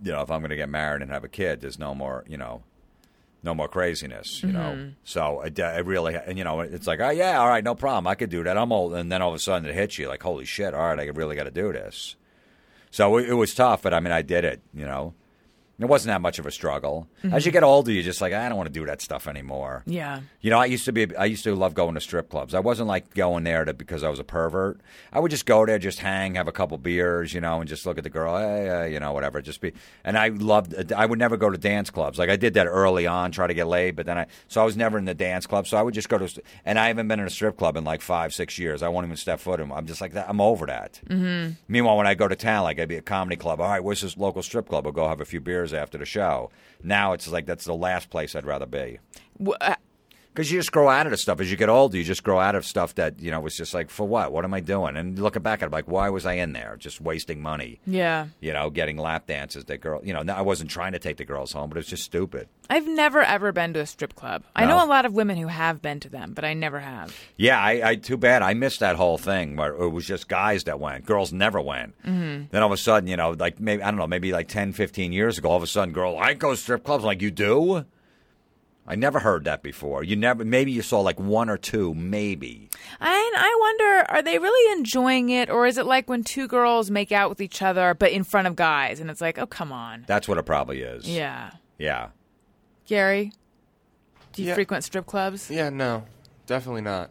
[0.00, 2.24] You know, if I'm going to get married and have a kid, there's no more,
[2.28, 2.62] you know,
[3.42, 4.40] no more craziness.
[4.40, 4.90] You know, mm-hmm.
[5.02, 8.06] so I, I really, and you know, it's like, oh yeah, all right, no problem,
[8.06, 8.56] I could do that.
[8.56, 10.94] I'm old, and then all of a sudden it hits you like, holy shit, all
[10.94, 12.14] right, I really got to do this.
[12.92, 14.62] So it, it was tough, but I mean, I did it.
[14.72, 15.14] You know,
[15.80, 17.08] it wasn't that much of a struggle.
[17.32, 19.82] As you get older, you're just like, I don't want to do that stuff anymore.
[19.86, 20.20] Yeah.
[20.40, 21.14] You know, I used to be.
[21.16, 22.54] I used to love going to strip clubs.
[22.54, 24.80] I wasn't like going there to, because I was a pervert.
[25.12, 27.86] I would just go there, just hang, have a couple beers, you know, and just
[27.86, 29.40] look at the girl, hey, uh, you know, whatever.
[29.40, 29.72] Just be.
[30.04, 30.92] And I loved.
[30.92, 32.18] I would never go to dance clubs.
[32.18, 34.26] Like I did that early on, try to get laid, but then I.
[34.48, 35.66] So I was never in the dance club.
[35.66, 36.42] So I would just go to.
[36.64, 38.82] And I haven't been in a strip club in like five, six years.
[38.82, 39.72] I won't even step foot in.
[39.72, 40.14] I'm just like.
[40.14, 41.00] I'm over that.
[41.08, 41.52] Mm-hmm.
[41.68, 43.60] Meanwhile, when I go to town, like I'd be a comedy club.
[43.60, 44.84] All right, where's this local strip club?
[44.84, 46.50] We'll go have a few beers after the show.
[46.82, 48.98] Now it's like that's the last place I'd rather be.
[49.44, 49.76] Wh- uh,
[50.32, 51.40] Because you just grow out of the stuff.
[51.40, 53.74] As you get older, you just grow out of stuff that, you know, was just
[53.74, 54.32] like, for what?
[54.32, 54.96] What am I doing?
[54.96, 56.76] And looking back at it, like, why was I in there?
[56.78, 57.80] Just wasting money.
[57.84, 58.28] yeah.
[58.40, 59.64] You know, getting lap dances.
[59.64, 61.88] That girl, you know, I wasn't trying to take the girls home, but it was
[61.88, 62.48] just stupid.
[62.70, 64.44] I've never ever been to a strip club.
[64.54, 67.12] I know a lot of women who have been to them, but I never have.
[67.36, 68.42] Yeah, I, I too bad.
[68.42, 71.04] I missed that whole thing where it was just guys that went.
[71.04, 72.00] Girls never went.
[72.02, 72.44] Mm-hmm.
[72.50, 74.72] Then all of a sudden, you know, like maybe, I don't know, maybe like 10,
[74.72, 77.02] 15 years ago, all of a sudden, girl, I go to strip clubs.
[77.02, 77.84] Like, you do?
[78.86, 80.02] I never heard that before.
[80.02, 82.68] You never, maybe you saw like one or two, maybe.
[83.00, 86.90] I I wonder, are they really enjoying it, or is it like when two girls
[86.90, 89.70] make out with each other but in front of guys, and it's like, oh come
[89.72, 91.08] on, That's what it probably is.
[91.08, 91.52] yeah.
[91.78, 92.08] Yeah.
[92.86, 93.32] Gary,
[94.32, 94.54] do you Yeah.
[94.54, 95.50] frequent strip clubs?
[95.50, 96.04] Yeah, no,
[96.46, 97.10] definitely not.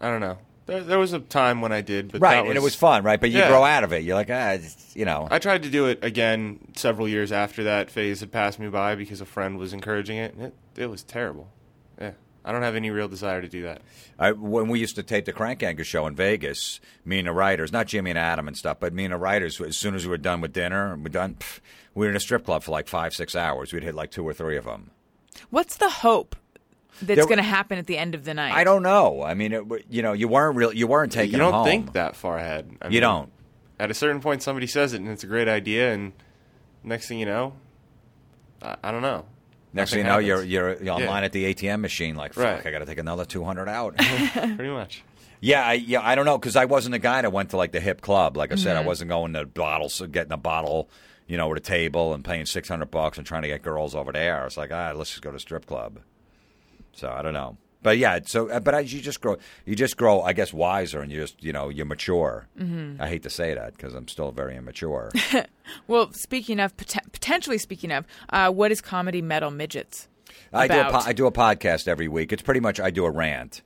[0.00, 0.38] I don't know.
[0.66, 3.04] There, there was a time when I did, but Right, that and it was fun,
[3.04, 3.20] right?
[3.20, 3.48] But you Yeah.
[3.48, 4.02] grow out of it.
[4.02, 4.56] You're like, ah,
[4.94, 5.28] you know.
[5.30, 8.96] I tried to do it again several years after that phase had passed me by
[8.96, 10.34] because a friend was encouraging it.
[10.34, 11.48] and It, it was terrible.
[12.00, 12.12] Yeah,
[12.44, 13.80] I don't have any real desire to do that.
[14.18, 17.32] I, when we used to tape the Crank Yankers show in Vegas, me and the
[17.32, 20.04] writers, not Jimmy and Adam and stuff, but me and the writers, as soon as
[20.04, 21.60] we were done with dinner, we done, pff,
[21.94, 23.72] we were in a strip club for like five, six hours.
[23.72, 24.90] We'd hit like two or three of them.
[25.50, 26.34] What's the hope
[27.02, 28.52] that's going to happen at the end of the night?
[28.52, 29.22] I don't know.
[29.22, 30.72] I mean, it, you know, you weren't real.
[30.72, 31.64] You weren't taking you don't home.
[31.64, 32.70] think that far ahead.
[32.82, 33.32] I You mean, don't.
[33.78, 36.12] At a certain point, somebody says it, and it's a great idea, and
[36.82, 37.52] next thing you know,
[38.62, 39.26] I, I don't know.
[39.72, 40.92] Next thing you Nothing know, you're, you're you're Yeah.
[40.94, 42.66] online at the ATM machine, like, fuck, Right.
[42.66, 43.96] I got to take another two hundred out.
[44.32, 45.02] Pretty much.
[45.40, 47.72] Yeah, I, yeah, I don't know because I wasn't a guy that went to like
[47.72, 48.38] the hip club.
[48.38, 50.88] Like I said, I wasn't going to bottles, getting a bottle,
[51.26, 53.94] you know, at a table and paying six hundred bucks and trying to get girls
[53.94, 54.46] over there.
[54.46, 55.98] It's like, ah, let's just go to strip club.
[56.96, 59.96] So I don't know, but yeah, so uh, but as you just grow, you just
[59.96, 62.48] grow, I guess, wiser and you just, you know, you mature.
[62.58, 63.00] Mm-hmm.
[63.00, 65.12] I hate to say that because I'm still very immature.
[65.88, 70.06] Well, speaking of poten- potentially speaking of, uh, what is comedy metal midgets?
[70.52, 72.32] I do a po- I do a podcast every week.
[72.32, 73.62] It's pretty much I do a rant.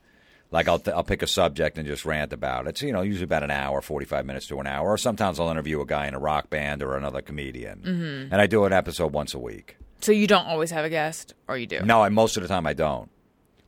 [0.51, 2.71] Like I'll I'll pick a subject and just rant about it.
[2.71, 4.89] It's you know usually about an hour, forty five minutes to an hour.
[4.89, 8.33] Or sometimes I'll interview a guy in a rock band or another comedian, mm-hmm.
[8.33, 9.77] and I do an episode once a week.
[10.01, 11.81] So you don't always have a guest, or you do?
[11.81, 13.11] No, I most of the time I don't.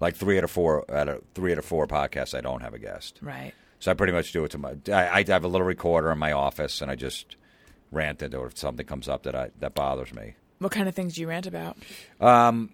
[0.03, 2.74] Like three out of four out of three out of four podcasts, I don't have
[2.74, 3.20] a guest.
[3.22, 3.53] Right.
[3.78, 4.74] So I pretty much do it to my.
[4.88, 7.36] I, I have a little recorder in my office, and I just
[7.92, 10.34] rant into it if something comes up that I that bothers me.
[10.59, 11.76] What kind of things do you rant about?
[12.20, 12.70] Um,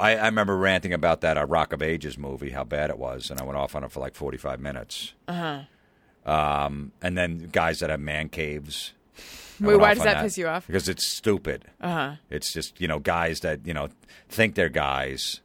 [0.00, 3.30] I, I remember ranting about that uh, Rock of Ages movie, how bad it was,
[3.30, 5.12] and I went off on it for like forty five minutes.
[5.28, 5.64] Uh
[6.24, 6.30] huh.
[6.32, 8.94] Um, and then guys that have man caves.
[9.62, 10.66] I Wait, why does on that piss you off?
[10.66, 11.66] Because it's stupid.
[11.82, 12.14] Uh huh.
[12.30, 13.88] It's just you know guys that you know
[14.30, 15.40] think they're guys,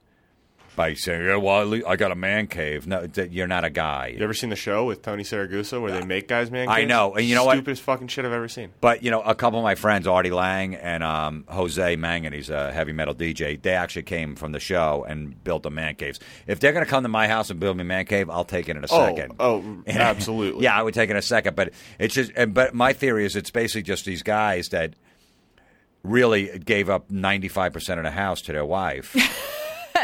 [0.82, 4.16] by saying, "Yeah, well, I got a man cave." No, you're not a guy.
[4.18, 6.68] You ever seen the show with Tony Siragusa where they make guys man?
[6.68, 6.78] Caves?
[6.80, 7.54] I know, and you know what?
[7.58, 8.72] Stupidest fucking shit I've ever seen.
[8.82, 12.50] But you know, a couple of my friends, Artie Lange and um, Jose Mangin, he's
[12.50, 13.62] a heavy metal DJ.
[13.62, 16.20] They actually came from the show and built the man caves.
[16.48, 18.44] If they're going to come to my house and build me a man cave, I'll
[18.44, 19.34] take it in a Oh, second.
[19.40, 20.64] oh, absolutely.
[20.64, 21.56] yeah, I would take it in a second.
[21.56, 24.96] But it's just, and, but my theory is it's basically just these guys that
[26.04, 29.16] really gave up ninety five percent of the house to their wife.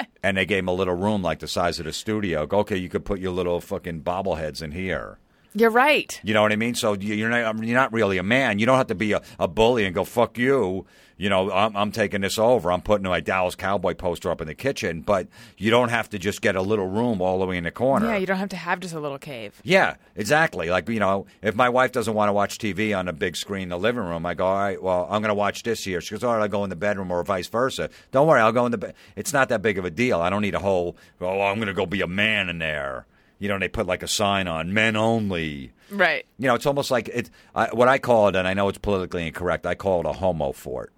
[0.23, 2.45] And they gave him a little room like the size of the studio.
[2.45, 5.19] Go, okay, you could put your little fucking bobbleheads in here.
[5.53, 6.19] You're right.
[6.23, 6.75] You know what I mean?
[6.75, 8.59] So you- you're not you're not really a man.
[8.59, 10.85] You don't have to be a, a bully and go fuck you.
[11.17, 12.71] You know, I'm, I'm taking this over.
[12.71, 15.27] I'm putting my Dallas Cowboy poster up in the kitchen, but
[15.57, 18.07] you don't have to just get a little room all the way in the corner.
[18.07, 19.59] Yeah, you don't have to have just a little cave.
[19.63, 20.69] Yeah, exactly.
[20.69, 23.63] Like you know, if my wife doesn't want to watch TV on a big screen
[23.63, 26.01] in the living room, I go, all right, well, I'm going to watch this here.
[26.01, 27.89] She goes, all right, I'll go in the bedroom, or vice versa.
[28.11, 28.77] Don't worry, I'll go in the.
[28.77, 30.21] Be- it's not that big of a deal.
[30.21, 30.95] I don't need a whole.
[31.19, 33.07] Oh, I'm going to go be a man in there.
[33.39, 35.71] You know, they put like a sign on men only.
[35.89, 36.25] Right.
[36.37, 38.77] You know, it's almost like it's I, what I call it, and I know it's
[38.77, 39.65] politically incorrect.
[39.65, 40.91] I call it a homo fort.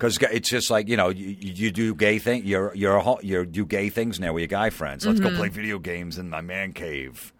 [0.00, 2.46] Because it's just like you know, you, you do gay thing.
[2.46, 5.04] You're you're a, ho- you do gay things now with your guy friends.
[5.06, 5.36] Let's go mm-hmm.
[5.36, 7.34] play video games in my man cave.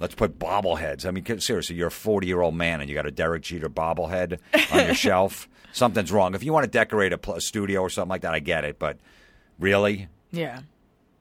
[0.00, 1.06] Let's put bobbleheads.
[1.06, 3.68] I mean, seriously, you're a 40 year old man and you got a Derek Jeter
[3.68, 4.38] bobblehead
[4.72, 5.48] on your shelf.
[5.72, 6.34] Something's wrong.
[6.34, 8.64] If you want to decorate a, pl- a studio or something like that, I get
[8.64, 8.78] it.
[8.78, 8.98] But
[9.58, 10.60] really, Yeah.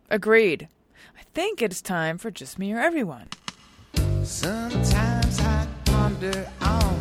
[0.10, 0.68] Agreed.
[1.18, 3.28] I think it's time for just me or everyone.
[4.24, 6.95] Sometimes I ponder on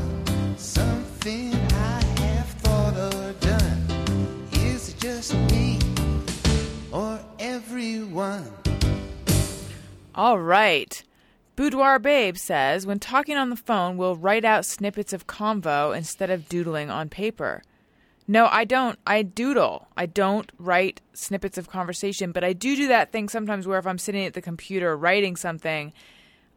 [8.15, 8.53] everyone?
[10.15, 11.03] All right.
[11.57, 16.31] Boudoir Babe says when talking on the phone, we'll write out snippets of convo instead
[16.31, 17.62] of doodling on paper.
[18.27, 18.99] No, I don't.
[19.07, 19.89] I doodle.
[19.97, 23.86] I don't write snippets of conversation, but I do do that thing sometimes where if
[23.86, 25.93] I'm sitting at the computer writing something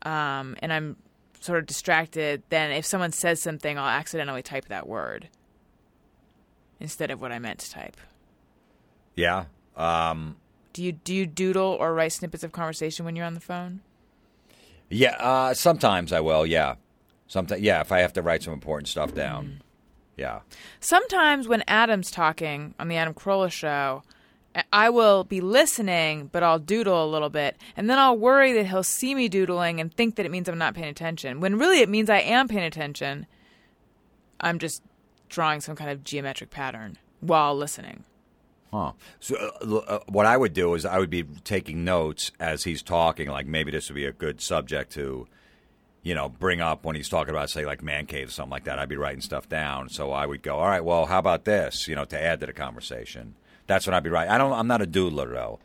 [0.03, 0.95] um, and I'm
[1.39, 5.27] sort of distracted, then if someone says something, I'll accidentally type that word
[6.79, 7.97] instead of what I meant to type.
[9.15, 9.45] yeah.
[9.75, 10.37] Um,
[10.77, 13.81] Do you do you doodle or write snippets of conversation when you're on the phone?
[14.91, 15.15] yeah.
[15.19, 16.45] Uh, sometimes I will.
[16.45, 16.75] Yeah.
[17.25, 17.63] Sometimes.
[17.63, 17.81] Yeah.
[17.81, 19.63] If I have to write some important stuff down.
[20.17, 20.41] Yeah.
[20.79, 24.03] Sometimes when Adam's talking on the Adam Carolla show,
[24.71, 28.67] I will be listening, but I'll doodle a little bit, and then I'll worry that
[28.67, 31.39] he'll see me doodling and think that it means I'm not paying attention.
[31.39, 33.25] When really it means I am paying attention.
[34.39, 34.83] I'm just
[35.27, 38.03] drawing some kind of geometric pattern while listening.
[38.77, 38.91] Huh.
[39.19, 42.83] So, uh, uh, what I would do is I would be taking notes as he's
[42.83, 43.27] talking.
[43.27, 45.27] Like maybe this would be a good subject to,
[46.03, 48.65] you know, bring up when he's talking about, say, like man cave or something like
[48.65, 48.77] that.
[48.77, 49.89] I'd be writing stuff down.
[49.89, 51.87] So I would go, all right, well, how about this?
[51.87, 53.33] You know, to add to the conversation.
[53.65, 54.31] That's what I'd be writing.
[54.31, 54.53] I don't.
[54.53, 55.59] I'm not a doodler though.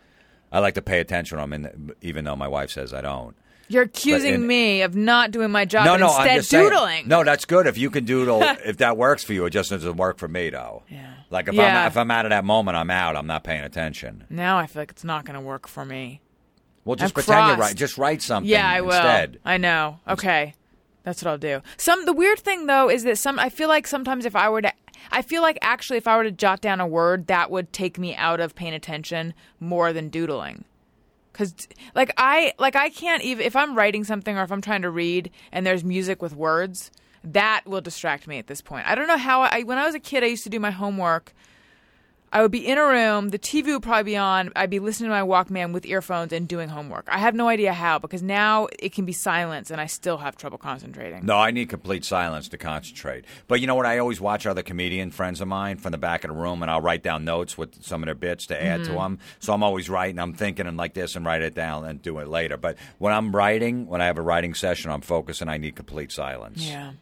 [0.51, 3.36] I like to pay attention I'm in, even though my wife says I don't.
[3.73, 6.69] You're accusing in- me of not doing my job no, no, instead I'm just saying.
[6.70, 7.09] doodling.
[7.09, 8.40] No, that's good if you can doodle.
[8.65, 10.82] if that works for you, it just doesn't work for me though.
[10.89, 11.15] Yeah.
[11.31, 11.82] Like if Yeah.
[11.82, 13.16] I'm if I'm out of that moment, I'm out.
[13.16, 14.24] I'm not paying attention.
[14.31, 16.20] Now I feel like it's not going to work for me.
[16.85, 17.61] Well, just I'm pretend you crossed.
[17.70, 17.77] write.
[17.77, 18.51] Just write something.
[18.51, 18.90] Yeah, I will.
[18.90, 19.39] instead.
[19.44, 20.01] I know.
[20.09, 20.55] Okay.
[21.05, 21.62] That's what I'll do.
[21.78, 24.62] Some the weird thing though is that some I feel like sometimes if I were
[24.62, 24.73] to
[25.11, 27.99] I feel like actually if I were to jot down a word that would take
[27.99, 30.65] me out of paying attention more than doodling.
[31.33, 31.55] Cuz
[31.95, 34.91] like I like I can't even if I'm writing something or if I'm trying to
[34.91, 36.91] read and there's music with words,
[37.25, 38.87] that will distract me at this point.
[38.87, 40.71] I don't know how I when I was a kid I used to do my
[40.71, 41.33] homework
[42.35, 45.11] I would be in a room, the TV would probably be on, I'd be listening
[45.11, 47.07] to my Walkman with earphones and doing homework.
[47.11, 50.35] I have no idea how because now it can be silence and I still have
[50.37, 51.27] trouble concentrating.
[51.27, 53.27] No, I need complete silence to concentrate.
[53.49, 53.85] But you know what?
[53.85, 56.71] I always watch other comedian friends of mine from the back of the room, and
[56.71, 58.93] I'll write down notes with some of their bits to add Mm-hmm.
[58.95, 59.19] to them.
[59.39, 60.19] So I'm always writing.
[60.19, 62.57] I'm thinking and like this, and write it down and do it later.
[62.57, 65.77] But when I'm writing, when I have a writing session, I'm focused and I need
[65.77, 66.67] complete silence.
[66.67, 66.93] Yeah.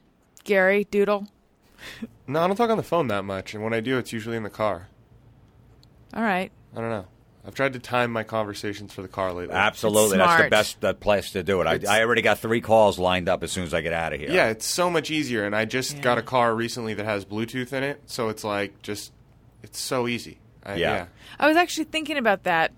[0.43, 1.28] Gary, doodle.
[2.27, 4.36] No, I don't talk on the phone that much, and when I do, it's usually
[4.36, 4.86] in the car.
[6.14, 6.50] All right.
[6.76, 7.06] I don't know.
[7.46, 9.54] I've tried to time my conversations for the car lately.
[9.54, 11.66] Absolutely, that's the best that place to do it.
[11.66, 14.20] I, I already got three calls lined up as soon as I get out of
[14.20, 14.30] here.
[14.30, 16.02] Yeah, it's so much easier, and I just Yeah.
[16.02, 19.12] got a car recently that has Bluetooth in it, so it's like just,
[19.62, 20.38] it's so easy.
[20.64, 20.94] I, Yeah.
[20.94, 21.06] yeah.
[21.38, 22.72] I was actually thinking about that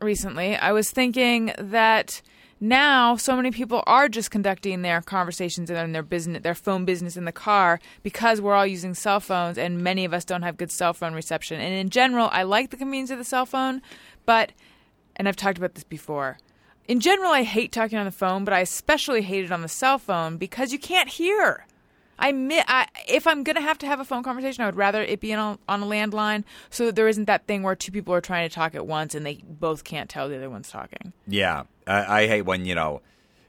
[0.00, 0.56] recently.
[0.56, 2.20] I was thinking that
[2.60, 7.16] now so many people are just conducting their conversations and their business, their phone business
[7.16, 10.56] in the car because we're all using cell phones, and many of us don't have
[10.56, 11.60] good cell phone reception.
[11.60, 13.82] And in general, I like the convenience of the cell phone,
[14.24, 14.52] but
[15.16, 16.38] and I've talked about this before.
[16.88, 19.68] In general, I hate talking on the phone, but I especially hate it on the
[19.68, 21.66] cell phone because you can't hear.
[22.18, 25.02] I, mi- I if I'm gonna have to have a phone conversation, I would rather
[25.02, 27.92] it be on a, on a landline, so that there isn't that thing where two
[27.92, 30.70] people are trying to talk at once and they both can't tell the other one's
[30.70, 31.12] talking.
[31.26, 33.02] Yeah, I, I hate when you know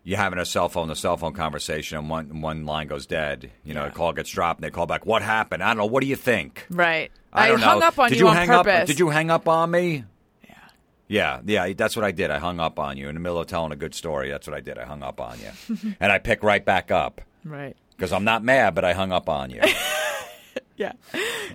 [0.03, 3.51] you're having a cell phone, a cell phone conversation, and one one line goes dead.
[3.63, 3.89] You know, Yeah.
[3.89, 5.05] the call gets dropped, and they call back.
[5.05, 5.63] What happened?
[5.63, 5.85] I don't know.
[5.85, 6.65] What do you think?
[6.69, 7.11] Right.
[7.33, 7.87] I, don't hung know.
[7.87, 8.81] up on did you, on hang purpose.
[8.81, 10.05] Up, did you hang up on me?
[10.43, 10.55] Yeah.
[11.07, 12.31] Yeah, yeah, that's what I did.
[12.31, 14.29] I hung up on you in the middle of telling a good story.
[14.31, 14.77] That's what I did.
[14.77, 17.77] I hung up on you, and I pick right back up Right.
[17.97, 19.61] Because I'm not mad, but I hung up on you.
[20.77, 20.93] Yeah.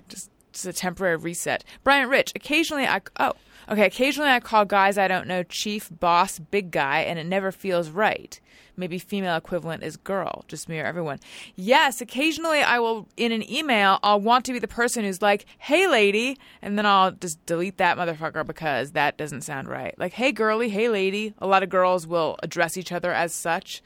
[0.09, 1.63] Just just a temporary reset.
[1.83, 3.33] Brian Rich, occasionally I oh,
[3.69, 7.51] okay, occasionally I call guys I don't know chief, boss, big guy and it never
[7.51, 8.39] feels right.
[8.75, 10.43] Maybe female equivalent is girl.
[10.47, 11.19] Just me or everyone.
[11.55, 15.45] Yes, occasionally I will in an email I'll want to be the person who's like,
[15.57, 19.97] "Hey lady," and then I'll just delete that motherfucker because that doesn't sound right.
[19.97, 23.81] Like, "Hey girly, hey lady." A lot of girls will address each other as such.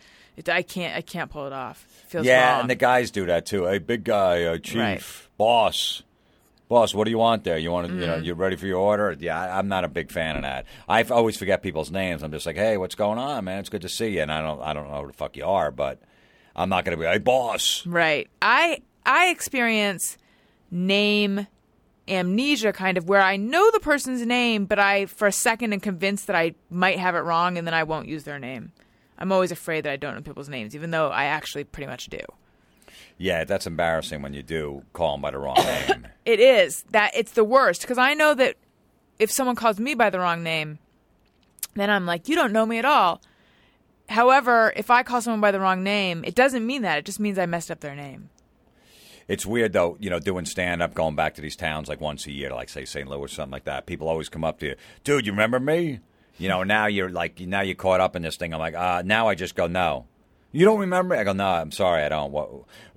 [0.47, 1.96] I can't I can't pull it off.
[2.07, 2.61] Feels yeah, wrong.
[2.61, 3.65] and the guys do that too.
[3.65, 5.03] Hey, big guy, uh, chief, Right.
[5.37, 6.03] boss,
[6.69, 6.93] boss.
[6.93, 7.57] What do you want there?
[7.57, 8.09] You want to, you Mm-hmm.
[8.09, 9.15] know, you ready for your order?
[9.19, 10.65] Yeah, I, I'm not a big fan of that.
[10.87, 12.23] I always forget people's names.
[12.23, 13.59] I'm just like, hey, what's going on, man?
[13.59, 14.21] It's good to see you.
[14.21, 15.99] And I don't, I don't know who the fuck you are, but
[16.55, 17.85] I'm not going to be, hey, boss.
[17.85, 18.29] Right.
[18.41, 20.17] I I experience
[20.71, 21.47] name
[22.07, 25.79] amnesia kind of where I know the person's name, but I for a second am
[25.81, 28.71] convinced that I might have it wrong and then I won't use their name.
[29.17, 32.07] I'm always afraid that I don't know people's names, even though I actually pretty much
[32.07, 32.19] do.
[33.17, 36.07] Yeah, that's embarrassing when you do call them by the wrong name.
[36.25, 38.57] It is that it's the worst because I know that
[39.17, 40.77] if someone calls me by the wrong name,
[41.73, 43.21] then I'm like, you don't know me at all.
[44.09, 46.97] However, if I call someone by the wrong name, it doesn't mean that.
[46.97, 48.29] It just means I messed up their name.
[49.29, 52.25] It's weird though, you know, doing stand up, going back to these towns like once
[52.27, 53.07] a year, like say St.
[53.07, 53.85] Louis or something like that.
[53.85, 55.25] People always come up to you, dude.
[55.25, 55.99] You remember me?
[56.37, 58.53] You know, now you're like, now you're caught up in this thing.
[58.53, 60.05] I'm like, uh, now I just go, no.
[60.51, 61.15] You don't remember?
[61.15, 62.31] I go, no, I'm sorry, I don't.
[62.31, 62.49] What?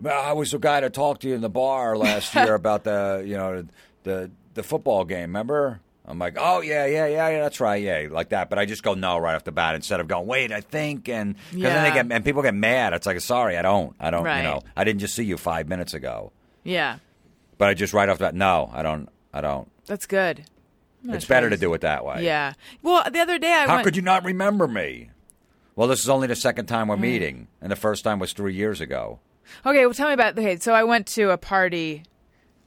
[0.09, 3.23] I was the guy that talked to you in the bar last year about the,
[3.27, 3.67] you know,
[4.05, 5.23] the the football game.
[5.31, 5.81] Remember?
[6.07, 8.51] I'm like, oh yeah, yeah, yeah, yeah, that's right, yeah, like that.
[8.51, 11.09] But I just go no right off the bat instead of going, wait, I think,
[11.09, 12.93] and because then they get and people get mad.
[12.95, 14.39] It's like, sorry, I don't, I don't, Right.
[14.39, 16.33] you know, I didn't just see you five minutes ago.
[16.65, 16.99] Yeah,
[17.59, 19.71] But I just right off the bat, no, I don't, I don't.
[19.87, 20.45] that's good.
[21.09, 22.25] It's better to do it that way.
[22.25, 22.55] Yeah.
[22.83, 23.85] Well, the other day I How went.
[23.85, 25.11] could you not remember me?
[25.77, 28.55] Well, this is only the second time we're meeting, and the first time was three
[28.55, 29.21] years ago.
[29.65, 30.39] Okay, well, tell me about.
[30.39, 32.03] Okay, so I went to a party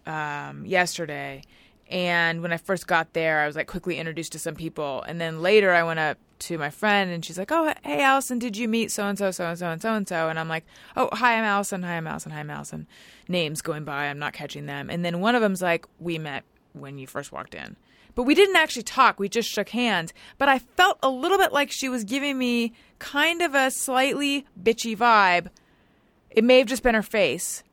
[0.05, 1.43] um, yesterday,
[1.89, 5.21] and when I first got there, I was like quickly introduced to some people, and
[5.21, 8.57] then later I went up to my friend, and she's like, "Oh, hey, Alison, did
[8.57, 10.65] you meet so and so, so and so, and so and so?" And I'm like,
[10.97, 11.83] "Oh, hi, I'm Alison.
[11.83, 12.31] Hi, I'm Alison.
[12.31, 12.87] Hi, I'm Alison."
[13.27, 16.43] Names going by, I'm not catching them, and then one of them's like, "We met
[16.73, 17.75] when you first walked in."
[18.15, 19.19] But we didn't actually talk.
[19.19, 20.13] We just shook hands.
[20.37, 24.45] But I felt a little bit like she was giving me kind of a slightly
[24.61, 25.47] bitchy vibe
[26.29, 27.63] it may have just been her face.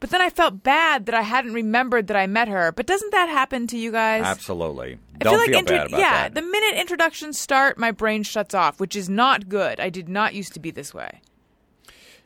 [0.00, 2.72] But then I felt bad that I hadn't remembered that I met her.
[2.72, 4.24] But doesn't that happen to you guys?
[4.24, 4.98] Absolutely.
[5.20, 6.34] I Don't feel like feel intro- bad about yeah, that.
[6.34, 9.78] the minute introductions start, my brain shuts off, which is not good.
[9.78, 11.20] I did not used to be this way.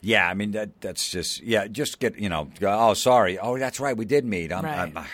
[0.01, 0.81] yeah, I mean that.
[0.81, 1.67] That's just yeah.
[1.67, 2.49] Just get you know.
[2.63, 3.39] Oh, sorry.
[3.39, 3.97] Oh, that's right.
[3.97, 4.53] We did meet.
[4.53, 4.79] I'm, Right.
[4.97, 5.05] I'm,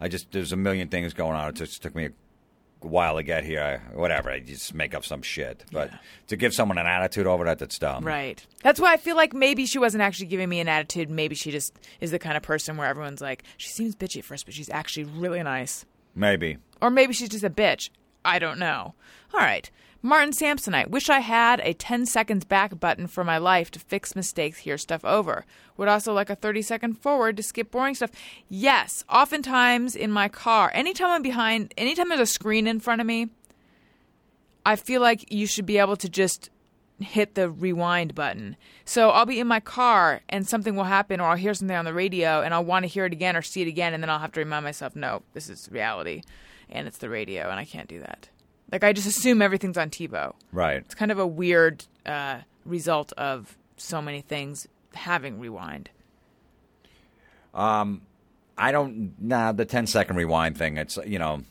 [0.00, 1.48] I just there's a million things going on.
[1.48, 3.62] It just took me a while to get here.
[3.62, 4.30] I, whatever.
[4.30, 5.64] I just make up some shit.
[5.70, 5.90] But
[6.28, 8.04] to give someone an attitude over that, that's dumb.
[8.04, 8.44] Right.
[8.62, 11.10] That's why I feel like maybe she wasn't actually giving me an attitude.
[11.10, 14.24] Maybe she just is the kind of person where everyone's like, she seems bitchy at
[14.24, 15.84] first, but she's actually really nice.
[16.14, 16.58] Maybe.
[16.80, 17.90] Or maybe she's just a bitch.
[18.24, 18.94] I don't know.
[19.32, 19.70] All right.
[20.02, 20.88] Martin Samsonite.
[20.88, 24.78] Wish I had a 10 seconds back button for my life to fix mistakes, hear
[24.78, 25.44] stuff over.
[25.80, 28.10] Would also like a 30 second forward to skip boring stuff.
[28.50, 29.02] Yes.
[29.08, 33.30] Oftentimes in my car, anytime I'm behind, anytime there's a screen in front of me,
[34.66, 36.50] I feel like you should be able to just
[36.98, 38.58] hit the rewind button.
[38.84, 41.86] So I'll be in my car and something will happen or I'll hear something on
[41.86, 44.10] the radio and I'll want to hear it again or see it again and then
[44.10, 46.20] I'll have to remind myself, no, this is reality
[46.68, 48.28] and it's the radio and I can't do that.
[48.70, 50.34] Like I just assume everything's on TiVo.
[50.52, 50.76] Right.
[50.76, 55.90] It's kind of a weird uh, result of so many things having rewind.
[57.54, 58.02] Um,
[58.56, 59.14] I don't.
[59.20, 60.76] Nah, the 10 second rewind thing.
[60.76, 61.42] It's you know.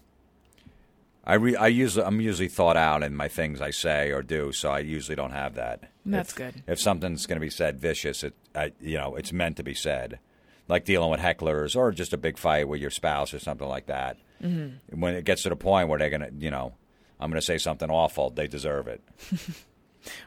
[1.25, 4.51] I re, I usually I'm usually thought out in my things I say or do,
[4.51, 5.89] so I usually don't have that.
[6.05, 6.63] That's If- good.
[6.65, 9.75] If something's going to be said vicious, it I, you know it's meant to be
[9.75, 10.19] said,
[10.67, 13.87] like dealing with hecklers or just a big fight with your spouse or something like
[13.87, 14.17] that.
[14.41, 14.99] Mm-hmm.
[14.99, 16.73] When it gets to the point where they're going to, you know,
[17.19, 19.01] I'm going to say something awful, they deserve it.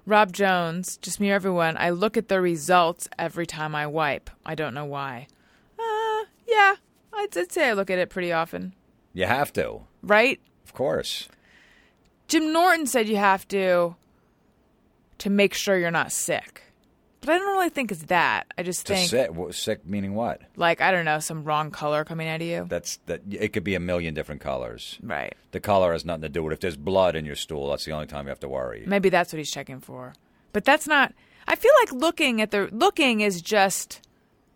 [0.06, 4.30] Rob Jones, just me or everyone, I look at the results every time I wipe.
[4.44, 5.26] I don't know why.
[5.78, 6.76] Uh, yeah,
[7.12, 8.74] I'd, I'd say I look at it pretty often.
[9.12, 10.40] You have to, Right?
[10.64, 11.28] of course.
[12.28, 13.94] Jim Norton said you have to
[15.18, 16.62] to make sure you're not sick.
[17.22, 18.48] But I don't really think it's that.
[18.58, 20.42] I just think sick, wh- sick meaning what?
[20.56, 22.66] like I don't know, some wrong color coming out of you.
[22.68, 23.22] That's that.
[23.30, 24.98] It could be a million different colors.
[25.02, 25.32] right.
[25.52, 26.54] The color has nothing to do with it.
[26.54, 28.82] If there's blood in your stool, that's the only time you have to worry.
[28.86, 30.14] Maybe that's what he's checking for.
[30.52, 31.14] But that's not
[31.46, 34.00] I feel like looking at the looking is just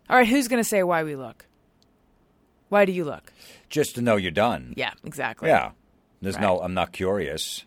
[0.09, 1.45] All right, who's going to say why we look?
[2.69, 3.31] Why do you look?
[3.69, 4.73] Just to know you're done.
[4.75, 5.47] Yeah, exactly.
[5.47, 5.71] Yeah.
[6.21, 6.59] There's no.
[6.59, 7.63] I'm not curious.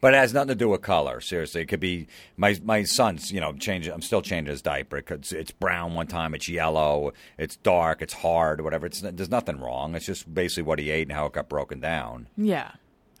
[0.00, 1.20] But it has nothing to do with color.
[1.20, 2.06] Seriously, it could be
[2.36, 3.32] my my son's.
[3.32, 3.92] You know, changing.
[3.92, 4.98] I'm still changing his diaper.
[4.98, 6.34] It's, it's brown one time.
[6.34, 7.12] It's yellow.
[7.38, 8.02] It's dark.
[8.02, 8.60] It's hard.
[8.60, 8.86] Whatever.
[8.86, 9.94] It's there's nothing wrong.
[9.94, 12.28] It's just basically what he ate and how it got broken down.
[12.36, 12.72] Yeah.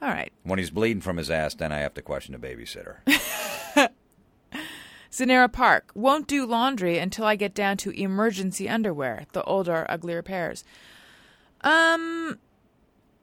[0.02, 0.32] All right.
[0.42, 2.96] When he's bleeding from his ass, then I have to question the babysitter.
[5.12, 9.26] Zanera Park won't do laundry until I get down to emergency underwear.
[9.32, 10.64] The older, uglier pairs.
[11.60, 12.38] Um,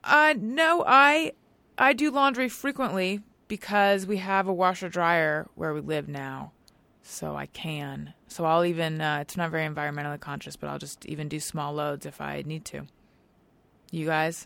[0.04, 1.34] uh, no, I,
[1.78, 6.54] I do laundry frequently because we have a washer dryer where we live now,
[7.04, 8.14] so I can.
[8.30, 9.02] So I'll even.
[9.02, 12.44] Uh, it's not very environmentally conscious, but I'll just even do small loads if I
[12.46, 12.84] need to.
[13.92, 14.46] You guys,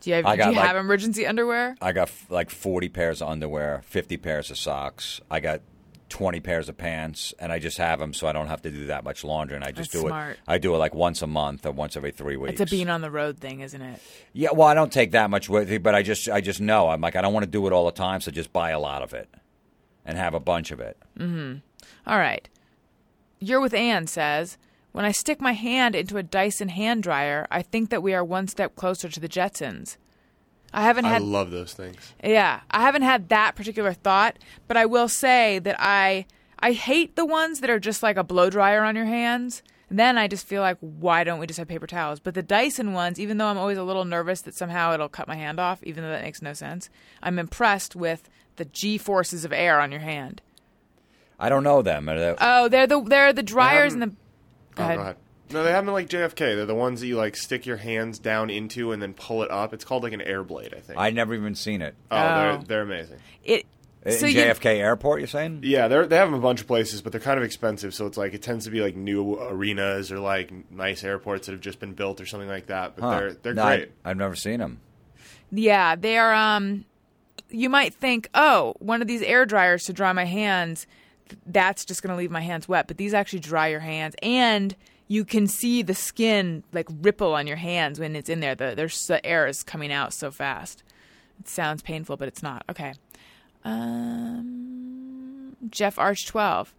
[0.00, 1.76] do you have, I do you like- have emergency underwear?
[1.80, 5.20] I got f- like 40 pairs of underwear, 50 pairs of socks.
[5.30, 5.60] I got
[6.08, 8.86] 20 pairs of pants, and I just have them so I don't have to do
[8.86, 9.56] that much laundry.
[9.56, 10.32] And I just That's do smart.
[10.32, 10.38] it.
[10.46, 12.60] I do it like once a month or once every three weeks.
[12.60, 14.00] It's a being on the road thing, isn't it?
[14.32, 16.88] Yeah, well, I don't take that much with me, but I just I just know
[16.88, 18.80] I'm like I don't want to do it all the time, so just buy a
[18.80, 19.28] lot of it
[20.04, 20.96] and have a bunch of it.
[21.18, 21.62] Mhm.
[22.06, 22.48] All right.
[23.40, 24.58] You're with Anne says,
[24.92, 28.24] When I stick my hand into a Dyson hand dryer, I think that we are
[28.24, 29.96] one step closer to the Jetsons.
[30.72, 31.22] I haven't had.
[31.22, 32.12] I love those things.
[32.22, 36.26] yeah, I haven't had that particular thought, but I will say that I
[36.58, 39.62] I hate the ones that are just like a blow dryer on your hands.
[39.90, 42.20] Then I just feel like why don't we just have paper towels?
[42.20, 45.26] But the Dyson ones, even though I'm always a little nervous that somehow it'll cut
[45.26, 46.90] my hand off, even though that makes no sense,
[47.22, 50.42] I'm impressed with the G forces of air on your hand.
[51.40, 52.06] I don't know them.
[52.08, 54.08] Are they- Oh, they're the they're the dryers and the.
[54.08, 54.12] Oh,
[54.74, 54.96] go Oh, ahead.
[54.96, 55.16] go ahead.
[55.50, 56.36] No, they have them like JFK.
[56.36, 59.50] They're the ones that you like stick your hands down into and then pull it
[59.50, 59.72] up.
[59.72, 60.98] It's called like an air blade, I think.
[60.98, 61.94] I never even seen it.
[62.10, 62.62] oh, they're Oh.
[62.66, 63.18] they're amazing.
[63.44, 63.66] It.
[64.04, 65.60] In So you, JFK Airport, you're saying?
[65.64, 67.92] Yeah, they they have them a bunch of places, but they're kind of expensive.
[67.94, 71.52] So it's like it tends to be like new arenas or like nice airports that
[71.52, 72.94] have just been built or something like that.
[72.96, 73.18] But Huh.
[73.18, 73.90] they're they're No, I- great.
[74.04, 74.80] I've never seen them.
[75.50, 76.32] yeah, they are.
[76.32, 76.84] Um,
[77.50, 80.86] you might think, oh, one of these air dryers to dry my hands.
[81.28, 84.14] th- That's just going to leave my hands wet, but these actually dry your hands,
[84.22, 84.76] and
[85.08, 88.54] you can see the skin like ripple on your hands when it's in there.
[88.54, 90.84] The there's the air is coming out so fast.
[91.40, 92.64] It sounds painful, but it's not.
[92.70, 92.92] Okay.
[93.64, 96.74] Um, Jeff Arch twelve.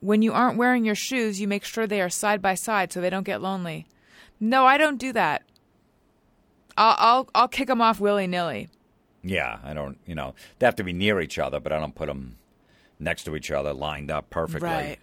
[0.00, 3.00] When you aren't wearing your shoes, you make sure they are side by side so
[3.00, 3.86] they don't get lonely.
[4.40, 5.42] No, I don't do that.
[6.76, 8.68] I'll I'll, I'll kick them off willy nilly.
[9.22, 9.98] Yeah, I don't.
[10.06, 12.36] You know, they have to be near each other, but I don't put them
[12.98, 14.68] next to each other, lined up perfectly.
[14.68, 14.98] Right.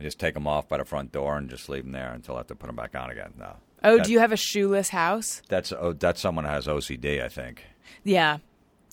[0.00, 2.34] I just take them off by the front door and just leave them there until
[2.34, 3.32] I have to put them back on again.
[3.38, 3.56] No.
[3.82, 5.42] Oh, That- do you have a shoeless house?
[5.48, 7.62] That's oh, that's someone who has OCD, I think.
[8.02, 8.38] Yeah.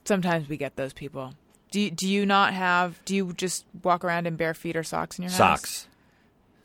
[0.05, 1.33] Sometimes we get those people.
[1.71, 2.99] Do you, do you not have?
[3.05, 5.37] Do you just walk around in bare feet or socks in your house?
[5.37, 5.87] Socks,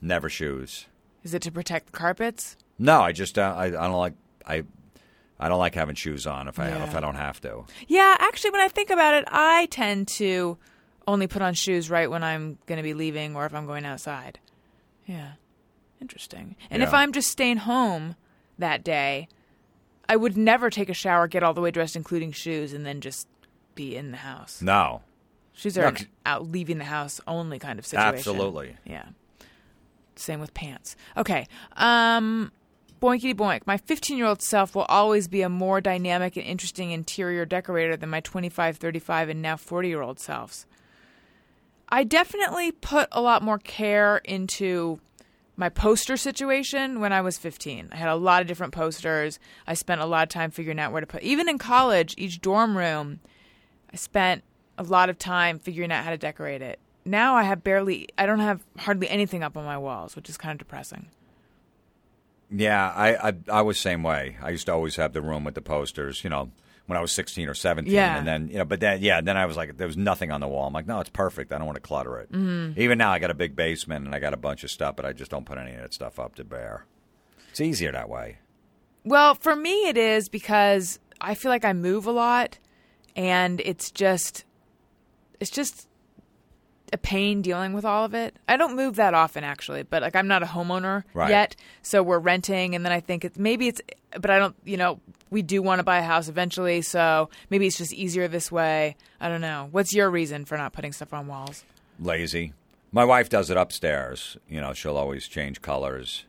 [0.00, 0.86] never shoes.
[1.22, 2.56] Is it to protect the carpets?
[2.78, 4.14] No, I just uh, I I don't like
[4.46, 4.64] I
[5.38, 6.84] I don't like having shoes on if I Yeah.
[6.84, 7.64] if I don't have to.
[7.86, 10.58] Yeah, actually, when I think about it, I tend to
[11.06, 13.84] only put on shoes right when I'm going to be leaving or if I'm going
[13.84, 14.38] outside.
[15.06, 15.32] Yeah.
[16.00, 16.56] Interesting.
[16.70, 18.16] And if I'm just staying home
[18.58, 19.28] that day,
[20.08, 23.00] I would never take a shower, get all the way dressed, including shoes, and then
[23.00, 23.26] just
[23.74, 24.60] be in the house.
[24.62, 25.02] No,
[25.54, 28.14] Shoes are 'cause- out leaving the house only kind of situation.
[28.18, 28.76] Absolutely.
[28.84, 29.06] Yeah.
[30.16, 30.96] Same with pants.
[31.16, 31.46] Okay.
[31.76, 32.52] Um
[33.00, 33.60] boinkity boink.
[33.66, 38.20] My 15-year-old self will always be a more dynamic and interesting interior decorator than my
[38.20, 40.66] 25, 35 and now 40-year-old selves.
[41.88, 45.00] I definitely put a lot more care into
[45.56, 47.88] my poster situation when I was 15.
[47.92, 49.38] I had a lot of different posters.
[49.66, 51.22] I spent a lot of time figuring out where to put.
[51.22, 53.20] Even in college, each dorm room,
[53.92, 54.42] I spent
[54.76, 56.78] a lot of time figuring out how to decorate it.
[57.04, 60.36] Now I have barely, I don't have hardly anything up on my walls, which is
[60.36, 61.06] kind of depressing.
[62.50, 64.36] yeah, I, I I was same way.
[64.42, 66.22] I used to always have the room with the posters.
[66.24, 66.50] You know,
[66.86, 68.16] when I was sixteen or seventeen, Yeah.
[68.16, 70.40] and then you know, but then yeah, then I was like, there was nothing on
[70.40, 70.66] the wall.
[70.66, 71.52] I'm like, no, it's perfect.
[71.52, 72.30] I don't want to clutter it.
[72.32, 72.80] Mm-hmm.
[72.80, 75.04] Even now, I got a big basement and I got a bunch of stuff, but
[75.04, 76.86] I just don't put any of that stuff up to bear.
[77.50, 78.38] It's easier that way.
[79.04, 82.58] Well, for me, it is because I feel like I move a lot,
[83.14, 84.44] and it's just,
[85.40, 85.88] it's just
[86.92, 88.36] a pain dealing with all of it.
[88.48, 91.30] I don't move that often, actually, but like I'm not a homeowner Right.
[91.30, 93.80] yet, so we're renting, and then I think it's maybe it's,
[94.20, 95.00] but I don't, you know,
[95.30, 98.96] we do want to buy a house eventually, so maybe it's just easier this way.
[99.20, 99.68] I don't know.
[99.70, 101.64] What's your reason for not putting stuff on walls?
[101.98, 102.52] Lazy.
[102.92, 104.36] My wife does it upstairs.
[104.48, 106.24] You know, she'll always change colors.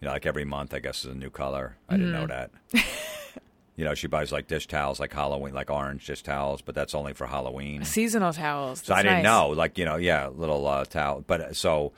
[0.00, 1.76] You know, like every month, I guess is a new color.
[1.88, 2.50] I didn't know that.
[3.76, 6.94] you know, she buys like dish towels, like Halloween, like orange dish towels, but that's
[6.94, 7.84] only for Halloween.
[7.84, 8.82] Seasonal towels.
[8.84, 9.24] So I didn't nice.
[9.24, 11.24] know, like you know, yeah, little uh, towel.
[11.26, 11.92] But uh, so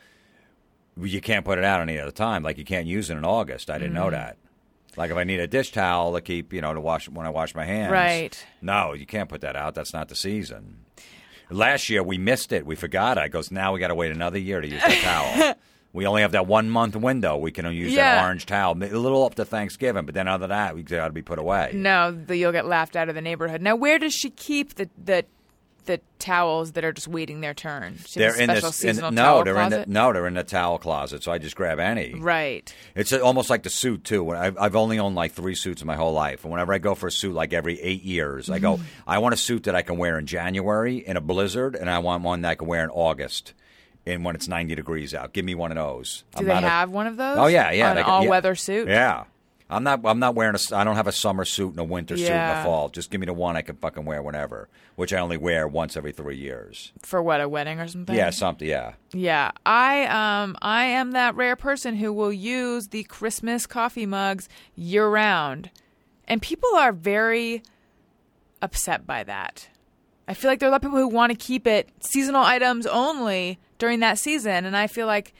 [1.00, 2.42] you can't put it out any other time.
[2.42, 3.70] Like you can't use it in August.
[3.70, 4.02] I didn't Mm-hmm.
[4.04, 4.36] know that.
[4.96, 7.30] Like if I need a dish towel to keep, you know, to wash when I
[7.30, 7.92] wash my hands.
[7.92, 8.46] Right.
[8.62, 9.74] No, you can't put that out.
[9.74, 10.84] That's not the season.
[11.50, 12.66] Last year we missed it.
[12.66, 13.18] We forgot.
[13.18, 15.54] I goes now we got to wait another year to use that towel.
[15.96, 17.38] We only have that one month window.
[17.38, 18.72] We can use that orange towel.
[18.74, 21.38] A little up to Thanksgiving, but then other than that, we got to be put
[21.38, 21.70] away.
[21.72, 23.62] No, the, you'll get laughed out of the neighborhood.
[23.62, 25.24] Now, where does she keep the the
[25.86, 27.98] the towels that are just waiting their turn?
[28.14, 28.84] They're in special this.
[28.84, 29.74] in- no, towel they're closet?
[29.82, 31.22] in the no, they're in the towel closet.
[31.22, 32.14] So I just grab any.
[32.14, 32.72] Right.
[32.94, 34.22] It's almost like the suit too.
[34.24, 36.78] When I've, I've only owned like three suits in my whole life, and whenever I
[36.78, 38.62] go for a suit, like every eight years, I Mm-hmm.
[38.62, 38.80] go.
[39.06, 41.98] I want a suit that I can wear in January in a blizzard, and I
[42.00, 43.54] want one that I can wear in August,
[44.06, 45.32] and when it's ninety degrees out.
[45.32, 46.24] Give me one of those.
[46.32, 47.38] Do I'm they not a- have one of those?
[47.38, 47.92] Oh yeah, yeah.
[47.92, 48.30] An all yeah.
[48.30, 48.88] weather suit.
[48.88, 49.24] Yeah.
[49.68, 50.00] I'm not.
[50.04, 50.76] I'm not wearing a.
[50.76, 52.58] I don't have a summer suit and a winter suit in Yeah.
[52.58, 52.88] the fall.
[52.88, 55.96] Just give me the one I can fucking wear whenever, which I only wear once
[55.96, 56.92] every three years.
[57.02, 58.14] For what a wedding or something.
[58.14, 58.68] Yeah, something.
[58.68, 58.92] Yeah.
[59.12, 64.48] Yeah, I um I am that rare person who will use the Christmas coffee mugs
[64.76, 65.70] year round.
[66.28, 67.62] And people are very
[68.62, 69.68] upset by that.
[70.28, 72.42] I feel like there are a lot of people who want to keep it seasonal
[72.42, 75.34] items only during that season and I feel like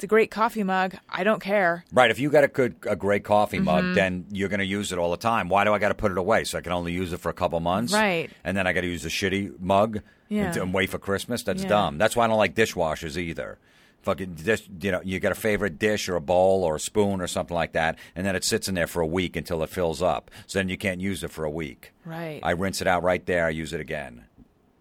[0.00, 0.94] it's a great coffee mug.
[1.10, 1.84] I don't care.
[1.92, 2.10] Right.
[2.10, 3.64] If you got a good, a great coffee Mm-hmm.
[3.66, 5.50] mug, then you're going to use it all the time.
[5.50, 6.44] Why do I got to put it away?
[6.44, 8.30] So I can only use it for a couple months, Right.
[8.42, 10.00] And then I got to use a shitty mug
[10.30, 10.46] Yeah.
[10.46, 11.42] and, and wait for Christmas.
[11.42, 11.68] That's Yeah.
[11.68, 11.98] dumb.
[11.98, 13.58] That's why I don't like dishwashers either.
[14.02, 17.20] Fucking dish, you know, you got a favorite dish or a bowl or a spoon
[17.20, 19.68] or something like that, and then it sits in there for a week until it
[19.68, 20.30] fills up.
[20.46, 21.92] So then you can't use it for a week.
[22.06, 22.40] Right.
[22.42, 23.44] I rinse it out right there.
[23.44, 24.24] I use it again.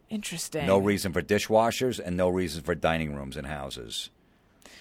[0.09, 0.65] Interesting.
[0.65, 4.09] No reason for dishwashers and no reason for dining rooms and houses.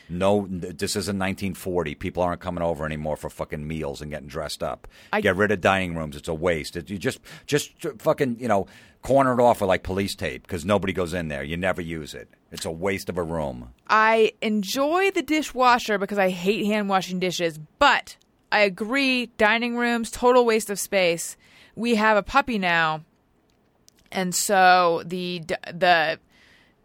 [0.09, 1.95] No, this isn't 1940.
[1.97, 4.89] People aren't coming over anymore for fucking meals and getting dressed up.
[5.13, 6.17] I- Get rid of dining rooms.
[6.17, 6.77] It's a waste.
[6.77, 8.67] It, you just, just fucking, you know,
[9.03, 11.43] corner it off with like police tape because nobody goes in there.
[11.43, 12.29] You never use it.
[12.51, 13.73] It's a waste of a room.
[13.89, 18.17] I enjoy the dishwasher because I hate hand washing dishes, but
[18.51, 21.37] I agree dining rooms total waste of space.
[21.77, 23.05] We have a puppy now,
[24.11, 26.19] and so the the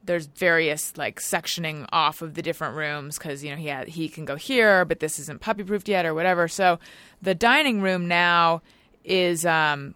[0.05, 4.09] there's various like sectioning off of the different rooms because you know he had, he
[4.09, 6.47] can go here, but this isn't puppy proofed yet or whatever.
[6.47, 6.79] So
[7.21, 8.61] the dining room now
[9.03, 9.95] is um,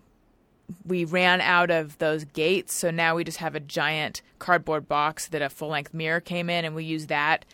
[0.86, 5.28] we ran out of those gates, so now we just have a giant cardboard box
[5.28, 7.46] that a full length mirror came in, and we use that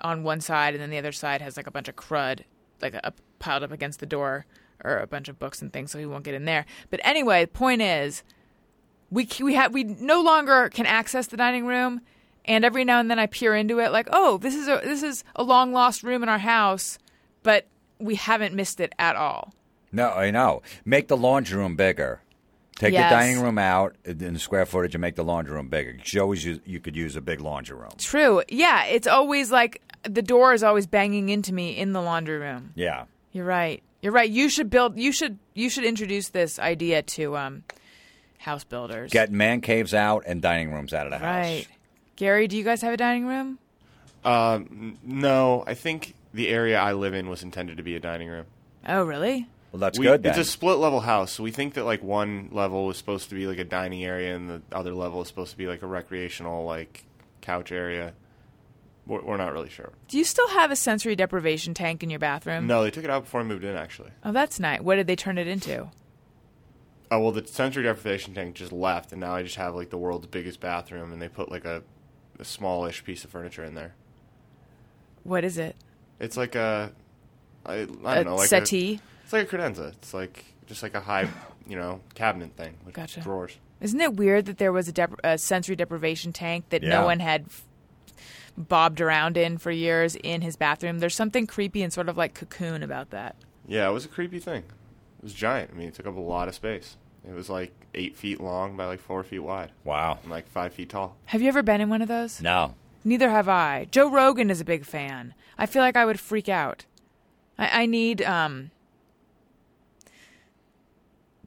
[0.00, 2.40] on one side, and then the other side has like a bunch of crud,
[2.80, 4.46] like up, piled up against the door,
[4.84, 6.66] or a bunch of books and things, so he won't get in there.
[6.90, 8.22] But anyway, the point is,
[9.12, 12.00] we we have we no longer can access the dining room,
[12.44, 15.02] and every now and then I peer into it, like, oh, this is a this
[15.04, 16.98] is a long lost room in our house,
[17.44, 17.66] but
[18.00, 19.54] we haven't missed it at all.
[19.92, 20.62] No, I know.
[20.84, 22.20] Make the laundry room bigger.
[22.76, 23.10] Take Yes.
[23.10, 25.94] the dining room out in square footage and make the laundry room bigger.
[26.06, 27.90] You always use, you could use a big laundry room.
[27.98, 28.42] True.
[28.48, 32.72] Yeah, it's always like the door is always banging into me in the laundry room.
[32.74, 33.04] Yeah.
[33.32, 33.82] You're right.
[34.00, 34.28] You're right.
[34.28, 34.96] You should build.
[34.98, 35.38] You should.
[35.54, 37.62] You should introduce this idea to um,
[38.42, 39.10] house builders.
[39.10, 41.26] Get man caves out and dining rooms out of the house.
[41.26, 41.66] right.
[42.16, 43.58] Gary, do you guys have a dining room?
[44.24, 48.28] Um, no, I think the area I live in was intended to be a dining
[48.28, 48.46] room.
[48.86, 49.46] Oh, really?
[49.72, 50.30] Well, that's We- good then.
[50.38, 53.34] It's a split level house, so we think that like one level is supposed to
[53.34, 55.86] be like a dining area, and the other level is supposed to be like a
[55.86, 57.04] recreational like
[57.40, 58.12] couch area.
[59.06, 59.90] We're, we're not really sure.
[60.08, 62.66] Do you still have a sensory deprivation tank in your bathroom?
[62.68, 63.74] No, they took it out before I moved in.
[63.76, 64.80] Actually, Oh, that's nice.
[64.80, 65.88] What did they turn it into?
[67.12, 69.98] Oh well, the sensory deprivation tank just left, and now I just have like the
[69.98, 71.82] world's biggest bathroom, and they put like a,
[72.38, 73.94] a smallish piece of furniture in there.
[75.24, 75.76] What is it?
[76.18, 76.92] It's like a,
[77.66, 78.94] I, I don't a know, like settee.
[78.94, 79.88] A, it's like a credenza.
[79.92, 81.28] It's like just like a high,
[81.68, 83.20] you know, cabinet thing with Gotcha.
[83.20, 83.56] drawers.
[83.80, 86.88] Isn't it weird that there was a, dep- a sensory deprivation tank that Yeah.
[86.90, 87.64] no one had f-
[88.56, 91.00] bobbed around in for years in his bathroom?
[91.00, 93.34] There's something creepy and sort of like cocoon about that.
[93.66, 94.62] Yeah, it was a creepy thing.
[95.18, 95.70] It was giant.
[95.72, 96.96] I mean, it took up a lot of space.
[97.28, 100.18] It was like eight feet long by like four feet wide wow.
[100.22, 101.16] and like five feet tall.
[101.26, 102.40] Have you ever been in one of those?
[102.42, 102.74] No.
[103.04, 103.86] Neither have I.
[103.90, 105.34] Joe Rogan is a big fan.
[105.58, 106.84] I feel like I would freak out.
[107.58, 108.70] I, I need um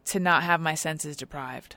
[0.06, 1.76] to not have my senses deprived.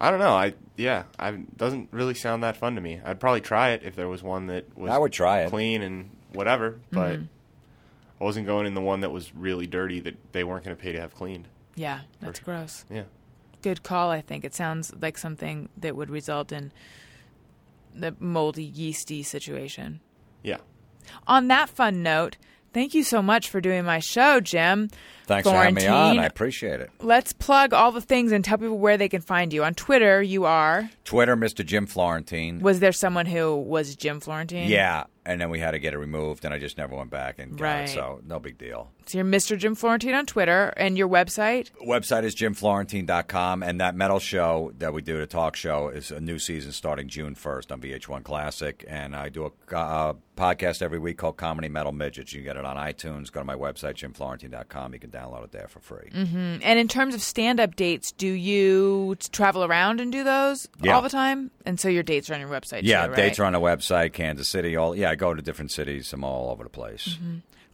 [0.00, 0.34] I don't know.
[0.34, 3.00] I yeah, I doesn't really sound that fun to me.
[3.04, 5.50] I'd probably try it if there was one that was I would try it.
[5.50, 7.24] clean and whatever, but Mm-hmm.
[8.18, 10.82] I wasn't going in the one that was really dirty that they weren't going to
[10.82, 11.48] pay to have cleaned.
[11.76, 12.84] Yeah, that's gross.
[12.90, 13.04] Yeah.
[13.62, 14.44] Good call, I think.
[14.44, 16.72] It sounds like something that would result in
[17.94, 20.00] the moldy, yeasty situation.
[20.42, 20.58] Yeah.
[21.26, 22.36] On that fun note,
[22.72, 24.90] thank you so much for doing my show, Jim.
[25.26, 26.18] Thanks for having me on.
[26.18, 26.90] I appreciate it.
[27.00, 29.64] Let's plug all the things and tell people where they can find you.
[29.64, 30.90] On Twitter, you are.
[31.04, 31.64] Twitter, Mr.
[31.64, 32.60] Jim Florentine.
[32.60, 34.68] Was there someone who was Jim Florentine?
[34.68, 37.38] Yeah, and then we had to get it removed, and I just never went back
[37.38, 37.80] and got Right.
[37.82, 38.90] it, so no big deal.
[39.06, 39.56] So you're Mr.
[39.58, 41.70] Jim Florentine on Twitter, and your website.
[41.86, 46.20] Website is jimflorentine.com, and that metal show that we do, the talk show, is a
[46.20, 50.98] new season starting June 1st on VH1 Classic, and I do a uh, podcast every
[50.98, 52.32] week called Comedy Metal Midgets.
[52.32, 53.32] You can get it on iTunes.
[53.32, 54.92] Go to my website, jimflorentine.com.
[54.92, 56.10] You can download it there for free.
[56.12, 60.94] And in terms of stand-up dates, do you travel around and do those Yeah.
[60.94, 61.50] all the time?
[61.64, 62.80] And so your dates are on your website.
[62.82, 63.16] Yeah, too, right?
[63.16, 64.76] dates are on the website, Kansas City.
[64.76, 66.12] All Yeah, go to different cities.
[66.12, 67.18] I'm all over the place.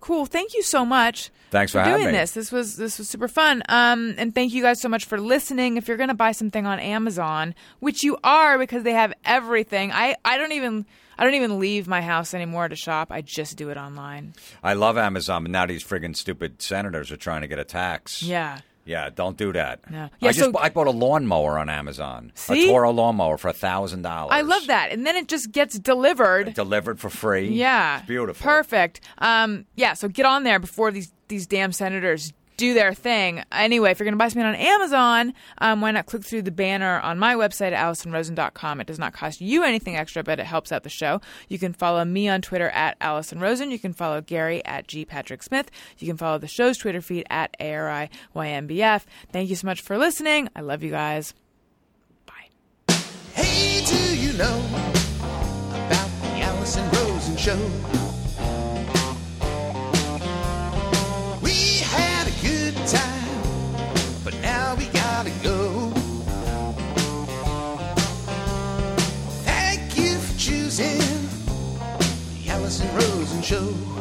[0.01, 0.27] Cool.
[0.27, 1.31] Thank you so much.
[1.51, 2.13] Thanks for doing having me.
[2.13, 2.33] this.
[2.33, 3.63] This was this was super fun.
[3.69, 5.77] Um, and thank you guys so much for listening.
[5.77, 10.17] If you're gonna buy something on Amazon, which you are because they have everything, I
[10.25, 10.87] I don't even
[11.17, 13.13] I don't even leave my house anymore to shop.
[13.13, 14.35] I just do it online.
[14.63, 18.25] I love Amazon, but now these friggin' stupid senators are trying to get a tax.
[18.25, 18.59] Yeah.
[18.85, 19.89] Yeah, don't do that.
[19.91, 20.09] No.
[20.21, 22.33] Yeah, I just so- I bought a lawnmower on Amazon.
[22.35, 22.65] See?
[22.65, 24.33] A Toro lawnmower for a thousand dollars.
[24.33, 24.91] I love that.
[24.91, 26.55] And then it just gets delivered.
[26.55, 27.49] Delivered for free.
[27.51, 27.99] Yeah.
[27.99, 28.43] It's beautiful.
[28.45, 29.01] Perfect.
[29.19, 32.33] Um, yeah, so get on there before these these damn senators
[32.63, 33.43] do their thing.
[33.51, 36.53] Anyway, if you're going to buy something on Amazon, um, why not click through the
[36.53, 38.81] banner on my website at AlisonRosen.com.
[38.81, 41.21] It does not cost you anything extra, but it helps out the show.
[41.49, 43.73] You can follow me on Twitter at Alison Rosen.
[43.73, 45.05] You can follow Gary at G.
[45.05, 45.73] Patrick Smith.
[45.99, 49.03] You can follow the show's Twitter feed at ARIYMBF.
[49.33, 50.49] Thank you so much for listening.
[50.55, 51.35] I love you guys.
[52.27, 52.95] Bye.
[53.35, 54.65] Hey, do you know
[55.71, 58.12] about the Alison Rosen show?
[73.53, 73.92] Show.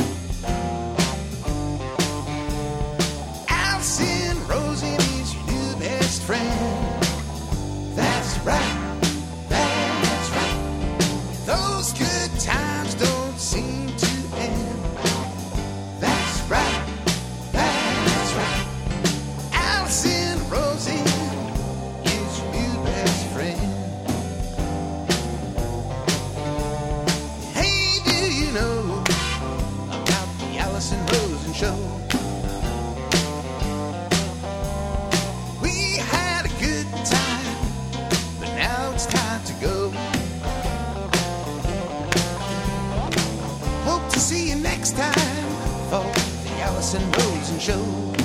[46.92, 48.21] The Alison and Show.